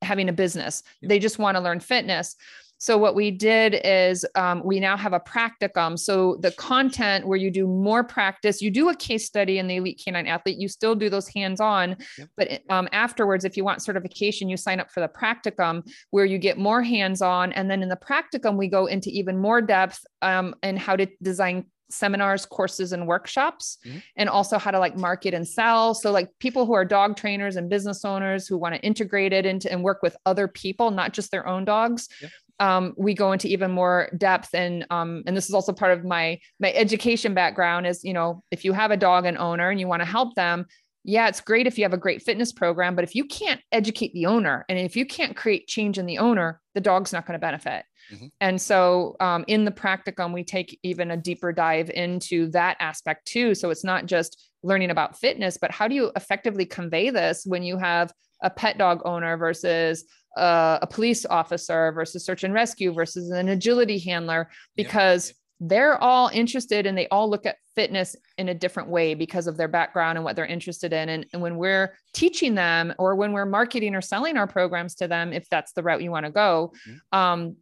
having 0.00 0.30
a 0.30 0.32
business. 0.32 0.82
They 1.02 1.18
just 1.18 1.38
want 1.38 1.58
to 1.58 1.62
learn 1.62 1.80
fitness. 1.80 2.36
So 2.78 2.96
what 2.96 3.14
we 3.16 3.32
did 3.32 3.80
is 3.84 4.24
um, 4.36 4.62
we 4.64 4.78
now 4.78 4.96
have 4.96 5.12
a 5.12 5.20
practicum. 5.20 5.98
So 5.98 6.36
the 6.36 6.52
content 6.52 7.26
where 7.26 7.36
you 7.36 7.50
do 7.50 7.66
more 7.66 8.04
practice, 8.04 8.62
you 8.62 8.70
do 8.70 8.88
a 8.88 8.94
case 8.94 9.26
study 9.26 9.58
in 9.58 9.66
the 9.66 9.76
Elite 9.76 10.00
Canine 10.02 10.28
Athlete, 10.28 10.58
you 10.58 10.68
still 10.68 10.94
do 10.94 11.10
those 11.10 11.28
hands-on, 11.28 11.96
yep. 12.16 12.28
but 12.36 12.62
um, 12.70 12.88
afterwards, 12.92 13.44
if 13.44 13.56
you 13.56 13.64
want 13.64 13.82
certification, 13.82 14.48
you 14.48 14.56
sign 14.56 14.78
up 14.78 14.90
for 14.90 15.00
the 15.00 15.08
practicum 15.08 15.82
where 16.10 16.24
you 16.24 16.38
get 16.38 16.56
more 16.56 16.82
hands-on. 16.82 17.52
And 17.52 17.68
then 17.68 17.82
in 17.82 17.88
the 17.88 17.96
practicum, 17.96 18.56
we 18.56 18.68
go 18.68 18.86
into 18.86 19.10
even 19.10 19.36
more 19.36 19.60
depth 19.60 20.04
um, 20.22 20.54
and 20.62 20.78
how 20.78 20.94
to 20.94 21.06
design 21.20 21.66
seminars 21.90 22.44
courses 22.44 22.92
and 22.92 23.06
workshops 23.06 23.78
mm-hmm. 23.86 23.98
and 24.16 24.28
also 24.28 24.58
how 24.58 24.70
to 24.70 24.78
like 24.78 24.94
market 24.94 25.32
and 25.32 25.48
sell 25.48 25.94
so 25.94 26.12
like 26.12 26.28
people 26.38 26.66
who 26.66 26.74
are 26.74 26.84
dog 26.84 27.16
trainers 27.16 27.56
and 27.56 27.70
business 27.70 28.04
owners 28.04 28.46
who 28.46 28.58
want 28.58 28.74
to 28.74 28.80
integrate 28.82 29.32
it 29.32 29.46
into 29.46 29.72
and 29.72 29.82
work 29.82 30.02
with 30.02 30.14
other 30.26 30.46
people 30.46 30.90
not 30.90 31.14
just 31.14 31.30
their 31.30 31.46
own 31.46 31.64
dogs 31.64 32.06
yep 32.20 32.30
um, 32.60 32.94
we 32.96 33.14
go 33.14 33.32
into 33.32 33.48
even 33.48 33.70
more 33.70 34.10
depth 34.16 34.54
and 34.54 34.86
um, 34.90 35.22
and 35.26 35.36
this 35.36 35.48
is 35.48 35.54
also 35.54 35.72
part 35.72 35.96
of 35.96 36.04
my 36.04 36.38
my 36.60 36.72
education 36.72 37.34
background 37.34 37.86
is 37.86 38.04
you 38.04 38.12
know 38.12 38.42
if 38.50 38.64
you 38.64 38.72
have 38.72 38.90
a 38.90 38.96
dog 38.96 39.24
and 39.26 39.38
owner 39.38 39.70
and 39.70 39.80
you 39.80 39.86
want 39.86 40.00
to 40.00 40.06
help 40.06 40.34
them 40.34 40.66
yeah 41.04 41.28
it's 41.28 41.40
great 41.40 41.66
if 41.66 41.78
you 41.78 41.84
have 41.84 41.92
a 41.92 41.98
great 41.98 42.22
fitness 42.22 42.52
program 42.52 42.94
but 42.94 43.04
if 43.04 43.14
you 43.14 43.24
can't 43.24 43.60
educate 43.72 44.12
the 44.12 44.26
owner 44.26 44.64
and 44.68 44.78
if 44.78 44.96
you 44.96 45.06
can't 45.06 45.36
create 45.36 45.66
change 45.68 45.98
in 45.98 46.06
the 46.06 46.18
owner 46.18 46.60
the 46.74 46.80
dog's 46.80 47.12
not 47.12 47.26
going 47.26 47.38
to 47.38 47.44
benefit 47.44 47.84
mm-hmm. 48.12 48.26
and 48.40 48.60
so 48.60 49.16
um, 49.20 49.44
in 49.46 49.64
the 49.64 49.70
practicum 49.70 50.34
we 50.34 50.42
take 50.42 50.78
even 50.82 51.10
a 51.12 51.16
deeper 51.16 51.52
dive 51.52 51.90
into 51.90 52.50
that 52.50 52.76
aspect 52.80 53.26
too 53.26 53.54
so 53.54 53.70
it's 53.70 53.84
not 53.84 54.06
just 54.06 54.50
learning 54.64 54.90
about 54.90 55.18
fitness 55.18 55.56
but 55.56 55.70
how 55.70 55.86
do 55.86 55.94
you 55.94 56.10
effectively 56.16 56.66
convey 56.66 57.10
this 57.10 57.44
when 57.46 57.62
you 57.62 57.78
have 57.78 58.12
a 58.42 58.50
pet 58.50 58.78
dog 58.78 59.02
owner 59.04 59.36
versus 59.36 60.04
uh, 60.36 60.78
a 60.82 60.86
police 60.86 61.24
officer 61.26 61.92
versus 61.92 62.24
search 62.24 62.44
and 62.44 62.54
rescue 62.54 62.92
versus 62.92 63.30
an 63.30 63.48
agility 63.48 63.98
handler 63.98 64.48
because 64.76 65.34
they're 65.60 66.00
all 66.02 66.30
interested 66.32 66.86
and 66.86 66.96
they 66.96 67.08
all 67.08 67.28
look 67.28 67.44
at 67.44 67.56
fitness 67.74 68.14
in 68.36 68.48
a 68.48 68.54
different 68.54 68.88
way 68.88 69.14
because 69.14 69.46
of 69.46 69.56
their 69.56 69.68
background 69.68 70.16
and 70.16 70.24
what 70.24 70.36
they're 70.36 70.46
interested 70.46 70.92
in. 70.92 71.08
And, 71.08 71.26
and 71.32 71.42
when 71.42 71.56
we're 71.56 71.96
teaching 72.14 72.54
them 72.54 72.94
or 72.98 73.16
when 73.16 73.32
we're 73.32 73.46
marketing 73.46 73.94
or 73.94 74.00
selling 74.00 74.36
our 74.36 74.46
programs 74.46 74.94
to 74.96 75.08
them, 75.08 75.32
if 75.32 75.48
that's 75.48 75.72
the 75.72 75.82
route 75.82 76.02
you 76.02 76.10
want 76.10 76.26
to 76.26 76.32
go, 76.32 76.72
mm-hmm. 76.88 77.18
um, 77.18 77.56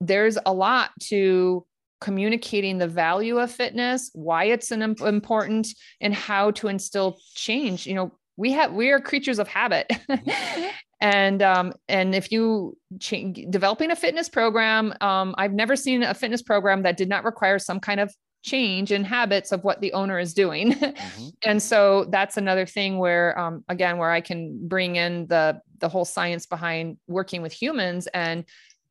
there's 0.00 0.38
a 0.46 0.52
lot 0.52 0.90
to 1.00 1.66
communicating 2.00 2.78
the 2.78 2.88
value 2.88 3.38
of 3.38 3.50
fitness, 3.50 4.10
why 4.14 4.44
it's 4.44 4.70
an 4.70 4.82
imp- 4.82 5.00
important, 5.00 5.68
and 6.00 6.14
how 6.14 6.50
to 6.52 6.68
instill 6.68 7.18
change. 7.34 7.86
You 7.86 7.94
know, 7.94 8.12
we 8.36 8.52
have 8.52 8.72
we 8.72 8.90
are 8.90 9.00
creatures 9.00 9.38
of 9.38 9.48
habit 9.48 9.86
mm-hmm. 9.88 10.68
and 11.00 11.42
um, 11.42 11.72
and 11.88 12.14
if 12.14 12.30
you 12.30 12.76
change, 13.00 13.40
developing 13.50 13.90
a 13.90 13.96
fitness 13.96 14.28
program 14.28 14.94
um, 15.00 15.34
i've 15.38 15.52
never 15.52 15.76
seen 15.76 16.02
a 16.02 16.14
fitness 16.14 16.42
program 16.42 16.82
that 16.82 16.96
did 16.96 17.08
not 17.08 17.24
require 17.24 17.58
some 17.58 17.80
kind 17.80 18.00
of 18.00 18.14
change 18.42 18.92
in 18.92 19.04
habits 19.04 19.52
of 19.52 19.64
what 19.64 19.80
the 19.80 19.92
owner 19.94 20.18
is 20.18 20.34
doing 20.34 20.72
mm-hmm. 20.72 21.28
and 21.44 21.62
so 21.62 22.04
that's 22.10 22.36
another 22.36 22.66
thing 22.66 22.98
where 22.98 23.38
um, 23.38 23.64
again 23.68 23.98
where 23.98 24.10
i 24.10 24.20
can 24.20 24.58
bring 24.68 24.96
in 24.96 25.26
the 25.26 25.58
the 25.78 25.88
whole 25.88 26.04
science 26.04 26.46
behind 26.46 26.96
working 27.06 27.42
with 27.42 27.52
humans 27.52 28.06
and 28.08 28.44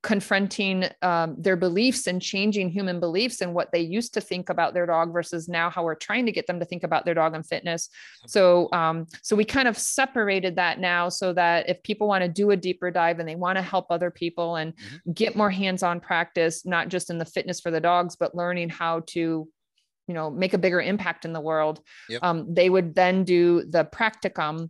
confronting 0.04 0.86
um, 1.02 1.36
their 1.40 1.56
beliefs 1.56 2.08
and 2.08 2.22
changing 2.22 2.70
human 2.70 3.00
beliefs 3.00 3.40
and 3.42 3.54
what 3.54 3.72
they 3.72 3.80
used 3.80 4.14
to 4.14 4.22
think 4.22 4.50
about 4.50 4.74
their 4.74 4.86
dog 4.86 5.14
versus 5.14 5.48
now 5.48 5.70
how 5.70 5.82
we're 5.82 5.96
trying 5.96 6.26
to 6.26 6.32
get 6.32 6.46
them 6.46 6.60
to 6.60 6.66
think 6.66 6.84
about 6.84 7.06
their 7.06 7.14
dog 7.14 7.34
and 7.34 7.46
fitness. 7.46 7.90
So, 8.28 8.70
um, 8.74 9.08
so 9.22 9.34
we 9.36 9.46
kind 9.46 9.68
of 9.68 9.78
separated 9.78 10.58
that 10.58 10.80
now 10.80 11.08
so 11.08 11.32
that 11.34 11.70
if 11.70 11.82
people 11.84 12.08
want 12.08 12.22
to 12.22 12.28
do 12.28 12.52
a 12.52 12.58
deeper 12.58 12.92
dive 12.92 13.20
and 13.20 13.28
they 13.28 13.36
want 13.36 13.58
to 13.58 13.62
help 13.62 13.88
other 13.90 14.12
people 14.12 14.58
and 14.58 14.76
mm-hmm. 14.76 15.14
get 15.14 15.38
more 15.38 15.50
hands-on 15.50 16.02
practice, 16.02 16.66
not 16.66 16.90
just 16.90 17.10
in 17.10 17.18
the 17.18 17.26
fitness 17.26 17.62
for 17.62 17.72
the 17.72 17.82
dogs, 17.82 18.18
but 18.18 18.36
learning 18.36 18.70
how 18.70 19.02
to 19.08 19.48
you 20.08 20.14
know 20.14 20.30
make 20.30 20.54
a 20.54 20.58
bigger 20.58 20.82
impact 20.82 21.24
in 21.24 21.32
the 21.32 21.40
world 21.40 21.80
yep. 22.10 22.22
um, 22.24 22.54
they 22.54 22.70
would 22.70 22.94
then 22.94 23.24
do 23.24 23.64
the 23.70 23.86
practicum 23.86 24.70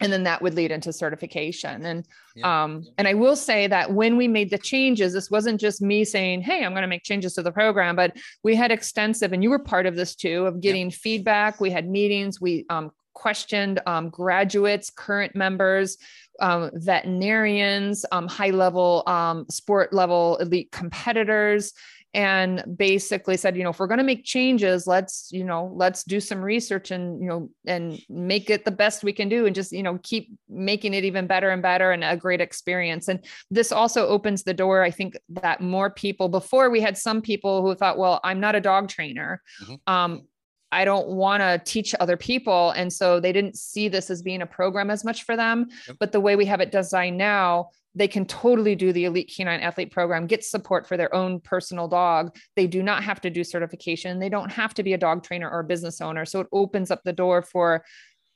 and 0.00 0.12
then 0.12 0.22
that 0.22 0.40
would 0.42 0.54
lead 0.54 0.70
into 0.70 0.92
certification 0.92 1.84
and 1.84 2.06
yeah. 2.34 2.64
um 2.64 2.84
and 2.98 3.08
i 3.08 3.14
will 3.14 3.36
say 3.36 3.66
that 3.66 3.92
when 3.92 4.16
we 4.16 4.28
made 4.28 4.50
the 4.50 4.58
changes 4.58 5.12
this 5.12 5.30
wasn't 5.30 5.60
just 5.60 5.80
me 5.82 6.04
saying 6.04 6.40
hey 6.40 6.64
i'm 6.64 6.72
going 6.72 6.82
to 6.82 6.88
make 6.88 7.02
changes 7.02 7.34
to 7.34 7.42
the 7.42 7.52
program 7.52 7.96
but 7.96 8.16
we 8.42 8.54
had 8.54 8.70
extensive 8.70 9.32
and 9.32 9.42
you 9.42 9.50
were 9.50 9.58
part 9.58 9.86
of 9.86 9.96
this 9.96 10.14
too 10.14 10.46
of 10.46 10.60
getting 10.60 10.90
yeah. 10.90 10.96
feedback 10.96 11.60
we 11.60 11.70
had 11.70 11.88
meetings 11.88 12.40
we 12.40 12.64
um, 12.70 12.90
questioned 13.14 13.80
um, 13.86 14.08
graduates 14.10 14.90
current 14.90 15.34
members 15.34 15.98
um, 16.40 16.70
veterinarians 16.74 18.04
um, 18.12 18.28
high 18.28 18.50
level 18.50 19.02
um, 19.06 19.44
sport 19.48 19.92
level 19.92 20.36
elite 20.36 20.70
competitors 20.70 21.72
and 22.18 22.64
basically 22.76 23.36
said 23.36 23.56
you 23.56 23.62
know 23.62 23.70
if 23.70 23.78
we're 23.78 23.86
going 23.86 23.98
to 23.98 24.04
make 24.04 24.24
changes 24.24 24.88
let's 24.88 25.28
you 25.30 25.44
know 25.44 25.70
let's 25.76 26.02
do 26.02 26.18
some 26.18 26.42
research 26.42 26.90
and 26.90 27.22
you 27.22 27.28
know 27.28 27.48
and 27.64 28.02
make 28.08 28.50
it 28.50 28.64
the 28.64 28.72
best 28.72 29.04
we 29.04 29.12
can 29.12 29.28
do 29.28 29.46
and 29.46 29.54
just 29.54 29.70
you 29.70 29.84
know 29.84 30.00
keep 30.02 30.36
making 30.48 30.94
it 30.94 31.04
even 31.04 31.28
better 31.28 31.50
and 31.50 31.62
better 31.62 31.92
and 31.92 32.02
a 32.02 32.16
great 32.16 32.40
experience 32.40 33.06
and 33.06 33.24
this 33.52 33.70
also 33.70 34.08
opens 34.08 34.42
the 34.42 34.52
door 34.52 34.82
i 34.82 34.90
think 34.90 35.16
that 35.28 35.60
more 35.60 35.90
people 35.90 36.28
before 36.28 36.70
we 36.70 36.80
had 36.80 36.98
some 36.98 37.22
people 37.22 37.62
who 37.62 37.72
thought 37.72 37.96
well 37.96 38.18
i'm 38.24 38.40
not 38.40 38.56
a 38.56 38.60
dog 38.60 38.88
trainer 38.88 39.40
mm-hmm. 39.62 39.92
um, 39.92 40.22
I 40.70 40.84
don't 40.84 41.08
want 41.08 41.40
to 41.40 41.62
teach 41.64 41.94
other 41.98 42.18
people. 42.18 42.72
And 42.72 42.92
so 42.92 43.20
they 43.20 43.32
didn't 43.32 43.56
see 43.56 43.88
this 43.88 44.10
as 44.10 44.20
being 44.20 44.42
a 44.42 44.46
program 44.46 44.90
as 44.90 45.02
much 45.02 45.22
for 45.22 45.34
them. 45.34 45.68
Yep. 45.86 45.96
But 45.98 46.12
the 46.12 46.20
way 46.20 46.36
we 46.36 46.44
have 46.44 46.60
it 46.60 46.70
designed 46.70 47.16
now, 47.16 47.70
they 47.94 48.08
can 48.08 48.26
totally 48.26 48.74
do 48.74 48.92
the 48.92 49.06
elite 49.06 49.32
canine 49.34 49.60
athlete 49.60 49.90
program 49.90 50.26
get 50.26 50.44
support 50.44 50.86
for 50.86 50.96
their 50.96 51.14
own 51.14 51.40
personal 51.40 51.88
dog. 51.88 52.36
They 52.56 52.66
do 52.66 52.82
not 52.82 53.02
have 53.02 53.20
to 53.22 53.30
do 53.30 53.42
certification. 53.44 54.18
They 54.18 54.28
don't 54.28 54.52
have 54.52 54.74
to 54.74 54.82
be 54.82 54.92
a 54.92 54.98
dog 54.98 55.22
trainer 55.22 55.50
or 55.50 55.60
a 55.60 55.64
business 55.64 56.00
owner. 56.00 56.24
So 56.24 56.40
it 56.40 56.46
opens 56.52 56.90
up 56.90 57.02
the 57.04 57.12
door 57.12 57.42
for 57.42 57.84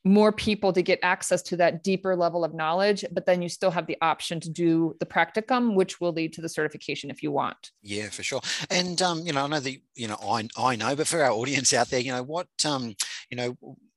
more 0.05 0.33
people 0.33 0.73
to 0.73 0.83
get 0.83 0.99
access 1.03 1.43
to 1.43 1.57
that 1.57 1.85
deeper 1.85 2.17
level 2.17 2.45
of 2.45 2.55
knowledge 2.55 3.05
but 3.13 3.25
then 3.25 3.41
you 3.41 3.49
still 3.49 3.71
have 3.71 3.87
the 3.87 3.97
option 4.03 4.41
to 4.41 4.51
do 4.51 4.97
the 4.99 5.07
practicum 5.07 5.75
which 5.75 6.01
will 6.01 6.13
lead 6.13 6.33
to 6.33 6.41
the 6.41 6.49
certification 6.49 7.09
if 7.09 7.23
you 7.23 7.31
want. 7.31 7.71
Yeah 7.83 8.09
for 8.09 8.23
sure. 8.23 8.41
And 8.69 9.01
um 9.01 9.25
you 9.25 9.33
know 9.33 9.45
i 9.45 9.47
know 9.47 9.61
that 9.61 9.77
you 9.95 10.09
know 10.09 10.19
i 10.21 10.49
i 10.57 10.75
know 10.75 10.97
but 10.97 11.07
for 11.07 11.23
our 11.23 11.31
audience 11.31 11.73
out 11.73 11.89
there 11.89 12.01
you 12.01 12.11
know 12.11 12.23
what 12.23 12.49
um 12.65 12.95
you 13.31 13.37
know 13.37 13.57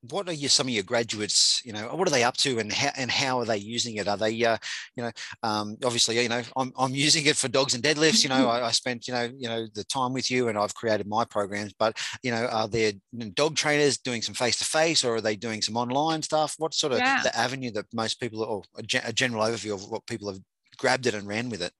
what 0.10 0.28
are 0.28 0.34
your, 0.34 0.50
some 0.50 0.68
of 0.68 0.74
your 0.74 0.84
graduates 0.84 1.62
you 1.66 1.74
know 1.74 1.88
what 1.96 2.08
are 2.08 2.12
they 2.12 2.24
up 2.24 2.38
to 2.38 2.60
and 2.60 2.72
how 2.72 2.90
and 2.98 3.12
how 3.12 3.40
are 3.40 3.46
they 3.46 3.58
using 3.58 3.96
it? 3.98 4.08
Are 4.08 4.18
they 4.18 4.44
uh, 4.44 4.58
you 4.96 5.04
know 5.04 5.12
um, 5.44 5.78
obviously 5.84 6.22
you 6.22 6.30
know 6.30 6.42
I'm, 6.56 6.72
I'm 6.78 6.94
using 6.94 7.26
it 7.26 7.36
for 7.36 7.48
dogs 7.48 7.74
and 7.74 7.84
deadlifts 7.84 8.24
you 8.24 8.30
know 8.30 8.48
I, 8.56 8.68
I, 8.68 8.72
spent 8.72 9.08
you 9.08 9.14
know 9.14 9.30
you 9.38 9.48
know 9.48 9.68
the 9.74 9.84
time 9.86 10.14
with 10.14 10.30
you 10.30 10.48
and 10.48 10.58
I've 10.58 10.76
created 10.76 11.08
my 11.08 11.26
programs 11.26 11.74
but 11.78 11.98
you 12.24 12.32
know 12.32 12.46
are 12.48 12.68
there 12.68 12.94
dog 13.34 13.56
trainers 13.56 13.98
doing 13.98 14.22
some 14.22 14.36
face 14.36 14.58
to 14.60 14.66
face 14.66 15.04
or 15.04 15.16
are 15.16 15.22
they 15.22 15.36
doing 15.36 15.62
some 15.62 15.78
online 15.78 16.22
stuff? 16.22 16.56
What 16.58 16.74
sort 16.74 16.94
of 16.94 17.00
yeah. 17.00 17.22
the 17.24 17.38
avenue 17.38 17.72
that 17.72 17.86
most 17.94 18.20
people 18.20 18.44
or 18.44 18.64
a 18.78 19.14
general 19.14 19.44
overview 19.44 19.74
of 19.74 19.90
what 19.90 20.06
people 20.06 20.30
have 20.30 20.40
grabbed 20.78 21.06
it 21.06 21.14
and 21.14 21.28
ran 21.28 21.50
with 21.50 21.62
it 21.62 21.72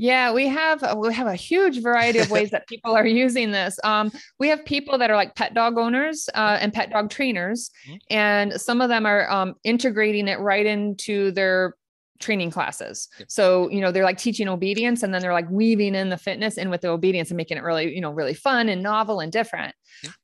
yeah, 0.00 0.32
we 0.32 0.48
have 0.48 0.82
uh, 0.82 0.96
we 0.98 1.12
have 1.12 1.26
a 1.26 1.34
huge 1.34 1.82
variety 1.82 2.20
of 2.20 2.30
ways 2.30 2.50
that 2.50 2.66
people 2.66 2.96
are 2.96 3.06
using 3.06 3.50
this. 3.50 3.78
Um, 3.84 4.10
we 4.38 4.48
have 4.48 4.64
people 4.64 4.96
that 4.96 5.10
are 5.10 5.16
like 5.16 5.34
pet 5.34 5.52
dog 5.52 5.76
owners 5.76 6.28
uh, 6.34 6.56
and 6.58 6.72
pet 6.72 6.90
dog 6.90 7.10
trainers, 7.10 7.70
mm-hmm. 7.86 7.96
and 8.08 8.58
some 8.58 8.80
of 8.80 8.88
them 8.88 9.04
are 9.04 9.30
um, 9.30 9.54
integrating 9.62 10.26
it 10.26 10.40
right 10.40 10.64
into 10.64 11.32
their 11.32 11.74
training 12.18 12.50
classes. 12.50 13.08
So, 13.28 13.68
you 13.70 13.80
know, 13.80 13.92
they're 13.92 14.04
like 14.04 14.18
teaching 14.18 14.48
obedience 14.48 15.02
and 15.02 15.12
then 15.12 15.22
they're 15.22 15.32
like 15.32 15.48
weaving 15.50 15.94
in 15.94 16.10
the 16.10 16.18
fitness 16.18 16.58
in 16.58 16.68
with 16.68 16.82
the 16.82 16.88
obedience 16.88 17.30
and 17.30 17.36
making 17.36 17.56
it 17.56 17.62
really, 17.62 17.94
you 17.94 18.00
know, 18.00 18.10
really 18.10 18.34
fun 18.34 18.68
and 18.68 18.82
novel 18.82 19.20
and 19.20 19.32
different. 19.32 19.74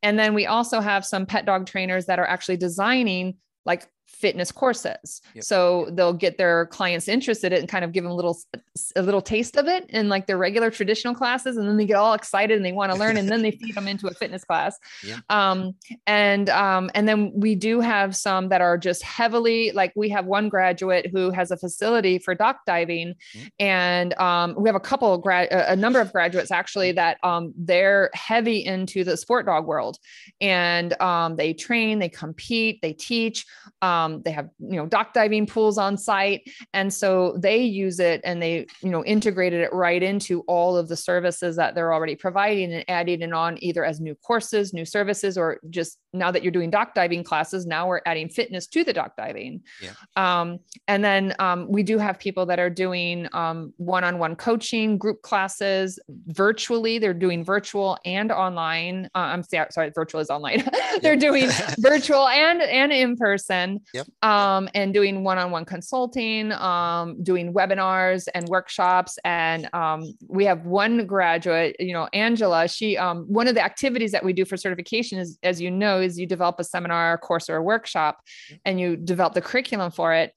And 0.03 0.19
then 0.19 0.35
we 0.35 0.45
also 0.45 0.81
have 0.81 1.07
some 1.07 1.25
pet 1.25 1.47
dog 1.47 1.67
trainers 1.67 2.05
that 2.07 2.19
are 2.19 2.27
actually 2.27 2.59
designing 2.59 3.37
like 3.65 3.89
fitness 4.07 4.51
courses. 4.51 5.21
Yep. 5.35 5.45
So 5.45 5.89
they'll 5.93 6.13
get 6.13 6.39
their 6.39 6.67
clients 6.67 7.09
interested 7.09 7.53
in 7.53 7.61
and 7.61 7.69
kind 7.69 7.85
of 7.85 7.93
give 7.93 8.05
them 8.05 8.13
a 8.13 8.15
little 8.15 8.39
a 8.95 9.03
little 9.03 9.21
taste 9.21 9.57
of 9.57 9.67
it 9.67 9.89
in 9.91 10.09
like 10.09 10.27
their 10.27 10.39
regular 10.39 10.71
traditional 10.71 11.15
classes 11.15 11.57
and 11.57 11.69
then 11.69 11.77
they 11.77 11.85
get 11.85 11.97
all 11.97 12.15
excited 12.15 12.57
and 12.57 12.65
they 12.65 12.73
want 12.73 12.93
to 12.93 12.99
learn 12.99 13.17
and 13.17 13.29
then 13.29 13.43
they 13.43 13.51
feed 13.51 13.75
them 13.75 13.89
into 13.89 14.07
a 14.07 14.15
fitness 14.15 14.45
class. 14.45 14.79
Yeah. 15.05 15.19
Um, 15.31 15.75
and 16.07 16.49
um, 16.49 16.91
and 16.95 17.07
then 17.07 17.33
we 17.35 17.55
do 17.55 17.81
have 17.81 18.17
some 18.17 18.49
that 18.49 18.61
are 18.61 18.77
just 18.77 19.03
heavily 19.03 19.71
like 19.73 19.93
we 19.95 20.09
have 20.09 20.27
one 20.27 20.49
graduate 20.49 21.11
who 21.13 21.31
has 21.31 21.51
a 21.51 21.57
facility 21.57 22.19
for 22.19 22.35
dock 22.35 22.61
diving 22.67 23.15
mm-hmm. 23.35 23.47
and 23.61 24.15
um, 24.19 24.55
we 24.59 24.69
have 24.69 24.75
a 24.75 24.81
couple 24.81 25.13
of 25.13 25.23
grad 25.23 25.49
a 25.53 25.77
number 25.77 26.01
of 26.01 26.13
graduates 26.13 26.51
actually 26.51 26.93
that 26.93 27.19
um, 27.23 27.53
they're 27.57 28.11
heavy 28.15 28.65
into 28.65 29.05
the 29.05 29.17
sport 29.17 29.47
dog 29.47 29.67
world 29.67 29.99
and 30.41 31.01
um, 31.01 31.37
they 31.37 31.53
train, 31.53 31.99
they 31.99 32.09
compete, 32.09 32.81
they 32.83 32.93
teach 32.93 33.47
um, 33.97 34.23
they 34.23 34.31
have, 34.31 34.49
you 34.59 34.77
know, 34.77 34.87
dock 34.87 35.13
diving 35.13 35.47
pools 35.47 35.79
on 35.79 35.97
site. 35.97 36.43
And 36.73 36.93
so 36.93 37.37
they 37.39 37.59
use 37.59 37.99
it 38.01 38.21
and 38.25 38.43
they, 38.43 38.67
you 38.83 38.91
know, 38.91 39.05
integrated 39.05 39.61
it 39.61 39.73
right 39.73 40.03
into 40.03 40.41
all 40.43 40.77
of 40.77 40.89
the 40.89 40.97
services 40.97 41.57
that 41.57 41.75
they're 41.75 41.93
already 41.93 42.17
providing 42.17 42.73
and 42.73 42.85
adding 42.89 43.23
it 43.23 43.33
on 43.33 43.63
either 43.63 43.85
as 43.85 44.01
new 44.01 44.15
courses, 44.15 44.73
new 44.73 44.85
services, 44.85 45.39
or 45.39 45.61
just 45.71 45.99
now 46.13 46.31
that 46.31 46.43
you're 46.43 46.53
doing 46.53 46.71
dock 46.71 46.95
diving 46.95 47.25
classes, 47.25 47.67
now 47.67 47.89
we're 47.89 48.01
adding 48.07 48.29
fitness 48.29 48.67
to 48.67 48.85
the 48.85 48.93
dock 48.93 49.17
diving. 49.17 49.63
Yeah. 49.81 49.93
Um, 50.17 50.59
and 50.89 51.05
then 51.05 51.35
um, 51.39 51.71
we 51.71 51.83
do 51.83 51.99
have 51.99 52.19
people 52.19 52.47
that 52.47 52.59
are 52.59 52.71
doing 52.71 53.29
um, 53.33 53.73
one-on-one 53.77 54.37
coaching, 54.37 54.99
group 54.99 55.23
classes 55.23 55.99
virtually. 56.27 56.99
They're 56.99 57.15
doing 57.15 57.45
virtual 57.45 57.99
and 58.05 58.31
online. 58.31 59.09
Uh, 59.15 59.19
I'm 59.19 59.43
sorry, 59.43 59.91
virtual 59.95 60.21
is 60.21 60.31
online. 60.31 60.69
they're 61.03 61.17
doing 61.17 61.49
virtual 61.79 62.29
and 62.29 62.63
and 62.63 62.93
in 62.93 63.17
person. 63.17 63.81
Yep. 63.95 64.07
Um, 64.23 64.69
and 64.75 64.93
doing 64.93 65.25
one-on-one 65.25 65.65
consulting, 65.65 66.53
um, 66.53 67.23
doing 67.23 67.53
webinars 67.53 68.27
and 68.35 68.49
workshops. 68.49 69.19
And 69.25 69.69
um, 69.73 70.13
we 70.29 70.45
have 70.45 70.67
one 70.67 71.07
graduate, 71.07 71.77
you 71.79 71.93
know, 71.93 72.09
Angela. 72.13 72.69
She 72.69 72.97
um, 72.97 73.25
one 73.29 73.49
of 73.49 73.55
the 73.55 73.65
activities 73.65 74.13
that 74.13 74.25
we 74.25 74.33
do 74.33 74.45
for 74.45 74.57
certification 74.57 75.19
is, 75.19 75.39
as 75.43 75.61
you 75.61 75.71
know, 75.71 76.01
is 76.01 76.19
you 76.19 76.27
develop 76.27 76.57
a 76.59 76.65
seminar, 76.65 77.17
course, 77.19 77.49
or 77.49 77.57
a 77.57 77.63
workshop, 77.63 78.21
and 78.65 78.81
you 78.81 78.97
develop 78.97 79.35
the 79.35 79.41
curriculum 79.41 79.91
for 79.91 80.13
it. 80.13 80.33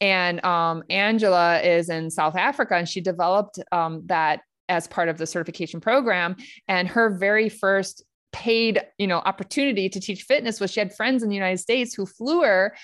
And 0.00 0.44
um, 0.44 0.82
Angela 0.90 1.60
is 1.60 1.88
in 1.88 2.10
South 2.10 2.36
Africa, 2.36 2.74
and 2.74 2.88
she 2.88 3.00
developed 3.00 3.58
um, 3.70 4.02
that 4.06 4.40
as 4.68 4.86
part 4.86 5.08
of 5.08 5.18
the 5.18 5.26
certification 5.26 5.80
program. 5.80 6.36
And 6.68 6.88
her 6.88 7.16
very 7.16 7.48
first 7.48 8.02
paid 8.34 8.82
you 8.98 9.06
know 9.06 9.18
opportunity 9.18 9.88
to 9.88 10.00
teach 10.00 10.24
fitness 10.24 10.60
was 10.60 10.70
she 10.70 10.80
had 10.80 10.92
friends 10.92 11.22
in 11.22 11.28
the 11.28 11.34
united 11.36 11.58
states 11.58 11.94
who 11.94 12.04
flew 12.04 12.42
her 12.42 12.74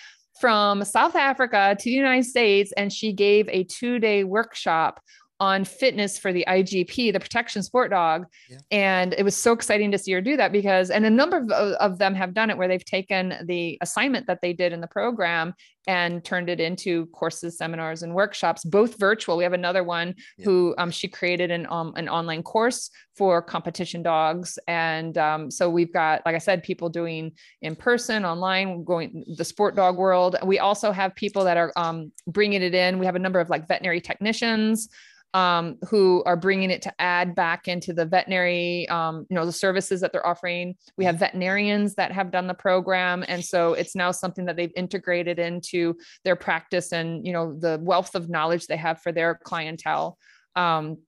from 0.41 0.83
South 0.85 1.17
Africa 1.17 1.77
to 1.79 1.85
the 1.85 1.91
United 1.91 2.25
States, 2.25 2.73
and 2.77 2.91
she 2.91 3.13
gave 3.13 3.49
a 3.49 3.65
two 3.65 3.99
day 3.99 4.25
workshop 4.25 5.01
on 5.41 5.65
fitness 5.65 6.19
for 6.19 6.33
the 6.33 6.45
IGP, 6.47 7.13
the 7.13 7.19
protection 7.19 7.63
sport 7.63 7.91
dog. 7.91 8.27
Yeah. 8.49 8.59
And 8.71 9.15
it 9.17 9.23
was 9.23 9.35
so 9.35 9.53
exciting 9.53 9.91
to 9.91 9.99
see 9.99 10.13
her 10.13 10.21
do 10.21 10.37
that 10.37 10.53
because, 10.53 10.91
and 10.91 11.07
a 11.07 11.11
number 11.11 11.39
of, 11.39 11.51
of 11.51 11.99
them 11.99 12.15
have 12.15 12.35
done 12.35 12.51
it 12.51 12.59
where 12.59 12.69
they've 12.69 12.85
taken 12.85 13.35
the 13.47 13.79
assignment 13.81 14.27
that 14.27 14.41
they 14.43 14.53
did 14.53 14.75
in 14.75 14.83
the 14.83 14.87
program 14.87 15.55
and 15.87 16.23
turned 16.23 16.51
it 16.51 16.61
into 16.61 17.07
courses, 17.07 17.57
seminars, 17.57 18.03
and 18.03 18.15
workshops, 18.15 18.65
both 18.65 18.99
virtual. 18.99 19.39
We 19.39 19.45
have 19.45 19.55
another 19.55 19.83
one 19.83 20.15
yeah. 20.37 20.45
who 20.45 20.75
um, 20.77 20.91
she 20.91 21.09
created 21.09 21.51
an, 21.51 21.67
um, 21.71 21.95
an 21.97 22.07
online 22.07 22.43
course 22.43 22.91
for 23.17 23.41
competition 23.41 24.03
dogs. 24.03 24.59
And 24.69 25.17
um, 25.17 25.51
so 25.51 25.71
we've 25.71 25.93
got, 25.93 26.21
like 26.27 26.35
I 26.35 26.39
said, 26.39 26.63
people 26.63 26.91
doing 26.91 27.33
in 27.63 27.77
person, 27.77 28.27
online, 28.27 28.85
going 28.85 29.25
the 29.37 29.45
sport 29.45 29.75
dog 29.75 29.97
world. 29.97 30.37
We 30.45 30.59
also 30.59 30.93
have 30.93 31.15
people 31.15 31.45
that 31.45 31.57
are 31.57 31.73
um, 31.77 32.13
bringing 32.27 32.61
it 32.61 32.75
in. 32.75 32.99
We 32.99 33.07
have 33.07 33.17
a 33.17 33.19
number 33.21 33.41
of 33.41 33.49
like 33.49 33.67
veterinary 33.67 34.03
technicians 34.03 34.91
um, 35.35 35.79
who 35.89 36.23
are 36.27 36.37
bringing 36.37 36.71
it 36.71 36.83
to 36.83 36.93
add 37.01 37.35
back 37.35 37.69
into 37.69 37.93
the 37.93 38.05
veterinary, 38.05 38.89
um, 38.89 39.27
you 39.31 39.37
know, 39.37 39.47
the 39.47 39.53
services 39.53 40.01
that 40.01 40.13
they're 40.13 40.27
offering. 40.27 40.75
We 40.97 41.05
have 41.05 41.19
veterinarians 41.19 41.95
that 41.95 42.13
have 42.13 42.31
done 42.31 42.47
the 42.47 42.55
program, 42.55 43.25
and 43.29 43.45
so 43.45 43.75
it's 43.75 43.95
now 43.95 44.11
something 44.11 44.47
that 44.47 44.57
they've 44.57 44.73
integrated 44.77 45.39
into 45.39 45.97
their 46.25 46.37
practice 46.37 46.93
and 46.93 47.25
you 47.25 47.33
know 47.33 47.57
the 47.59 47.79
wealth 47.81 48.15
of 48.15 48.29
knowledge 48.29 48.67
they 48.67 48.77
have 48.77 49.01
for 49.01 49.13
their 49.13 49.37
clientele. 49.45 50.19
Um, 50.57 50.99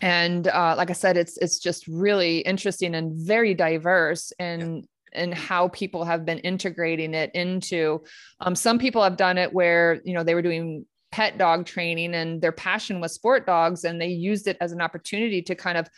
and 0.00 0.48
uh, 0.48 0.74
like 0.76 0.90
I 0.90 0.94
said, 0.94 1.16
it's 1.16 1.36
it's 1.38 1.58
just 1.60 1.86
really 1.86 2.38
interesting 2.38 2.94
and 2.94 3.12
very 3.14 3.54
diverse 3.54 4.32
in 4.38 4.76
yeah 4.78 4.86
and 5.14 5.34
how 5.34 5.68
people 5.68 6.04
have 6.04 6.24
been 6.24 6.38
integrating 6.38 7.14
it 7.14 7.30
into 7.34 8.02
um, 8.40 8.54
some 8.54 8.78
people 8.78 9.02
have 9.02 9.16
done 9.16 9.38
it 9.38 9.52
where 9.52 10.00
you 10.04 10.14
know 10.14 10.24
they 10.24 10.34
were 10.34 10.42
doing 10.42 10.86
pet 11.12 11.38
dog 11.38 11.66
training 11.66 12.14
and 12.14 12.40
their 12.40 12.52
passion 12.52 13.00
was 13.00 13.14
sport 13.14 13.46
dogs 13.46 13.84
and 13.84 14.00
they 14.00 14.08
used 14.08 14.48
it 14.48 14.56
as 14.60 14.72
an 14.72 14.80
opportunity 14.80 15.42
to 15.42 15.54
kind 15.54 15.78
of 15.78 15.88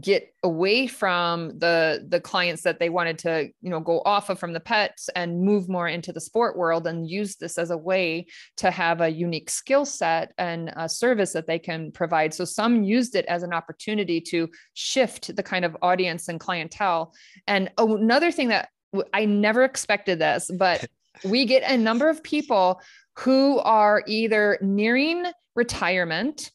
get 0.00 0.32
away 0.42 0.86
from 0.86 1.58
the 1.58 2.06
the 2.08 2.20
clients 2.20 2.62
that 2.62 2.78
they 2.78 2.88
wanted 2.88 3.18
to 3.18 3.50
you 3.60 3.68
know 3.68 3.80
go 3.80 4.00
off 4.06 4.30
of 4.30 4.38
from 4.38 4.54
the 4.54 4.60
pets 4.60 5.10
and 5.14 5.42
move 5.42 5.68
more 5.68 5.88
into 5.88 6.10
the 6.10 6.20
sport 6.20 6.56
world 6.56 6.86
and 6.86 7.08
use 7.08 7.36
this 7.36 7.58
as 7.58 7.70
a 7.70 7.76
way 7.76 8.26
to 8.56 8.70
have 8.70 9.02
a 9.02 9.10
unique 9.10 9.50
skill 9.50 9.84
set 9.84 10.32
and 10.38 10.72
a 10.76 10.88
service 10.88 11.32
that 11.32 11.46
they 11.46 11.58
can 11.58 11.92
provide. 11.92 12.32
So 12.32 12.46
some 12.46 12.82
used 12.82 13.14
it 13.14 13.26
as 13.26 13.42
an 13.42 13.52
opportunity 13.52 14.22
to 14.22 14.48
shift 14.72 15.36
the 15.36 15.42
kind 15.42 15.66
of 15.66 15.76
audience 15.82 16.28
and 16.28 16.40
clientele. 16.40 17.12
And 17.46 17.70
another 17.76 18.32
thing 18.32 18.48
that 18.48 18.70
i 19.12 19.24
never 19.24 19.64
expected 19.64 20.20
this 20.20 20.50
but 20.56 20.86
we 21.24 21.44
get 21.44 21.62
a 21.70 21.76
number 21.76 22.08
of 22.08 22.22
people 22.22 22.80
who 23.18 23.58
are 23.58 24.02
either 24.06 24.58
nearing 24.60 25.24
retirement 25.54 26.50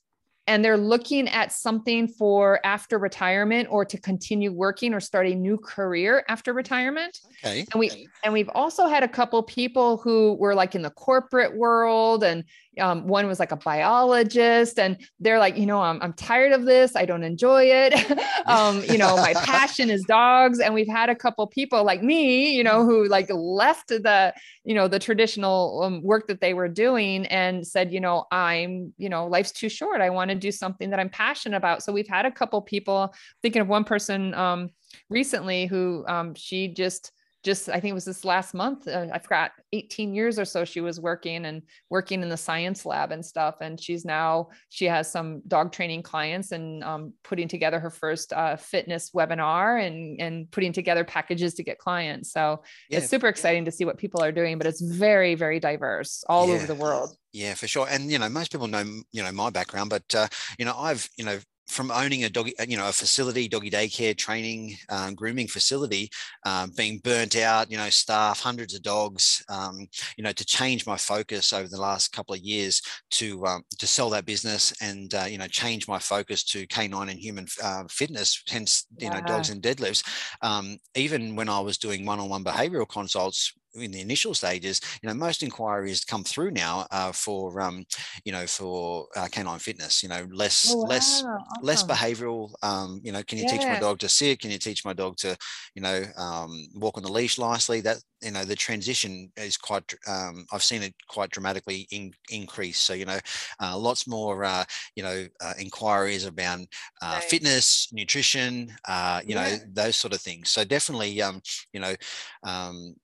and 0.50 0.66
they're 0.66 0.78
looking 0.78 1.28
at 1.30 1.52
something 1.52 2.08
for 2.08 2.60
after 2.66 2.98
retirement 2.98 3.68
or 3.70 3.86
to 3.86 4.00
continue 4.00 4.52
working 4.52 4.96
or 4.96 5.00
start 5.00 5.28
a 5.28 5.36
new 5.36 5.58
career 5.58 6.26
after 6.28 6.54
retirement. 6.54 7.20
Okay. 7.46 7.68
And 7.72 7.80
we 7.80 8.08
and 8.24 8.34
we've 8.34 8.50
also 8.56 8.88
had 8.88 9.04
a 9.04 9.08
couple 9.08 9.44
people 9.44 9.98
who 9.98 10.34
were 10.40 10.56
like 10.56 10.74
in 10.74 10.82
the 10.82 10.90
corporate 10.90 11.56
world 11.56 12.24
and 12.24 12.44
um, 12.80 13.08
one 13.08 13.28
was 13.28 13.40
like 13.40 13.52
a 13.52 13.56
biologist 13.56 14.80
and 14.80 14.98
they're 15.20 15.40
like 15.40 15.58
you 15.58 15.66
know 15.66 15.82
i'm, 15.82 16.02
I'm 16.02 16.14
tired 16.14 16.52
of 16.52 16.66
this. 16.66 16.96
I 16.96 17.06
don't 17.06 17.24
enjoy 17.24 17.66
it. 17.66 17.94
Um, 18.46 18.84
you 18.86 18.98
know 18.98 19.16
my 19.18 19.34
passion 19.46 19.92
is 19.92 20.04
dogs. 20.04 20.60
And 20.60 20.74
we've 20.74 20.88
had 20.88 21.10
a 21.10 21.16
couple 21.16 21.46
people 21.46 21.84
like 21.84 22.02
me 22.02 22.52
you 22.56 22.64
know 22.64 22.84
who 22.84 23.08
like 23.08 23.30
left 23.30 23.90
the 23.90 24.34
you 24.64 24.74
know 24.74 24.88
the 24.88 24.98
traditional 24.98 25.84
um, 25.84 26.02
work 26.02 26.28
that 26.28 26.42
they 26.42 26.54
were 26.54 26.68
doing 26.68 27.26
and 27.28 27.66
said 27.66 27.92
you 27.92 28.00
know 28.00 28.26
i'm 28.32 28.94
you 28.98 29.10
know 29.10 29.28
life's 29.28 29.52
too 29.52 29.70
short. 29.70 30.02
I 30.02 30.10
want 30.10 30.30
to 30.30 30.36
do 30.36 30.52
something 30.52 30.90
that 30.90 31.00
i'm 31.00 31.10
passionate 31.10 31.58
about. 31.58 31.84
So 31.84 31.92
we've 31.92 32.08
had 32.08 32.26
a 32.26 32.32
couple 32.32 32.62
people 32.62 33.14
thinking 33.42 33.62
of 33.62 33.68
one 33.68 33.84
person 33.84 34.34
um, 34.34 34.70
recently 35.10 35.66
who 35.66 36.06
um, 36.08 36.34
she 36.36 36.68
just 36.68 37.12
just 37.44 37.70
I 37.70 37.80
think 37.80 37.92
it 37.92 37.94
was 37.94 38.06
this 38.06 38.26
last 38.26 38.54
month. 38.54 38.88
Uh, 38.88 39.08
I 39.14 39.20
forgot 39.20 39.52
18 39.72 40.14
years 40.14 40.38
or 40.38 40.46
so 40.46 40.66
she 40.66 40.82
was 40.82 41.00
working 41.00 41.46
and 41.46 41.62
working 41.90 42.22
in 42.22 42.30
the 42.30 42.38
science 42.38 42.86
lab 42.86 43.12
and 43.12 43.26
stuff. 43.26 43.56
And 43.62 43.80
she's 43.80 44.04
now 44.04 44.50
she 44.70 44.86
has 44.86 45.10
some 45.12 45.42
dog 45.48 45.72
training 45.72 46.04
clients 46.04 46.52
and 46.52 46.84
um, 46.84 47.14
putting 47.24 47.48
together 47.48 47.80
her 47.80 47.90
first 47.90 48.34
uh, 48.34 48.58
fitness 48.58 49.12
webinar 49.12 49.86
and 49.86 50.20
and 50.20 50.52
putting 50.52 50.74
together 50.74 51.04
packages 51.04 51.54
to 51.56 51.64
get 51.64 51.78
clients. 51.78 52.32
So 52.32 52.64
yeah. 52.90 52.98
it's 52.98 53.10
super 53.10 53.28
exciting 53.28 53.66
to 53.66 53.72
see 53.72 53.86
what 53.86 53.98
people 53.98 54.22
are 54.22 54.32
doing. 54.32 54.58
But 54.58 54.68
it's 54.68 54.82
very 54.82 55.36
very 55.36 55.60
diverse 55.60 56.24
all 56.28 56.48
yeah. 56.48 56.56
over 56.56 56.68
the 56.68 56.76
world. 56.76 57.16
Yeah, 57.32 57.54
for 57.54 57.68
sure. 57.68 57.88
And 57.90 58.12
you 58.12 58.20
know, 58.20 58.28
most 58.28 58.52
people 58.52 58.68
know 58.68 58.84
you 59.12 59.24
know 59.24 59.32
my 59.32 59.50
background, 59.50 59.90
but 59.90 60.04
uh, 60.14 60.28
you 60.58 60.66
know, 60.66 60.76
I've 60.78 61.10
you 61.16 61.24
know 61.24 61.40
from 61.70 61.92
owning 61.92 62.24
a 62.24 62.30
doggy, 62.30 62.54
you 62.68 62.78
know, 62.78 62.90
a 62.90 62.92
facility, 62.92 63.48
doggy 63.48 63.70
daycare, 63.70 64.18
training, 64.18 64.76
um, 64.90 65.14
grooming 65.14 65.48
facility, 65.48 66.10
um, 66.46 66.72
being 66.76 66.98
burnt 67.00 67.36
out, 67.38 67.72
you 67.72 67.78
know, 67.78 67.90
staff, 67.90 68.40
hundreds 68.40 68.74
of 68.74 68.82
dogs, 68.82 69.44
um, 69.50 69.88
you 70.18 70.24
know, 70.24 70.32
to 70.32 70.46
change 70.46 70.88
my 70.88 70.98
focus 70.98 71.54
over 71.54 71.68
the 71.68 71.80
last 71.80 72.12
couple 72.12 72.34
of 72.34 72.42
years 72.42 72.82
to 73.12 73.46
um, 73.46 73.64
to 73.78 73.88
sell 73.88 74.10
that 74.10 74.26
business 74.26 74.74
and 74.82 75.14
uh, 75.14 75.26
you 75.30 75.38
know 75.38 75.48
change 75.48 75.88
my 75.88 76.00
focus 76.00 76.44
to 76.44 76.66
canine 76.68 77.10
and 77.10 77.20
human 77.20 77.46
uh, 77.64 77.84
fitness, 77.90 78.44
hence 78.48 78.88
you 78.98 79.08
yeah. 79.08 79.20
know 79.20 79.26
dogs 79.26 79.50
and 79.50 79.62
deadlifts. 79.62 80.04
Um, 80.42 80.78
even 80.96 81.36
when 81.36 81.50
I 81.50 81.60
was 81.60 81.78
doing 81.78 82.06
one-on-one 82.06 82.44
behavioural 82.44 82.88
consults 82.88 83.54
in 83.76 83.92
the 83.92 84.02
initial 84.02 84.34
stages, 84.34 84.82
you 85.02 85.08
know, 85.08 85.16
most 85.16 85.44
inquiries 85.44 86.04
come 86.04 86.24
through 86.24 86.52
now 86.52 86.86
uh, 86.92 87.12
for, 87.12 87.60
um, 87.62 87.86
you 88.26 88.32
know, 88.32 88.46
for 88.48 89.08
uh, 89.16 89.28
canine 89.32 89.60
fitness. 89.60 90.04
You 90.04 90.10
know, 90.10 90.28
less, 90.32 90.72
oh, 90.74 90.80
wow. 90.80 90.88
less, 90.88 91.24
awesome. 91.24 91.44
less 91.62 91.84
behavioural. 91.84 92.52
Um, 92.62 93.02
you 93.04 93.12
know, 93.12 93.24
can 93.24 93.38
you 93.38 93.46
yeah. 93.46 93.52
teach 93.52 93.68
my 93.68 93.80
dog 93.80 94.00
to 94.00 94.10
sit? 94.10 94.40
Can 94.40 94.52
you 94.52 94.60
teach 94.60 94.86
my 94.86 94.94
dog 94.94 95.18
to, 95.18 95.38
you 95.76 95.82
know, 95.82 96.04
um, 96.18 96.68
walk 96.76 96.98
on 96.98 97.04
the 97.04 97.12
leash 97.12 97.38
nicely? 97.38 97.82
That 97.82 97.98
you 98.22 98.32
know, 98.32 98.44
the 98.44 98.56
transition 98.56 99.32
is 99.38 99.58
quite. 99.58 99.94
Um, 100.08 100.46
I've 100.52 100.64
seen 100.64 100.84
it 100.84 100.94
quite 101.08 101.30
dramatically 101.30 101.88
in, 101.92 102.12
increase. 102.30 102.78
So 102.78 102.94
you 102.94 103.06
know, 103.06 103.20
uh, 103.62 103.78
lots 103.78 104.08
more, 104.08 104.44
uh, 104.44 104.64
you 104.96 105.04
know, 105.04 105.28
uh, 105.42 105.54
inquiries 105.60 106.26
about 106.26 106.60
uh, 107.02 107.14
right. 107.16 107.24
fitness, 107.24 107.90
nutrition, 107.94 108.72
uh, 108.88 109.22
you 109.26 109.36
yeah. 109.36 109.50
know, 109.50 109.58
those 109.72 109.96
sort 109.96 110.14
of 110.14 110.22
things. 110.22 110.50
So 110.50 110.64
definitely, 110.64 111.22
um, 111.22 111.42
you 111.74 111.80
know, 111.80 111.96
um, 112.44 112.96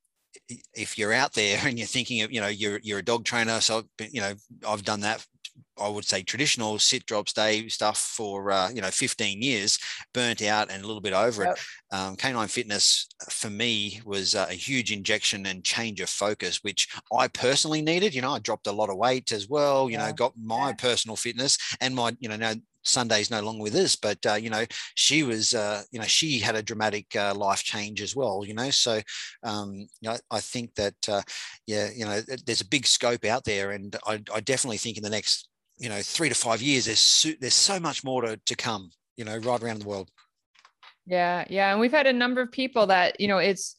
if 0.73 0.97
you're 0.97 1.13
out 1.13 1.33
there 1.33 1.59
and 1.65 1.77
you're 1.77 1.87
thinking 1.87 2.21
of, 2.21 2.31
you 2.31 2.41
know, 2.41 2.47
you're, 2.47 2.79
you're 2.83 2.99
a 2.99 3.05
dog 3.05 3.25
trainer. 3.25 3.61
So, 3.61 3.83
you 3.99 4.21
know, 4.21 4.33
I've 4.67 4.83
done 4.83 5.01
that 5.01 5.25
I 5.77 5.89
would 5.89 6.05
say 6.05 6.23
traditional 6.23 6.79
sit, 6.79 7.05
drop, 7.05 7.27
stay 7.27 7.67
stuff 7.67 7.97
for 7.97 8.51
uh, 8.51 8.69
you 8.69 8.81
know 8.81 8.89
15 8.89 9.41
years, 9.41 9.77
burnt 10.13 10.41
out 10.41 10.71
and 10.71 10.83
a 10.83 10.87
little 10.87 11.01
bit 11.01 11.13
over 11.13 11.43
yep. 11.43 11.57
it. 11.57 11.95
Um, 11.95 12.15
canine 12.15 12.47
fitness 12.47 13.07
for 13.29 13.49
me 13.49 14.01
was 14.05 14.35
uh, 14.35 14.47
a 14.49 14.53
huge 14.53 14.91
injection 14.91 15.45
and 15.45 15.63
change 15.63 15.99
of 15.99 16.09
focus, 16.09 16.63
which 16.63 16.87
I 17.15 17.27
personally 17.27 17.81
needed. 17.81 18.13
You 18.13 18.21
know, 18.21 18.31
I 18.31 18.39
dropped 18.39 18.67
a 18.67 18.71
lot 18.71 18.89
of 18.89 18.97
weight 18.97 19.31
as 19.31 19.49
well. 19.49 19.89
You 19.89 19.97
yeah. 19.97 20.07
know, 20.07 20.13
got 20.13 20.33
my 20.41 20.69
yeah. 20.69 20.75
personal 20.75 21.15
fitness 21.15 21.57
and 21.81 21.95
my 21.95 22.15
you 22.19 22.29
know 22.29 22.37
now 22.37 22.53
Sunday's 22.85 23.31
no 23.31 23.41
longer 23.41 23.63
with 23.63 23.75
us, 23.75 23.95
but 23.95 24.17
uh, 24.25 24.35
you 24.35 24.49
know 24.49 24.65
she 24.95 25.23
was 25.23 25.53
uh, 25.53 25.83
you 25.91 25.99
know 25.99 26.05
she 26.05 26.39
had 26.39 26.55
a 26.55 26.63
dramatic 26.63 27.15
uh, 27.15 27.33
life 27.35 27.63
change 27.63 28.01
as 28.01 28.15
well. 28.15 28.43
You 28.45 28.53
know, 28.53 28.69
so 28.69 29.01
um, 29.43 29.73
you 30.01 30.09
know, 30.09 30.17
I 30.31 30.39
think 30.39 30.75
that 30.75 30.95
uh, 31.09 31.21
yeah, 31.67 31.89
you 31.95 32.05
know, 32.05 32.21
there's 32.45 32.61
a 32.61 32.67
big 32.67 32.87
scope 32.87 33.25
out 33.25 33.43
there, 33.43 33.71
and 33.71 33.95
I, 34.05 34.21
I, 34.33 34.39
definitely 34.39 34.77
think 34.77 34.97
in 34.97 35.03
the 35.03 35.09
next 35.09 35.49
you 35.77 35.89
know 35.89 36.01
three 36.01 36.29
to 36.29 36.35
five 36.35 36.61
years 36.61 36.85
there's 36.85 36.99
so, 36.99 37.29
there's 37.39 37.53
so 37.53 37.79
much 37.79 38.03
more 38.03 38.21
to, 38.21 38.37
to 38.45 38.55
come. 38.55 38.89
You 39.17 39.25
know, 39.25 39.37
right 39.37 39.63
around 39.63 39.79
the 39.79 39.87
world. 39.87 40.09
Yeah, 41.05 41.45
yeah, 41.49 41.71
and 41.71 41.79
we've 41.79 41.91
had 41.91 42.07
a 42.07 42.13
number 42.13 42.41
of 42.41 42.51
people 42.51 42.87
that 42.87 43.19
you 43.19 43.27
know 43.27 43.37
it's 43.37 43.75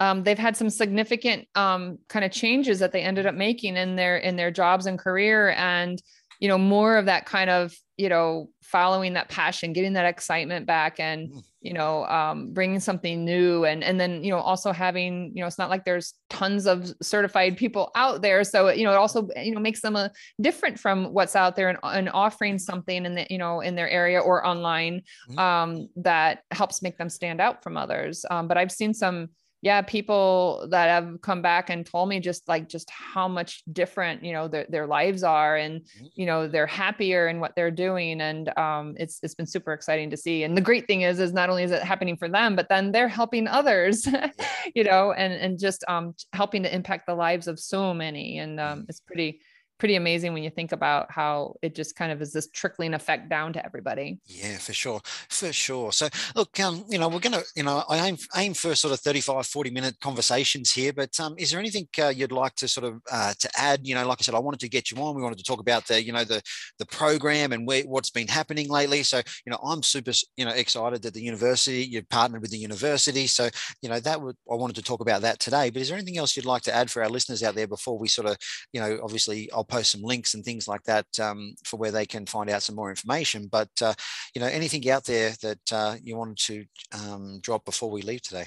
um, 0.00 0.22
they've 0.24 0.38
had 0.38 0.56
some 0.56 0.70
significant 0.70 1.48
um, 1.54 1.98
kind 2.08 2.24
of 2.24 2.30
changes 2.30 2.78
that 2.80 2.92
they 2.92 3.00
ended 3.00 3.26
up 3.26 3.34
making 3.34 3.76
in 3.76 3.96
their 3.96 4.18
in 4.18 4.36
their 4.36 4.50
jobs 4.50 4.86
and 4.86 4.98
career 4.98 5.50
and 5.50 6.02
you 6.40 6.48
know 6.48 6.58
more 6.58 6.96
of 6.96 7.06
that 7.06 7.26
kind 7.26 7.50
of 7.50 7.74
you 7.96 8.08
know 8.08 8.50
following 8.62 9.14
that 9.14 9.28
passion 9.28 9.72
getting 9.72 9.94
that 9.94 10.04
excitement 10.04 10.66
back 10.66 11.00
and 11.00 11.30
mm. 11.30 11.42
you 11.62 11.72
know 11.72 12.04
um, 12.06 12.52
bringing 12.52 12.80
something 12.80 13.24
new 13.24 13.64
and 13.64 13.82
and 13.82 13.98
then 13.98 14.22
you 14.22 14.30
know 14.30 14.38
also 14.38 14.72
having 14.72 15.32
you 15.34 15.40
know 15.40 15.46
it's 15.46 15.58
not 15.58 15.70
like 15.70 15.84
there's 15.84 16.14
tons 16.28 16.66
of 16.66 16.92
certified 17.00 17.56
people 17.56 17.90
out 17.94 18.20
there 18.22 18.44
so 18.44 18.68
you 18.68 18.84
know 18.84 18.92
it 18.92 18.96
also 18.96 19.28
you 19.36 19.54
know 19.54 19.60
makes 19.60 19.80
them 19.80 19.96
a 19.96 20.10
different 20.40 20.78
from 20.78 21.12
what's 21.12 21.36
out 21.36 21.56
there 21.56 21.68
and, 21.68 21.78
and 21.84 22.10
offering 22.10 22.58
something 22.58 23.06
in 23.06 23.14
the 23.14 23.26
you 23.30 23.38
know 23.38 23.60
in 23.60 23.74
their 23.74 23.88
area 23.88 24.20
or 24.20 24.46
online 24.46 25.00
mm. 25.30 25.38
um, 25.38 25.88
that 25.96 26.42
helps 26.50 26.82
make 26.82 26.98
them 26.98 27.08
stand 27.08 27.40
out 27.40 27.62
from 27.62 27.76
others 27.76 28.24
um, 28.30 28.46
but 28.46 28.58
i've 28.58 28.72
seen 28.72 28.92
some 28.92 29.28
yeah 29.66 29.82
people 29.82 30.64
that 30.70 30.88
have 30.88 31.20
come 31.22 31.42
back 31.42 31.70
and 31.70 31.84
told 31.84 32.08
me 32.08 32.20
just 32.20 32.46
like 32.46 32.68
just 32.68 32.88
how 32.88 33.26
much 33.26 33.64
different 33.72 34.22
you 34.22 34.32
know 34.32 34.46
their, 34.46 34.64
their 34.68 34.86
lives 34.86 35.24
are 35.24 35.56
and 35.56 35.80
mm-hmm. 35.80 36.06
you 36.14 36.24
know 36.24 36.46
they're 36.46 36.68
happier 36.68 37.26
in 37.26 37.40
what 37.40 37.52
they're 37.56 37.72
doing 37.72 38.20
and 38.20 38.56
um, 38.56 38.94
it's 38.96 39.18
it's 39.24 39.34
been 39.34 39.44
super 39.56 39.72
exciting 39.72 40.08
to 40.08 40.16
see 40.16 40.44
and 40.44 40.56
the 40.56 40.60
great 40.60 40.86
thing 40.86 41.02
is 41.02 41.18
is 41.18 41.32
not 41.32 41.50
only 41.50 41.64
is 41.64 41.72
it 41.72 41.82
happening 41.82 42.16
for 42.16 42.28
them 42.28 42.54
but 42.54 42.68
then 42.68 42.92
they're 42.92 43.08
helping 43.08 43.48
others 43.48 44.06
you 44.76 44.84
know 44.84 45.10
and 45.10 45.32
and 45.32 45.58
just 45.58 45.82
um, 45.88 46.14
helping 46.32 46.62
to 46.62 46.72
impact 46.72 47.04
the 47.08 47.14
lives 47.14 47.48
of 47.48 47.58
so 47.58 47.92
many 47.92 48.38
and 48.38 48.60
um, 48.60 48.78
mm-hmm. 48.78 48.84
it's 48.88 49.00
pretty 49.00 49.40
pretty 49.78 49.96
amazing 49.96 50.32
when 50.32 50.42
you 50.42 50.50
think 50.50 50.72
about 50.72 51.10
how 51.10 51.56
it 51.62 51.74
just 51.74 51.96
kind 51.96 52.10
of 52.10 52.22
is 52.22 52.32
this 52.32 52.48
trickling 52.48 52.94
effect 52.94 53.28
down 53.28 53.52
to 53.52 53.64
everybody. 53.64 54.18
Yeah, 54.26 54.56
for 54.58 54.72
sure. 54.72 55.00
For 55.28 55.52
sure. 55.52 55.92
So 55.92 56.08
look, 56.34 56.58
um, 56.60 56.84
you 56.88 56.98
know, 56.98 57.08
we're 57.08 57.20
going 57.20 57.34
to, 57.34 57.44
you 57.54 57.62
know, 57.62 57.84
I 57.88 58.08
aim, 58.08 58.16
aim 58.36 58.54
for 58.54 58.74
sort 58.74 58.92
of 58.92 59.00
35, 59.00 59.46
40 59.46 59.70
minute 59.70 59.96
conversations 60.00 60.72
here, 60.72 60.92
but 60.92 61.18
um, 61.20 61.34
is 61.38 61.50
there 61.50 61.60
anything 61.60 61.88
uh, 62.02 62.08
you'd 62.08 62.32
like 62.32 62.54
to 62.56 62.68
sort 62.68 62.86
of 62.86 63.00
uh, 63.10 63.34
to 63.38 63.50
add? 63.56 63.80
You 63.86 63.94
know, 63.94 64.06
like 64.06 64.18
I 64.20 64.22
said, 64.22 64.34
I 64.34 64.38
wanted 64.38 64.60
to 64.60 64.68
get 64.68 64.90
you 64.90 64.96
on. 64.98 65.14
We 65.14 65.22
wanted 65.22 65.38
to 65.38 65.44
talk 65.44 65.60
about 65.60 65.86
the, 65.86 66.02
you 66.02 66.12
know, 66.12 66.24
the, 66.24 66.42
the 66.78 66.86
program 66.86 67.52
and 67.52 67.66
where, 67.66 67.82
what's 67.82 68.10
been 68.10 68.28
happening 68.28 68.68
lately. 68.68 69.02
So, 69.02 69.18
you 69.44 69.50
know, 69.50 69.58
I'm 69.62 69.82
super, 69.82 70.12
you 70.36 70.44
know, 70.44 70.52
excited 70.52 71.02
that 71.02 71.14
the 71.14 71.22
university, 71.22 71.84
you've 71.84 72.08
partnered 72.08 72.40
with 72.40 72.50
the 72.50 72.58
university. 72.58 73.26
So, 73.26 73.50
you 73.82 73.88
know, 73.88 74.00
that 74.00 74.20
would, 74.20 74.36
I 74.50 74.54
wanted 74.54 74.76
to 74.76 74.82
talk 74.82 75.00
about 75.00 75.22
that 75.22 75.38
today, 75.38 75.70
but 75.70 75.82
is 75.82 75.88
there 75.88 75.98
anything 75.98 76.18
else 76.18 76.36
you'd 76.36 76.46
like 76.46 76.62
to 76.62 76.74
add 76.74 76.90
for 76.90 77.02
our 77.02 77.10
listeners 77.10 77.42
out 77.42 77.54
there 77.54 77.66
before 77.66 77.98
we 77.98 78.08
sort 78.08 78.28
of, 78.28 78.36
you 78.72 78.80
know, 78.80 78.98
obviously 79.02 79.50
I'll 79.52 79.65
post 79.68 79.92
some 79.92 80.02
links 80.02 80.34
and 80.34 80.44
things 80.44 80.68
like 80.68 80.82
that 80.84 81.06
um, 81.20 81.54
for 81.64 81.76
where 81.76 81.90
they 81.90 82.06
can 82.06 82.26
find 82.26 82.50
out 82.50 82.62
some 82.62 82.76
more 82.76 82.90
information. 82.90 83.48
But 83.50 83.70
uh, 83.82 83.94
you 84.34 84.40
know, 84.40 84.46
anything 84.46 84.88
out 84.90 85.04
there 85.04 85.32
that 85.42 85.72
uh, 85.72 85.96
you 86.02 86.16
wanted 86.16 86.38
to 86.38 86.64
um, 86.92 87.40
drop 87.40 87.64
before 87.64 87.90
we 87.90 88.02
leave 88.02 88.22
today? 88.22 88.46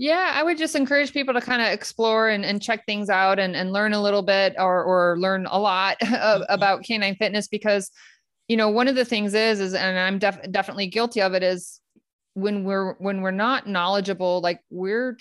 Yeah, 0.00 0.30
I 0.32 0.44
would 0.44 0.58
just 0.58 0.76
encourage 0.76 1.12
people 1.12 1.34
to 1.34 1.40
kind 1.40 1.60
of 1.60 1.68
explore 1.68 2.28
and, 2.28 2.44
and 2.44 2.62
check 2.62 2.86
things 2.86 3.10
out 3.10 3.40
and, 3.40 3.56
and 3.56 3.72
learn 3.72 3.94
a 3.94 4.00
little 4.00 4.22
bit 4.22 4.54
or, 4.56 4.84
or 4.84 5.18
learn 5.18 5.46
a 5.46 5.58
lot 5.58 5.98
mm-hmm. 6.02 6.42
about 6.48 6.84
canine 6.84 7.16
fitness 7.16 7.48
because, 7.48 7.90
you 8.46 8.56
know, 8.56 8.68
one 8.68 8.86
of 8.86 8.94
the 8.94 9.04
things 9.04 9.34
is, 9.34 9.58
is, 9.58 9.74
and 9.74 9.98
I'm 9.98 10.20
def- 10.20 10.52
definitely 10.52 10.86
guilty 10.86 11.20
of 11.20 11.34
it 11.34 11.42
is 11.42 11.80
when 12.34 12.62
we're, 12.62 12.92
when 12.98 13.22
we're 13.22 13.32
not 13.32 13.66
knowledgeable, 13.66 14.40
like 14.40 14.60
we're 14.70 15.18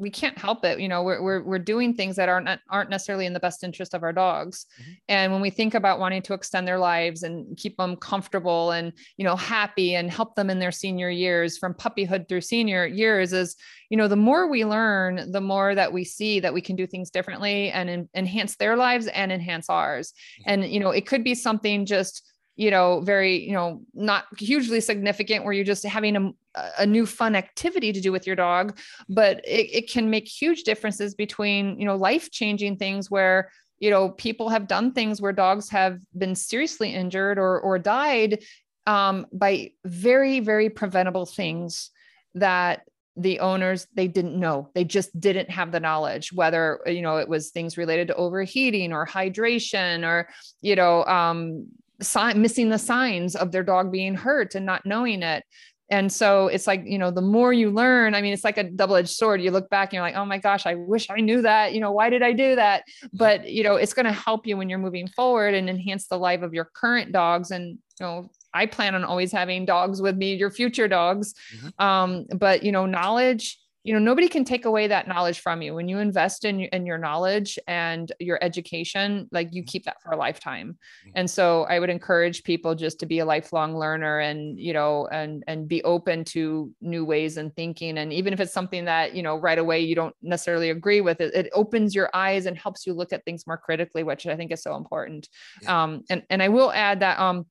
we 0.00 0.10
can't 0.10 0.38
help 0.38 0.64
it. 0.64 0.80
You 0.80 0.88
know, 0.88 1.02
we're, 1.02 1.22
we're, 1.22 1.42
we're 1.42 1.58
doing 1.58 1.94
things 1.94 2.16
that 2.16 2.28
aren't, 2.28 2.48
aren't 2.70 2.90
necessarily 2.90 3.26
in 3.26 3.32
the 3.32 3.40
best 3.40 3.62
interest 3.62 3.94
of 3.94 4.02
our 4.02 4.12
dogs. 4.12 4.66
Mm-hmm. 4.80 4.92
And 5.08 5.32
when 5.32 5.40
we 5.40 5.50
think 5.50 5.74
about 5.74 6.00
wanting 6.00 6.22
to 6.22 6.34
extend 6.34 6.66
their 6.66 6.78
lives 6.78 7.22
and 7.22 7.56
keep 7.56 7.76
them 7.76 7.96
comfortable 7.96 8.72
and, 8.72 8.92
you 9.16 9.24
know, 9.24 9.36
happy 9.36 9.94
and 9.94 10.10
help 10.10 10.34
them 10.34 10.50
in 10.50 10.58
their 10.58 10.72
senior 10.72 11.10
years 11.10 11.58
from 11.58 11.74
puppyhood 11.74 12.28
through 12.28 12.40
senior 12.40 12.86
years 12.86 13.32
is, 13.32 13.56
you 13.90 13.96
know, 13.96 14.08
the 14.08 14.16
more 14.16 14.48
we 14.48 14.64
learn, 14.64 15.30
the 15.30 15.40
more 15.40 15.74
that 15.74 15.92
we 15.92 16.04
see 16.04 16.40
that 16.40 16.54
we 16.54 16.60
can 16.60 16.76
do 16.76 16.86
things 16.86 17.10
differently 17.10 17.70
and 17.70 17.90
en- 17.90 18.08
enhance 18.14 18.56
their 18.56 18.76
lives 18.76 19.06
and 19.08 19.30
enhance 19.30 19.68
ours. 19.68 20.12
Mm-hmm. 20.12 20.50
And, 20.50 20.72
you 20.72 20.80
know, 20.80 20.90
it 20.90 21.06
could 21.06 21.22
be 21.22 21.34
something 21.34 21.84
just, 21.84 22.26
you 22.56 22.70
know, 22.70 23.00
very, 23.00 23.38
you 23.46 23.52
know, 23.52 23.82
not 23.94 24.24
hugely 24.38 24.80
significant 24.80 25.44
where 25.44 25.52
you're 25.52 25.64
just 25.64 25.84
having 25.84 26.16
a, 26.16 26.32
a 26.78 26.86
new 26.86 27.06
fun 27.06 27.34
activity 27.34 27.92
to 27.92 28.00
do 28.00 28.12
with 28.12 28.26
your 28.26 28.36
dog, 28.36 28.78
but 29.08 29.38
it, 29.46 29.70
it 29.72 29.90
can 29.90 30.10
make 30.10 30.28
huge 30.28 30.64
differences 30.64 31.14
between, 31.14 31.78
you 31.78 31.86
know, 31.86 31.96
life 31.96 32.30
changing 32.30 32.76
things 32.76 33.10
where, 33.10 33.50
you 33.78 33.88
know, 33.88 34.10
people 34.10 34.48
have 34.50 34.68
done 34.68 34.92
things 34.92 35.22
where 35.22 35.32
dogs 35.32 35.70
have 35.70 36.00
been 36.16 36.34
seriously 36.34 36.94
injured 36.94 37.38
or, 37.38 37.60
or 37.60 37.78
died 37.78 38.42
um, 38.86 39.26
by 39.32 39.70
very, 39.84 40.40
very 40.40 40.68
preventable 40.68 41.26
things 41.26 41.90
that 42.34 42.82
the 43.16 43.40
owners 43.40 43.86
they 43.94 44.08
didn't 44.08 44.38
know. 44.38 44.70
They 44.74 44.84
just 44.84 45.18
didn't 45.18 45.50
have 45.50 45.72
the 45.72 45.80
knowledge 45.80 46.32
whether 46.32 46.80
you 46.86 47.02
know 47.02 47.16
it 47.16 47.28
was 47.28 47.50
things 47.50 47.76
related 47.76 48.08
to 48.08 48.14
overheating 48.14 48.92
or 48.92 49.04
hydration 49.04 50.06
or 50.06 50.28
you 50.62 50.76
know 50.76 51.04
um, 51.04 51.66
sign, 52.02 52.40
missing 52.40 52.68
the 52.68 52.78
signs 52.78 53.36
of 53.36 53.52
their 53.52 53.62
dog 53.62 53.92
being 53.92 54.14
hurt 54.14 54.54
and 54.54 54.66
not 54.66 54.86
knowing 54.86 55.22
it. 55.22 55.44
And 55.92 56.12
so 56.12 56.46
it's 56.46 56.68
like, 56.68 56.82
you 56.84 56.98
know, 56.98 57.10
the 57.10 57.20
more 57.20 57.52
you 57.52 57.70
learn, 57.70 58.14
I 58.14 58.22
mean, 58.22 58.32
it's 58.32 58.44
like 58.44 58.58
a 58.58 58.62
double 58.62 58.94
edged 58.94 59.08
sword. 59.08 59.42
You 59.42 59.50
look 59.50 59.68
back 59.70 59.88
and 59.88 59.94
you're 59.94 60.02
like, 60.02 60.14
oh 60.14 60.24
my 60.24 60.38
gosh, 60.38 60.64
I 60.64 60.76
wish 60.76 61.10
I 61.10 61.16
knew 61.16 61.42
that. 61.42 61.74
You 61.74 61.80
know, 61.80 61.90
why 61.90 62.10
did 62.10 62.22
I 62.22 62.32
do 62.32 62.54
that? 62.54 62.84
But, 63.12 63.48
you 63.48 63.64
know, 63.64 63.74
it's 63.74 63.92
going 63.92 64.06
to 64.06 64.12
help 64.12 64.46
you 64.46 64.56
when 64.56 64.68
you're 64.68 64.78
moving 64.78 65.08
forward 65.08 65.52
and 65.52 65.68
enhance 65.68 66.06
the 66.06 66.16
life 66.16 66.42
of 66.42 66.54
your 66.54 66.70
current 66.76 67.10
dogs. 67.10 67.50
And, 67.50 67.78
you 67.98 68.06
know, 68.06 68.30
I 68.54 68.66
plan 68.66 68.94
on 68.94 69.04
always 69.04 69.32
having 69.32 69.64
dogs 69.64 70.00
with 70.00 70.16
me, 70.16 70.34
your 70.34 70.50
future 70.50 70.86
dogs. 70.86 71.34
Mm-hmm. 71.56 71.84
Um, 71.84 72.26
but, 72.36 72.62
you 72.62 72.70
know, 72.70 72.86
knowledge 72.86 73.58
you 73.82 73.94
know 73.94 73.98
nobody 73.98 74.28
can 74.28 74.44
take 74.44 74.64
away 74.64 74.86
that 74.86 75.08
knowledge 75.08 75.40
from 75.40 75.62
you 75.62 75.74
when 75.74 75.88
you 75.88 75.98
invest 75.98 76.44
in, 76.44 76.60
in 76.60 76.84
your 76.84 76.98
knowledge 76.98 77.58
and 77.66 78.12
your 78.18 78.38
education 78.42 79.28
like 79.32 79.48
you 79.52 79.62
mm-hmm. 79.62 79.68
keep 79.68 79.84
that 79.84 80.00
for 80.02 80.12
a 80.12 80.16
lifetime 80.16 80.76
mm-hmm. 81.06 81.10
and 81.14 81.30
so 81.30 81.64
i 81.64 81.78
would 81.78 81.90
encourage 81.90 82.42
people 82.44 82.74
just 82.74 83.00
to 83.00 83.06
be 83.06 83.20
a 83.20 83.24
lifelong 83.24 83.76
learner 83.76 84.18
and 84.18 84.58
you 84.58 84.72
know 84.72 85.06
and 85.10 85.42
and 85.46 85.68
be 85.68 85.82
open 85.84 86.24
to 86.24 86.70
new 86.80 87.04
ways 87.04 87.36
and 87.36 87.54
thinking 87.56 87.98
and 87.98 88.12
even 88.12 88.32
if 88.32 88.40
it's 88.40 88.52
something 88.52 88.84
that 88.84 89.14
you 89.14 89.22
know 89.22 89.36
right 89.36 89.58
away 89.58 89.80
you 89.80 89.94
don't 89.94 90.14
necessarily 90.22 90.70
agree 90.70 91.00
with 91.00 91.20
it 91.20 91.34
it 91.34 91.50
opens 91.54 91.94
your 91.94 92.10
eyes 92.14 92.46
and 92.46 92.58
helps 92.58 92.86
you 92.86 92.92
look 92.92 93.12
at 93.12 93.24
things 93.24 93.46
more 93.46 93.58
critically 93.58 94.02
which 94.02 94.26
i 94.26 94.36
think 94.36 94.52
is 94.52 94.62
so 94.62 94.76
important 94.76 95.28
yeah. 95.62 95.82
um 95.82 96.02
and 96.10 96.22
and 96.30 96.42
i 96.42 96.48
will 96.48 96.72
add 96.72 97.00
that 97.00 97.18
um 97.18 97.46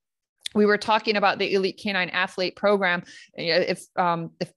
we 0.55 0.65
were 0.65 0.77
talking 0.77 1.15
about 1.15 1.37
the 1.37 1.53
elite 1.53 1.79
canine 1.81 2.09
athlete 2.09 2.55
program 2.55 3.03
if 3.35 3.85
um, 3.95 4.31
if 4.39 4.51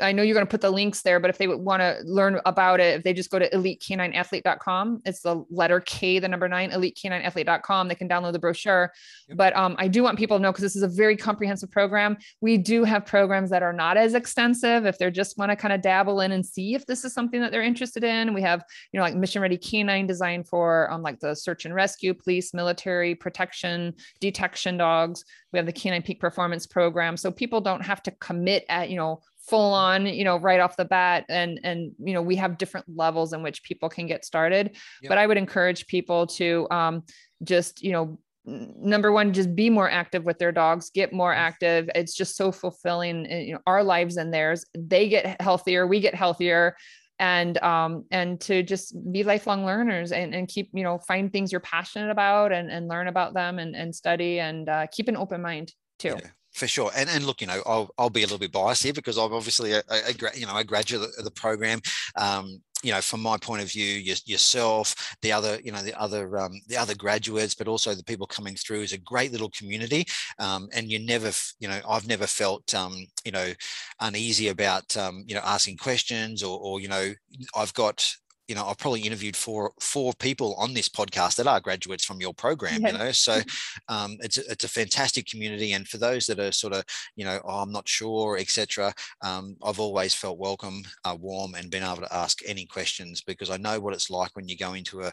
I 0.00 0.12
know 0.12 0.22
you're 0.22 0.34
going 0.34 0.46
to 0.46 0.50
put 0.50 0.60
the 0.60 0.70
links 0.70 1.02
there, 1.02 1.20
but 1.20 1.30
if 1.30 1.38
they 1.38 1.48
want 1.48 1.80
to 1.80 1.98
learn 2.04 2.40
about 2.46 2.80
it, 2.80 2.96
if 2.96 3.02
they 3.02 3.12
just 3.12 3.30
go 3.30 3.38
to 3.38 3.48
elitecanineathlete.com, 3.50 5.02
it's 5.04 5.20
the 5.20 5.44
letter 5.50 5.80
K, 5.80 6.18
the 6.18 6.28
number 6.28 6.48
nine, 6.48 6.70
elitecanineathlete.com, 6.70 7.88
they 7.88 7.94
can 7.94 8.08
download 8.08 8.32
the 8.32 8.38
brochure. 8.38 8.92
Yep. 9.28 9.38
But 9.38 9.56
um, 9.56 9.76
I 9.78 9.88
do 9.88 10.02
want 10.02 10.18
people 10.18 10.36
to 10.38 10.42
know 10.42 10.52
because 10.52 10.62
this 10.62 10.76
is 10.76 10.82
a 10.82 10.88
very 10.88 11.16
comprehensive 11.16 11.70
program. 11.70 12.16
We 12.40 12.58
do 12.58 12.84
have 12.84 13.04
programs 13.06 13.50
that 13.50 13.62
are 13.62 13.72
not 13.72 13.96
as 13.96 14.14
extensive 14.14 14.86
if 14.86 14.98
they 14.98 15.10
just 15.10 15.38
want 15.38 15.50
to 15.50 15.56
kind 15.56 15.72
of 15.72 15.82
dabble 15.82 16.20
in 16.20 16.32
and 16.32 16.44
see 16.44 16.74
if 16.74 16.86
this 16.86 17.04
is 17.04 17.12
something 17.12 17.40
that 17.40 17.50
they're 17.50 17.62
interested 17.62 18.04
in. 18.04 18.34
We 18.34 18.42
have, 18.42 18.64
you 18.92 18.98
know, 18.98 19.04
like 19.04 19.14
mission 19.14 19.42
ready 19.42 19.58
canine 19.58 20.06
designed 20.06 20.48
for 20.48 20.90
um, 20.90 21.02
like 21.02 21.20
the 21.20 21.34
search 21.34 21.64
and 21.64 21.74
rescue, 21.74 22.14
police, 22.14 22.54
military, 22.54 23.14
protection, 23.14 23.94
detection 24.20 24.76
dogs. 24.76 25.24
We 25.52 25.58
have 25.58 25.66
the 25.66 25.72
canine 25.72 26.02
peak 26.02 26.20
performance 26.20 26.66
program. 26.66 27.16
So 27.16 27.30
people 27.30 27.60
don't 27.60 27.82
have 27.82 28.02
to 28.04 28.10
commit 28.12 28.64
at, 28.68 28.90
you 28.90 28.96
know, 28.96 29.20
full 29.42 29.74
on 29.74 30.06
you 30.06 30.24
know 30.24 30.36
right 30.38 30.60
off 30.60 30.76
the 30.76 30.84
bat 30.84 31.24
and 31.28 31.58
and 31.64 31.92
you 31.98 32.14
know 32.14 32.22
we 32.22 32.36
have 32.36 32.58
different 32.58 32.86
levels 32.94 33.32
in 33.32 33.42
which 33.42 33.62
people 33.62 33.88
can 33.88 34.06
get 34.06 34.24
started. 34.24 34.76
Yep. 35.02 35.08
but 35.08 35.18
i 35.18 35.26
would 35.26 35.36
encourage 35.36 35.86
people 35.86 36.26
to 36.28 36.66
um, 36.70 37.02
just 37.42 37.82
you 37.82 37.92
know 37.92 38.18
number 38.44 39.12
one 39.12 39.32
just 39.32 39.54
be 39.54 39.70
more 39.70 39.88
active 39.88 40.24
with 40.24 40.38
their 40.38 40.52
dogs 40.52 40.90
get 40.90 41.12
more 41.12 41.32
active. 41.32 41.88
It's 41.94 42.14
just 42.14 42.36
so 42.36 42.50
fulfilling 42.50 43.26
eh, 43.26 43.40
you 43.40 43.54
know 43.54 43.60
our 43.66 43.84
lives 43.84 44.16
and 44.16 44.32
theirs 44.32 44.64
they 44.76 45.08
get 45.08 45.40
healthier 45.40 45.86
we 45.86 46.00
get 46.00 46.14
healthier. 46.14 46.76
And 47.18 47.62
um 47.62 48.04
and 48.10 48.40
to 48.42 48.64
just 48.64 48.96
be 49.12 49.22
lifelong 49.22 49.64
learners 49.64 50.10
and, 50.10 50.34
and 50.34 50.48
keep 50.48 50.70
you 50.72 50.82
know 50.82 50.98
find 50.98 51.32
things 51.32 51.52
you're 51.52 51.60
passionate 51.60 52.10
about 52.10 52.50
and, 52.52 52.68
and 52.70 52.88
learn 52.88 53.06
about 53.06 53.34
them 53.34 53.60
and, 53.60 53.76
and 53.76 53.94
study 53.94 54.40
and 54.40 54.68
uh, 54.68 54.86
keep 54.90 55.08
an 55.08 55.16
open 55.16 55.40
mind 55.40 55.72
too. 55.98 56.16
Yeah 56.20 56.30
for 56.52 56.66
sure. 56.66 56.90
And 56.96 57.08
and 57.08 57.24
look, 57.24 57.40
you 57.40 57.46
know, 57.46 57.62
I'll, 57.66 57.90
I'll 57.98 58.10
be 58.10 58.22
a 58.22 58.26
little 58.26 58.38
bit 58.38 58.52
biased 58.52 58.82
here 58.82 58.92
because 58.92 59.16
I'm 59.16 59.32
obviously 59.32 59.72
a, 59.72 59.82
a, 59.90 60.10
a 60.10 60.38
you 60.38 60.46
know 60.46 60.56
a 60.56 60.64
graduate 60.64 61.10
of 61.18 61.24
the 61.24 61.30
program. 61.30 61.80
Um, 62.16 62.62
you 62.82 62.90
know, 62.90 63.00
from 63.00 63.20
my 63.20 63.36
point 63.36 63.62
of 63.62 63.70
view, 63.70 63.84
your, 63.84 64.16
yourself, 64.24 65.14
the 65.22 65.30
other, 65.30 65.60
you 65.62 65.70
know, 65.70 65.82
the 65.82 65.98
other, 65.98 66.36
um, 66.38 66.60
the 66.66 66.76
other 66.76 66.94
graduates, 66.94 67.54
but 67.54 67.68
also 67.68 67.94
the 67.94 68.02
people 68.04 68.26
coming 68.26 68.56
through 68.56 68.80
is 68.82 68.92
a 68.92 68.98
great 68.98 69.30
little 69.30 69.50
community. 69.50 70.04
Um, 70.38 70.68
and 70.74 70.90
you 70.90 70.98
never, 70.98 71.30
you 71.60 71.68
know, 71.68 71.80
I've 71.88 72.08
never 72.08 72.26
felt, 72.26 72.74
um, 72.74 73.06
you 73.24 73.30
know, 73.30 73.52
uneasy 74.00 74.48
about, 74.48 74.96
um, 74.96 75.22
you 75.26 75.34
know, 75.34 75.42
asking 75.44 75.76
questions 75.76 76.42
or, 76.42 76.58
or, 76.60 76.80
you 76.80 76.88
know, 76.88 77.12
I've 77.56 77.72
got 77.74 78.04
you 78.52 78.56
know, 78.56 78.66
I've 78.66 78.76
probably 78.76 79.00
interviewed 79.00 79.34
four 79.34 79.72
four 79.80 80.12
people 80.18 80.54
on 80.58 80.74
this 80.74 80.86
podcast 80.86 81.36
that 81.36 81.46
are 81.46 81.58
graduates 81.58 82.04
from 82.04 82.20
your 82.20 82.34
program. 82.34 82.84
You 82.84 82.92
know, 82.92 83.10
so 83.10 83.40
um, 83.88 84.18
it's 84.20 84.36
a, 84.36 84.42
it's 84.50 84.64
a 84.64 84.68
fantastic 84.68 85.24
community, 85.24 85.72
and 85.72 85.88
for 85.88 85.96
those 85.96 86.26
that 86.26 86.38
are 86.38 86.52
sort 86.52 86.74
of 86.74 86.84
you 87.16 87.24
know, 87.24 87.40
oh, 87.44 87.60
I'm 87.62 87.72
not 87.72 87.88
sure, 87.88 88.36
etc. 88.36 88.92
Um, 89.22 89.56
I've 89.64 89.80
always 89.80 90.12
felt 90.12 90.36
welcome, 90.36 90.82
uh, 91.06 91.16
warm, 91.18 91.54
and 91.54 91.70
been 91.70 91.82
able 91.82 92.02
to 92.02 92.14
ask 92.14 92.40
any 92.44 92.66
questions 92.66 93.22
because 93.22 93.48
I 93.48 93.56
know 93.56 93.80
what 93.80 93.94
it's 93.94 94.10
like 94.10 94.36
when 94.36 94.48
you 94.48 94.58
go 94.58 94.74
into 94.74 95.00
a, 95.00 95.12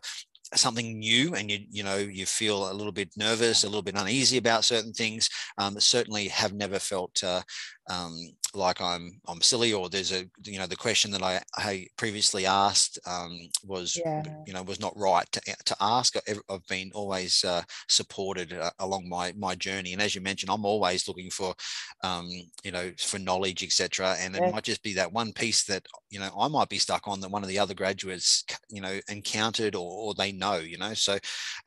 something 0.54 1.00
new 1.00 1.34
and 1.36 1.50
you 1.50 1.60
you 1.70 1.84
know 1.84 1.96
you 1.96 2.26
feel 2.26 2.70
a 2.70 2.74
little 2.74 2.92
bit 2.92 3.10
nervous 3.16 3.64
a 3.64 3.68
little 3.68 3.84
bit 3.84 3.96
uneasy 3.96 4.38
about 4.38 4.66
certain 4.66 4.92
things 4.92 5.30
um, 5.60 5.80
certainly 5.80 6.28
have 6.28 6.54
never 6.54 6.80
felt 6.80 7.24
uh, 7.24 7.42
um, 7.90 8.16
like 8.56 8.82
I'm 8.82 9.20
I'm 9.28 9.42
silly 9.42 9.74
or 9.74 9.90
there's 9.90 10.12
a 10.12 10.26
you 10.44 10.58
know 10.58 10.66
the 10.66 10.76
question 10.76 11.12
that 11.12 11.22
I, 11.22 11.42
I 11.56 11.88
previously 11.98 12.46
asked 12.46 12.98
um, 13.06 13.38
was 13.64 14.00
yeah. 14.04 14.24
you 14.46 14.54
know 14.54 14.64
was 14.64 14.80
not 14.80 14.98
right 14.98 15.30
to, 15.32 15.42
to 15.66 15.76
ask. 15.82 16.16
I've 16.28 16.68
been 16.68 16.92
always 16.94 17.44
uh, 17.44 17.62
supported 17.88 18.54
uh, 18.54 18.72
along 18.80 19.08
my 19.08 19.34
my 19.38 19.56
journey. 19.56 19.94
And 19.94 20.02
as 20.02 20.16
you 20.16 20.22
mentioned 20.22 20.50
I'm 20.50 20.66
always 20.66 21.08
looking 21.08 21.30
for 21.30 21.54
um, 22.04 22.30
you 22.64 22.72
know 22.72 22.92
for 22.98 23.20
knowledge 23.20 23.64
etc 23.64 24.16
and 24.20 24.36
it 24.36 24.42
yeah. 24.42 24.52
might 24.52 24.64
just 24.64 24.84
be 24.84 24.94
that 24.94 25.12
one 25.12 25.32
piece 25.32 25.64
that 25.66 25.86
you 26.10 26.20
know 26.20 26.30
I 26.40 26.48
might 26.48 26.70
be 26.70 26.80
stuck 26.80 27.08
on 27.08 27.20
that 27.22 27.32
one 27.32 27.44
of 27.44 27.50
the 27.50 27.60
other 27.60 27.74
graduates 27.74 28.46
you 28.70 28.82
know 28.82 29.00
encountered 29.10 29.76
or, 29.76 29.92
or 29.92 30.14
they 30.14 30.32
know 30.32 30.58
you 30.58 30.78
know? 30.78 30.94
So 30.94 31.14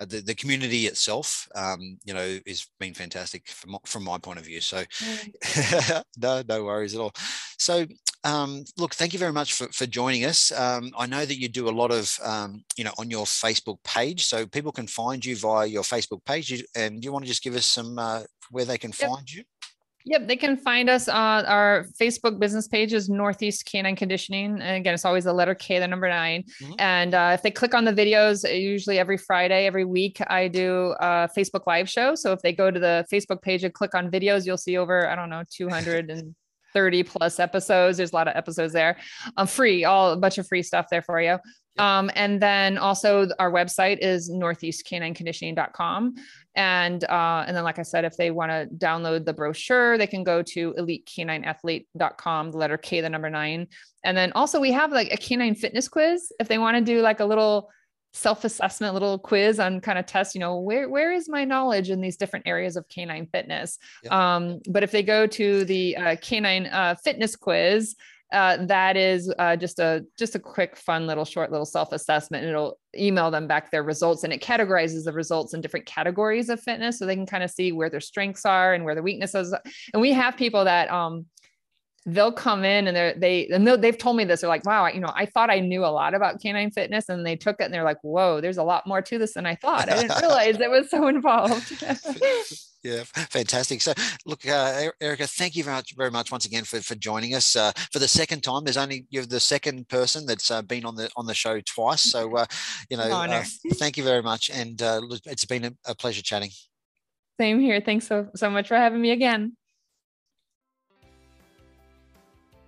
uh, 0.01 0.05
the, 0.05 0.20
the 0.20 0.35
community 0.35 0.87
itself 0.87 1.49
um, 1.55 1.99
you 2.05 2.14
know 2.14 2.39
is 2.45 2.66
been 2.81 2.95
fantastic 2.95 3.49
from, 3.49 3.77
from 3.87 4.05
my 4.05 4.18
point 4.18 4.39
of 4.39 4.47
view. 4.47 4.61
So 4.61 4.83
no 6.16 6.42
no 6.48 6.64
worries 6.64 6.94
at 6.94 7.00
all. 7.00 7.12
So 7.58 7.86
um, 8.24 8.64
look 8.78 8.94
thank 8.94 9.12
you 9.12 9.18
very 9.18 9.32
much 9.32 9.54
for, 9.54 9.66
for 9.68 9.86
joining 9.86 10.24
us. 10.24 10.52
Um, 10.52 10.92
i 10.96 11.06
know 11.06 11.24
that 11.24 11.40
you 11.40 11.48
do 11.48 11.68
a 11.68 11.70
lot 11.70 11.90
of 11.90 12.18
um, 12.22 12.64
you 12.76 12.84
know 12.84 12.92
on 12.98 13.10
your 13.10 13.24
facebook 13.24 13.78
page 13.84 14.26
so 14.26 14.46
people 14.46 14.72
can 14.72 14.86
find 14.86 15.24
you 15.24 15.36
via 15.36 15.66
your 15.66 15.82
facebook 15.82 16.24
page. 16.24 16.64
And 16.76 17.00
do 17.00 17.06
you 17.06 17.12
want 17.12 17.24
to 17.24 17.28
just 17.28 17.42
give 17.42 17.56
us 17.56 17.66
some 17.66 17.98
uh, 17.98 18.22
where 18.50 18.64
they 18.64 18.78
can 18.78 18.92
yep. 18.98 19.10
find 19.10 19.30
you 19.30 19.42
Yep, 20.05 20.26
they 20.26 20.36
can 20.36 20.57
find 20.57 20.90
us 20.90 21.09
on 21.09 21.44
our 21.46 21.86
Facebook 22.00 22.38
business 22.38 22.66
page 22.66 22.92
is 22.92 23.09
Northeast 23.09 23.64
Canine 23.64 23.96
Conditioning, 23.96 24.61
and 24.61 24.76
again, 24.76 24.94
it's 24.94 25.05
always 25.05 25.24
the 25.24 25.32
letter 25.32 25.55
K, 25.55 25.78
the 25.78 25.86
number 25.86 26.09
9 26.09 26.42
mm-hmm. 26.42 26.72
And 26.78 27.14
uh, 27.14 27.30
if 27.34 27.42
they 27.42 27.50
click 27.50 27.74
on 27.74 27.84
the 27.84 27.92
videos, 27.92 28.44
usually 28.48 28.98
every 28.98 29.16
Friday, 29.16 29.66
every 29.66 29.84
week, 29.84 30.18
I 30.28 30.48
do 30.48 30.94
a 31.00 31.28
Facebook 31.36 31.66
live 31.66 31.88
show. 31.88 32.14
So 32.14 32.32
if 32.32 32.40
they 32.42 32.53
go 32.53 32.70
to 32.70 32.80
the 32.80 33.07
Facebook 33.12 33.42
page 33.42 33.64
and 33.64 33.72
click 33.72 33.94
on 33.94 34.11
videos, 34.11 34.46
you'll 34.46 34.57
see 34.57 34.76
over 34.76 35.09
I 35.09 35.14
don't 35.14 35.30
know 35.30 35.44
230 35.50 37.03
plus 37.05 37.38
episodes. 37.38 37.96
There's 37.96 38.12
a 38.12 38.16
lot 38.16 38.28
of 38.28 38.36
episodes 38.36 38.72
there. 38.72 38.96
Um, 39.36 39.46
free, 39.46 39.84
all 39.84 40.12
a 40.12 40.16
bunch 40.16 40.38
of 40.38 40.46
free 40.46 40.62
stuff 40.62 40.86
there 40.90 41.03
for 41.03 41.20
you. 41.20 41.38
Um, 41.78 42.11
and 42.14 42.40
then 42.40 42.76
also 42.76 43.28
our 43.38 43.50
website 43.50 43.98
is 44.00 44.30
northeastcanineconditioning.com. 44.30 46.14
And 46.55 47.05
uh, 47.05 47.44
and 47.46 47.57
then, 47.57 47.64
like 47.64 47.78
I 47.78 47.82
said, 47.82 48.05
if 48.05 48.16
they 48.16 48.30
want 48.30 48.50
to 48.50 48.68
download 48.76 49.24
the 49.24 49.32
brochure, 49.32 49.96
they 49.96 50.07
can 50.07 50.22
go 50.22 50.42
to 50.42 50.74
elitecanineathlete.com, 50.74 52.50
the 52.50 52.57
letter 52.59 52.76
K, 52.76 53.00
the 53.00 53.09
number 53.09 53.30
nine. 53.30 53.68
And 54.05 54.16
then 54.16 54.32
also 54.32 54.61
we 54.61 54.72
have 54.72 54.92
like 54.92 55.12
a 55.12 55.16
canine 55.16 55.55
fitness 55.55 55.88
quiz. 55.88 56.32
If 56.38 56.48
they 56.48 56.59
want 56.59 56.76
to 56.76 56.84
do 56.84 57.00
like 57.00 57.20
a 57.20 57.24
little 57.24 57.70
self-assessment 58.14 58.92
little 58.92 59.18
quiz 59.18 59.59
on 59.59 59.80
kind 59.80 59.98
of 59.98 60.05
test 60.05 60.34
you 60.34 60.38
know 60.38 60.59
where 60.59 60.88
where 60.88 61.12
is 61.12 61.30
my 61.30 61.44
knowledge 61.44 61.88
in 61.88 62.00
these 62.00 62.16
different 62.18 62.46
areas 62.46 62.76
of 62.76 62.86
canine 62.88 63.26
fitness 63.32 63.78
um, 64.11 64.61
but 64.68 64.82
if 64.82 64.90
they 64.90 65.03
go 65.03 65.26
to 65.26 65.64
the 65.64 65.96
uh, 65.96 66.16
canine 66.16 66.66
uh, 66.66 66.94
fitness 67.03 67.36
quiz 67.36 67.96
uh, 68.33 68.64
that 68.66 68.97
is 68.97 69.33
uh, 69.39 69.57
just 69.57 69.78
a 69.78 70.05
just 70.18 70.35
a 70.35 70.39
quick, 70.39 70.76
fun 70.76 71.07
little 71.07 71.24
short 71.24 71.51
little 71.51 71.66
self 71.66 71.93
assessment. 71.93 72.45
and 72.45 72.51
It'll 72.51 72.78
email 72.97 73.30
them 73.30 73.47
back 73.47 73.70
their 73.70 73.83
results, 73.83 74.24
and 74.24 74.33
it 74.33 74.43
categorizes 74.43 75.05
the 75.05 75.12
results 75.12 75.55
in 75.55 75.61
different 75.61 75.87
categories 75.87 76.49
of 76.49 76.61
fitness, 76.61 76.99
so 76.99 77.07
they 77.07 77.14
can 77.14 77.26
kind 77.26 77.45
of 77.45 77.51
see 77.51 77.72
where 77.72 77.91
their 77.91 78.01
strengths 78.01 78.45
are 78.45 78.74
and 78.74 78.85
where 78.85 78.95
their 78.95 79.03
weaknesses. 79.03 79.55
And 79.93 80.01
we 80.01 80.12
have 80.12 80.37
people 80.37 80.64
that 80.64 80.91
um, 80.91 81.26
they'll 82.05 82.32
come 82.32 82.64
in 82.64 82.88
and 82.88 82.96
they're 82.96 83.14
they 83.14 83.46
and 83.48 83.66
they've 83.66 83.96
told 83.96 84.16
me 84.16 84.24
this. 84.24 84.40
They're 84.40 84.48
like, 84.48 84.66
wow, 84.66 84.86
you 84.88 85.00
know, 85.00 85.12
I 85.14 85.26
thought 85.26 85.50
I 85.50 85.61
knew 85.61 85.84
a 85.84 85.86
lot 85.86 86.14
about 86.14 86.40
canine 86.40 86.70
fitness, 86.70 87.09
and 87.09 87.24
they 87.24 87.36
took 87.36 87.61
it 87.61 87.64
and 87.64 87.74
they're 87.74 87.84
like, 87.84 88.03
whoa, 88.03 88.40
there's 88.40 88.57
a 88.59 88.62
lot 88.62 88.86
more 88.86 89.03
to 89.03 89.18
this 89.18 89.34
than 89.34 89.46
I 89.46 89.55
thought. 89.55 89.88
I 89.88 90.00
didn't 90.00 90.20
realize 90.20 90.61
it 90.61 90.70
was 90.70 90.90
so 90.90 91.07
involved. 91.07 91.82
yeah, 92.82 93.05
fantastic. 93.05 93.80
So, 93.82 93.92
look, 94.26 94.46
uh, 94.46 94.88
Erica, 95.00 95.26
thank 95.26 95.55
you 95.55 95.64
very 95.64 95.76
much, 95.76 95.94
very 95.96 96.11
much 96.11 96.32
once 96.32 96.44
again 96.44 96.64
for, 96.64 96.80
for 96.80 96.94
joining 96.96 97.34
us 97.34 97.55
uh, 97.55 97.72
for 97.92 97.98
the 97.98 98.09
second 98.09 98.42
time. 98.42 98.64
There's 98.64 98.76
only 98.76 99.07
you're 99.11 99.26
the 99.26 99.40
second 99.40 99.88
person 99.88 100.26
that's 100.26 100.50
uh, 100.50 100.62
been 100.62 100.84
on 100.84 100.96
the 100.96 101.09
on 101.16 101.26
the 101.26 101.34
show 101.34 101.61
twice. 101.61 102.03
So, 102.03 102.36
uh, 102.36 102.46
you 102.90 102.96
know, 102.96 103.05
uh, 103.05 103.44
thank 103.74 103.96
you 103.96 104.05
very 104.05 104.22
much, 104.22 104.50
and 104.50 104.80
uh, 104.82 105.00
it's 105.26 105.44
been 105.44 105.64
a, 105.64 105.72
a 105.86 105.94
pleasure 105.94 106.22
chatting. 106.22 106.50
Same 107.40 107.61
here. 107.61 107.80
Thanks 107.80 108.07
so 108.07 108.28
so 108.34 108.50
much 108.50 108.68
for 108.68 108.76
having 108.76 109.00
me 109.00 109.11
again. 109.11 109.57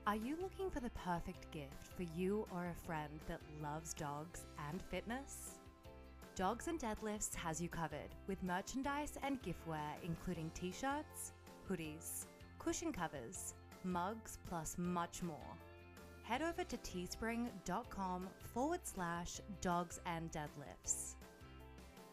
Are 0.07 0.17
you 0.17 0.37
looking 0.43 0.69
for 0.69 0.81
the 0.81 0.91
perfect 0.91 1.51
gift 1.51 1.89
for 1.97 2.03
you 2.15 2.47
or 2.55 2.67
a 2.67 2.87
friend 2.87 3.09
that 3.27 3.41
loves 3.63 3.95
dogs 3.95 4.43
and 4.69 4.83
fitness? 4.91 5.59
Dogs 6.37 6.69
and 6.69 6.79
Deadlifts 6.79 7.35
has 7.35 7.59
you 7.59 7.71
covered 7.71 8.15
with 8.27 8.43
merchandise 8.43 9.15
and 9.23 9.39
giftware, 9.43 9.95
including 10.03 10.51
t 10.55 10.73
shirts, 10.73 11.33
hoodies, 11.71 12.27
cushion 12.59 12.93
covers, 12.93 13.55
mugs, 13.83 14.39
plus 14.47 14.77
much 14.77 15.23
more. 15.23 15.57
Head 16.23 16.43
over 16.43 16.65
to 16.65 16.77
teespring.com 16.77 18.29
forward 18.53 18.81
slash 18.83 19.41
dogs 19.63 20.01
and 20.05 20.31
deadlifts. 20.31 21.15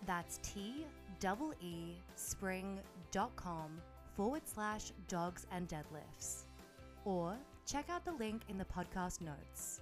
That's 0.06 0.40
T 0.42 0.86
E 1.62 1.96
spring.com 2.16 3.82
forward 4.16 4.42
slash 4.46 4.94
dogs 5.10 5.46
and 5.52 5.68
deadlifts. 5.68 6.46
Or 7.04 7.36
check 7.66 7.90
out 7.90 8.06
the 8.06 8.14
link 8.14 8.44
in 8.50 8.58
the 8.58 8.66
podcast 8.66 9.22
notes. 9.22 9.82